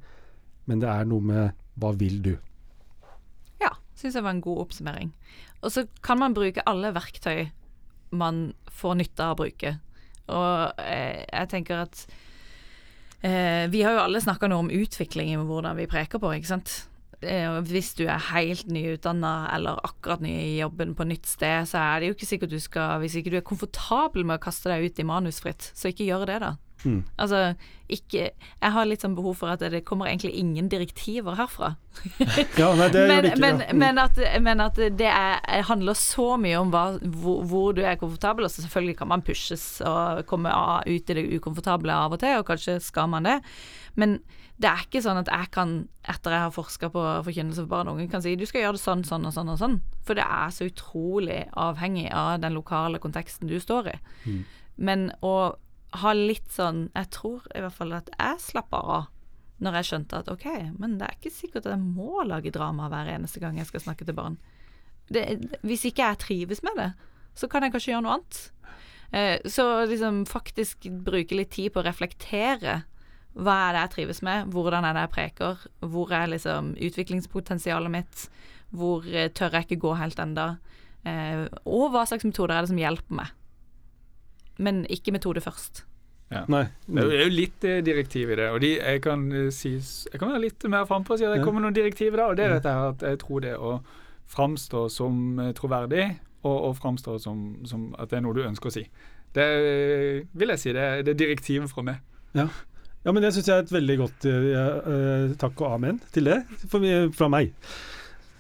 Men 0.67 0.81
det 0.81 0.89
er 0.89 1.05
noe 1.05 1.21
med 1.21 1.53
hva 1.79 1.93
vil 1.97 2.21
du? 2.23 2.39
Ja, 3.61 3.71
syns 3.95 4.15
jeg 4.15 4.23
var 4.23 4.31
en 4.35 4.41
god 4.41 4.59
oppsummering. 4.67 5.13
Og 5.63 5.71
så 5.71 5.87
kan 6.03 6.19
man 6.19 6.35
bruke 6.35 6.63
alle 6.67 6.93
verktøy 6.93 7.51
man 8.11 8.55
får 8.71 8.97
nytte 8.97 9.21
av 9.21 9.37
å 9.37 9.41
bruke. 9.45 9.79
Og 10.29 10.73
eh, 10.81 11.25
jeg 11.33 11.49
tenker 11.49 11.83
at 11.85 12.07
eh, 13.23 13.67
Vi 13.71 13.83
har 13.83 13.93
jo 13.95 14.03
alle 14.03 14.21
snakka 14.21 14.49
nå 14.49 14.59
om 14.59 14.71
utvikling 14.71 15.31
i 15.33 15.37
hvordan 15.39 15.77
vi 15.77 15.87
preker 15.87 16.19
på, 16.19 16.35
ikke 16.35 16.51
sant. 16.51 16.89
Eh, 17.25 17.61
hvis 17.71 17.95
du 17.97 18.05
er 18.05 18.21
helt 18.35 18.69
nyutdanna 18.69 19.49
eller 19.55 19.81
akkurat 19.87 20.21
ny 20.21 20.35
i 20.35 20.59
jobben 20.61 20.93
på 20.99 21.07
nytt 21.09 21.29
sted, 21.31 21.65
så 21.71 21.81
er 21.81 22.01
det 22.01 22.11
jo 22.11 22.17
ikke 22.17 22.29
sikkert 22.29 22.53
du 22.53 22.61
skal 22.61 23.01
Hvis 23.01 23.17
ikke 23.17 23.33
du 23.33 23.39
er 23.41 23.47
komfortabel 23.47 24.27
med 24.27 24.37
å 24.37 24.45
kaste 24.45 24.69
deg 24.69 24.85
ut 24.85 25.01
i 25.01 25.07
manusfritt, 25.09 25.71
så 25.73 25.89
ikke 25.93 26.09
gjør 26.11 26.27
det, 26.29 26.41
da. 26.45 26.53
Mm. 26.87 27.01
Altså, 27.19 27.41
ikke 27.91 28.31
Jeg 28.31 28.73
har 28.75 28.87
litt 28.87 29.03
sånn 29.03 29.15
behov 29.19 29.37
for 29.41 29.51
at 29.53 29.63
det 29.63 29.85
kommer 29.87 30.09
egentlig 30.11 30.33
ingen 30.39 30.71
direktiver 30.71 31.37
herfra. 31.39 31.75
Ja, 32.61 32.73
nei, 32.79 32.89
det 32.95 33.03
men, 33.07 33.13
gjør 33.13 33.27
det 33.27 33.33
ikke. 33.33 33.43
men. 33.43 33.61
Mm. 33.61 33.79
men, 33.83 34.01
at, 34.03 34.23
men 34.43 34.65
at 34.65 34.81
det 34.99 35.11
er, 35.11 35.67
handler 35.69 35.99
så 35.99 36.29
mye 36.41 36.61
om 36.61 36.73
hva, 36.75 36.87
hvor, 37.03 37.45
hvor 37.51 37.77
du 37.77 37.83
er 37.85 37.99
komfortabel. 38.01 38.49
Altså, 38.49 38.65
selvfølgelig 38.65 38.99
kan 39.03 39.11
man 39.13 39.27
pushes 39.27 39.67
og 39.87 40.25
komme 40.31 40.55
ut 40.87 41.13
i 41.13 41.19
det 41.19 41.29
ukomfortable 41.37 41.95
av 41.95 42.17
og 42.17 42.23
til, 42.23 42.41
og 42.41 42.49
kanskje 42.49 42.79
skal 42.85 43.11
man 43.13 43.29
det. 43.29 43.39
Men 43.97 44.19
det 44.57 44.69
er 44.71 44.85
ikke 44.87 45.03
sånn 45.05 45.21
at 45.21 45.29
jeg 45.29 45.51
kan, 45.53 45.73
etter 46.09 46.33
jeg 46.33 46.45
har 46.47 46.55
forska 46.55 46.89
på 46.93 47.03
forkynnelse 47.27 47.67
for 47.67 47.73
barn 47.75 47.91
og 47.91 47.99
unge, 47.99 48.09
kan 48.13 48.23
si 48.25 48.33
du 48.41 48.47
skal 48.49 48.63
gjøre 48.65 48.79
det 48.79 48.85
sånn, 48.85 49.05
sånn 49.05 49.29
og 49.29 49.35
sånn 49.37 49.53
og 49.53 49.61
sånn. 49.61 49.77
For 50.09 50.17
det 50.17 50.25
er 50.25 50.55
så 50.55 50.69
utrolig 50.71 51.43
avhengig 51.61 52.09
av 52.17 52.39
den 52.41 52.57
lokale 52.57 53.01
konteksten 53.03 53.51
du 53.51 53.59
står 53.61 53.93
i. 53.93 53.97
Mm. 54.25 54.41
Men 54.89 55.07
å 55.25 55.37
ha 55.95 56.13
litt 56.17 56.49
sånn 56.53 56.89
Jeg 56.97 57.09
tror 57.15 57.45
i 57.55 57.61
hvert 57.63 57.77
fall 57.77 57.95
at 57.97 58.09
jeg 58.13 58.43
slapper 58.43 58.91
av 58.97 59.05
når 59.63 59.79
jeg 59.79 59.89
skjønte 59.89 60.19
at 60.21 60.29
OK, 60.29 60.47
men 60.77 60.99
det 61.01 61.07
er 61.07 61.17
ikke 61.17 61.33
sikkert 61.33 61.65
at 61.65 61.73
jeg 61.73 61.81
må 61.81 62.25
lage 62.29 62.53
drama 62.53 62.91
hver 62.93 63.09
eneste 63.15 63.41
gang 63.41 63.57
jeg 63.57 63.69
skal 63.71 63.87
snakke 63.87 64.05
til 64.05 64.17
barn. 64.19 64.37
Det, 65.09 65.23
hvis 65.65 65.87
ikke 65.89 66.11
jeg 66.11 66.21
trives 66.21 66.61
med 66.67 66.77
det, 66.77 66.91
så 67.37 67.49
kan 67.49 67.65
jeg 67.65 67.73
kanskje 67.73 67.95
gjøre 67.95 68.05
noe 68.05 68.19
annet. 68.19 68.41
Eh, 69.17 69.39
så 69.49 69.87
liksom 69.89 70.27
faktisk 70.29 70.91
bruke 71.07 71.39
litt 71.39 71.55
tid 71.57 71.73
på 71.73 71.81
å 71.81 71.87
reflektere. 71.87 72.83
Hva 73.37 73.57
er 73.67 73.77
det 73.77 73.83
jeg 73.85 73.93
trives 73.95 74.23
med? 74.27 74.53
Hvordan 74.53 74.85
er 74.85 74.97
det 74.97 75.07
jeg 75.07 75.15
preker? 75.15 75.65
Hvor 75.85 76.13
er 76.17 76.31
liksom 76.33 76.75
utviklingspotensialet 76.89 77.93
mitt? 77.93 78.29
Hvor 78.77 79.09
eh, 79.09 79.31
tør 79.33 79.57
jeg 79.57 79.69
ikke 79.69 79.83
gå 79.87 79.97
helt 80.01 80.21
enda? 80.21 80.51
Eh, 81.07 81.47
og 81.65 81.93
hva 81.95 82.07
slags 82.09 82.27
metoder 82.27 82.57
er 82.57 82.65
det 82.65 82.73
som 82.73 82.81
hjelper 82.81 83.21
meg? 83.23 83.35
Men 84.59 84.85
ikke 84.93 85.13
metode 85.15 85.43
først. 85.45 85.85
Nei. 86.51 86.65
Det 86.89 87.05
er 87.05 87.23
jo- 87.23 87.31
litt 87.37 87.65
eh, 87.65 87.83
direktiv 87.87 88.31
i 88.33 88.37
det, 88.37 88.49
og 88.51 88.61
de, 88.61 88.73
jeg, 88.81 89.01
kan, 89.03 89.21
eh, 89.33 89.51
si, 89.55 89.77
jeg 89.79 90.19
kan 90.19 90.33
være 90.33 90.41
litt 90.43 90.65
mer 90.69 90.85
frampå 90.89 91.15
og 91.15 91.19
si 91.21 91.25
at 91.25 91.37
det 91.37 91.45
kommer 91.45 91.63
noen 91.63 91.75
direktiver 91.77 92.17
da, 92.17 92.27
og 92.33 92.37
det 92.37 92.45
er 92.47 92.55
dette 92.57 92.73
her 92.75 92.89
at 92.91 93.05
jeg 93.07 93.19
tror 93.23 93.41
det 93.45 93.53
å 93.55 93.77
framstå 94.27 94.89
som 94.91 95.39
eh, 95.39 95.53
troverdig, 95.55 96.17
og, 96.43 96.57
og 96.71 96.77
framstå 96.81 97.19
som, 97.23 97.45
som 97.67 97.95
at 97.99 98.11
det 98.11 98.19
er 98.19 98.25
noe 98.27 98.35
du 98.35 98.43
ønsker 98.43 98.71
å 98.71 98.75
si. 98.75 98.83
Det 99.37 99.47
vil 100.35 100.49
jeg 100.55 100.59
si, 100.63 100.73
det, 100.73 101.05
det 101.07 101.15
er 101.15 101.21
direktivet 101.21 101.71
fra 101.71 101.83
meg. 101.87 102.03
Ja, 103.07 103.13
men 103.13 103.23
det 103.23 103.33
syns 103.35 103.47
jeg 103.47 103.55
er 103.55 103.63
et 103.63 103.73
veldig 103.75 103.97
godt 104.01 104.25
uh, 104.27 105.35
takk 105.39 105.61
og 105.63 105.75
amen 105.77 106.01
til 106.15 106.27
det 106.27 106.41
for, 106.67 106.83
fra 107.15 107.29
meg. 107.31 107.53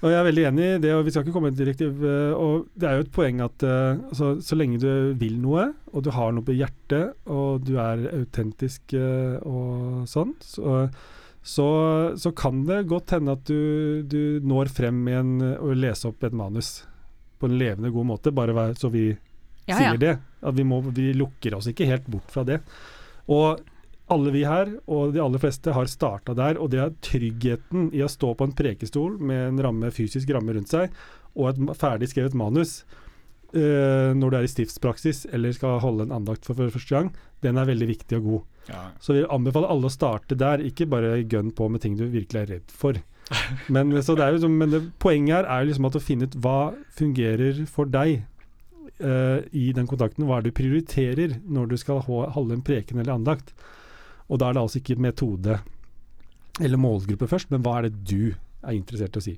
Og 0.03 0.11
jeg 0.13 0.19
er 0.21 0.27
veldig 0.27 0.43
enig 0.51 0.65
i 0.75 0.79
det, 0.83 0.91
og 0.93 1.05
vi 1.07 1.13
skal 1.15 1.25
ikke 1.25 1.33
komme 1.33 1.49
med 1.51 1.57
et 1.57 1.63
direktiv. 1.65 2.03
eh, 2.05 2.33
og 2.37 2.67
det 2.77 2.89
er 2.89 2.99
jo 2.99 3.05
et 3.07 3.13
poeng 3.17 3.39
at 3.45 3.65
eh, 3.65 4.01
altså, 4.11 4.33
så 4.45 4.59
lenge 4.59 4.81
du 4.83 4.89
vil 5.19 5.39
noe, 5.41 5.71
og 5.93 6.05
du 6.05 6.11
har 6.13 6.35
noe 6.37 6.45
på 6.45 6.57
hjertet, 6.57 7.15
og 7.33 7.65
du 7.65 7.77
er 7.81 8.05
autentisk 8.13 8.93
eh, 8.99 9.39
og 9.49 10.05
sånn, 10.11 10.35
så, 10.45 10.83
så, 11.41 11.69
så 12.21 12.33
kan 12.37 12.65
det 12.69 12.83
godt 12.91 13.17
hende 13.17 13.37
at 13.39 13.49
du, 13.49 14.03
du 14.05 14.21
når 14.45 14.69
frem 14.77 15.01
med 15.09 15.19
en, 15.23 15.33
å 15.65 15.73
lese 15.73 16.11
opp 16.11 16.27
et 16.29 16.37
manus 16.37 16.83
på 17.41 17.49
en 17.49 17.57
levende 17.61 17.91
god 17.95 18.11
måte, 18.13 18.33
bare 18.37 18.69
så 18.77 18.93
vi 18.93 19.09
Ja, 19.67 19.77
sier 19.81 19.95
ja. 19.97 20.01
det. 20.01 20.13
At 20.47 20.55
vi, 20.57 20.65
må, 20.69 20.83
vi 20.95 21.11
lukker 21.17 21.57
oss 21.57 21.67
ikke 21.73 21.89
helt 21.89 22.07
bort 22.13 22.29
fra 22.33 22.45
det. 22.47 22.61
Og 23.33 23.59
alle 24.13 24.33
vi 24.35 24.45
her, 24.47 24.71
og 24.87 25.15
de 25.17 25.23
aller 25.23 25.43
fleste, 25.43 25.73
har 25.75 25.89
starta 25.91 26.35
der. 26.39 26.61
Og 26.63 26.71
det 26.73 26.83
er 26.83 26.95
tryggheten 27.05 27.89
i 27.97 28.05
å 28.05 28.11
stå 28.11 28.35
på 28.39 28.47
en 28.47 28.55
prekestol 28.57 29.17
med 29.19 29.49
en 29.49 29.63
ramme, 29.67 29.91
fysisk 29.95 30.31
ramme 30.35 30.55
rundt 30.55 30.71
seg, 30.73 30.95
og 31.37 31.51
et 31.51 31.79
ferdig 31.81 32.09
skrevet 32.13 32.37
manus 32.39 32.81
uh, 33.53 34.13
når 34.17 34.31
du 34.31 34.37
er 34.39 34.47
i 34.47 34.53
stiftspraksis 34.53 35.27
eller 35.37 35.53
skal 35.57 35.81
holde 35.83 36.07
en 36.07 36.15
andakt 36.17 36.47
for 36.49 36.59
første 36.73 36.95
gang, 36.95 37.11
den 37.45 37.59
er 37.61 37.69
veldig 37.69 37.91
viktig 37.91 38.21
og 38.21 38.31
god. 38.31 38.47
Ja. 38.71 38.85
Så 39.03 39.19
vi 39.19 39.27
anbefaler 39.31 39.71
alle 39.75 39.91
å 39.91 39.93
starte 39.93 40.39
der, 40.39 40.65
ikke 40.65 40.89
bare 40.91 41.19
gønn 41.23 41.53
på 41.55 41.69
med 41.71 41.85
ting 41.85 41.99
du 41.99 42.07
virkelig 42.07 42.43
er 42.43 42.51
redd 42.57 42.73
for. 42.73 43.03
Men, 43.75 43.91
så 44.07 44.15
det 44.15 44.23
er 44.25 44.37
jo, 44.37 44.45
sånn- 44.45 44.55
men 44.55 44.71
det, 44.71 44.81
poenget 45.03 45.41
her 45.41 45.49
er 45.51 45.65
liksom 45.67 45.89
at 45.89 45.97
å 45.99 46.03
finne 46.03 46.29
ut 46.31 46.37
hva 46.45 46.77
fungerer 46.95 47.65
for 47.67 47.91
deg 47.91 48.21
uh, 49.03 49.41
i 49.51 49.73
den 49.75 49.89
kontakten. 49.91 50.29
Hva 50.29 50.39
er 50.39 50.47
det 50.47 50.53
du 50.55 50.59
prioriterer 50.61 51.35
når 51.43 51.73
du 51.73 51.77
skal 51.83 52.05
holde 52.07 52.55
en 52.55 52.63
preken 52.67 53.03
eller 53.03 53.17
andakt? 53.19 53.51
Og 54.27 54.41
da 54.41 54.49
er 54.49 54.57
det 54.57 54.63
altså 54.63 54.81
ikke 54.81 54.99
metode 55.01 55.61
eller 56.61 56.81
målgruppe 56.81 57.29
først, 57.29 57.51
men 57.53 57.63
hva 57.65 57.79
er 57.79 57.89
det 57.89 58.05
du 58.09 58.33
er 58.65 58.77
interessert 58.77 59.17
i 59.17 59.21
å 59.21 59.27
si? 59.27 59.35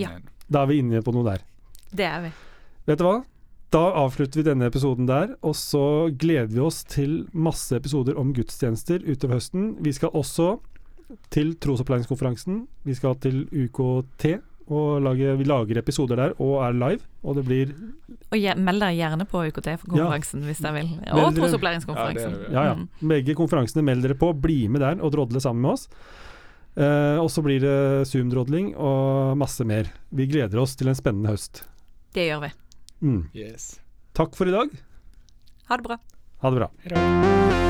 Ja. 0.00 0.14
Da 0.50 0.64
er 0.64 0.70
vi 0.70 0.80
inne 0.80 1.02
på 1.04 1.12
noe 1.14 1.26
der. 1.26 1.44
Det 1.90 2.06
er 2.06 2.24
vi. 2.24 2.32
Vet 2.88 3.00
du 3.00 3.06
hva? 3.06 3.18
Da 3.70 3.82
avslutter 4.00 4.40
vi 4.40 4.46
denne 4.48 4.66
episoden 4.66 5.06
der, 5.06 5.36
og 5.46 5.54
så 5.54 6.10
gleder 6.18 6.50
vi 6.50 6.62
oss 6.64 6.80
til 6.90 7.20
masse 7.30 7.76
episoder 7.76 8.18
om 8.18 8.32
gudstjenester 8.34 9.04
utover 9.06 9.38
høsten. 9.38 9.76
Vi 9.84 9.92
skal 9.94 10.10
også 10.16 10.56
til 11.30 11.52
trosopplæringskonferansen. 11.62 12.64
Vi 12.86 12.96
skal 12.98 13.14
til 13.22 13.44
UKT, 13.50 14.26
og 14.70 15.02
lager, 15.02 15.34
vi 15.36 15.44
lager 15.48 15.80
episoder 15.80 16.16
der 16.20 16.34
og 16.38 16.60
er 16.64 16.76
live. 16.78 17.02
Og 17.26 17.36
det 17.36 17.44
blir 17.48 17.72
Og 18.30 18.38
meld 18.62 18.80
dere 18.80 18.94
gjerne 18.94 19.26
på 19.28 19.42
UKT-konferansen 19.50 20.44
hvis 20.46 20.62
dere 20.62 20.76
vil. 20.78 20.92
Og 21.10 21.34
trosopplæringskonferansen. 21.36 22.36
Ja, 22.48 22.52
Ja, 22.54 22.64
ja. 22.70 22.74
Mm. 22.78 23.08
Begge 23.10 23.34
konferansene, 23.38 23.84
meld 23.86 24.06
dere 24.06 24.18
på. 24.18 24.32
Bli 24.40 24.68
med 24.68 24.80
der 24.84 25.02
og 25.02 25.12
drodle 25.16 25.42
sammen 25.42 25.62
med 25.66 25.74
oss. 25.74 25.88
Eh, 26.78 27.18
og 27.18 27.28
så 27.34 27.42
blir 27.42 27.60
det 27.60 28.06
Zoom-drodling 28.08 28.76
og 28.78 29.36
masse 29.40 29.66
mer. 29.66 29.90
Vi 30.14 30.28
gleder 30.30 30.62
oss 30.62 30.76
til 30.78 30.88
en 30.88 30.98
spennende 30.98 31.34
høst. 31.34 31.64
Det 32.14 32.28
gjør 32.30 32.46
vi. 32.46 32.52
Mm. 33.02 33.24
Yes. 33.34 33.72
Takk 34.14 34.38
for 34.38 34.46
i 34.46 34.54
dag. 34.54 34.70
Ha 35.70 35.76
det 35.76 35.86
bra. 35.86 35.98
Ha 36.42 36.50
det 36.54 36.62
bra. 36.62 36.70
Hei. 36.86 37.69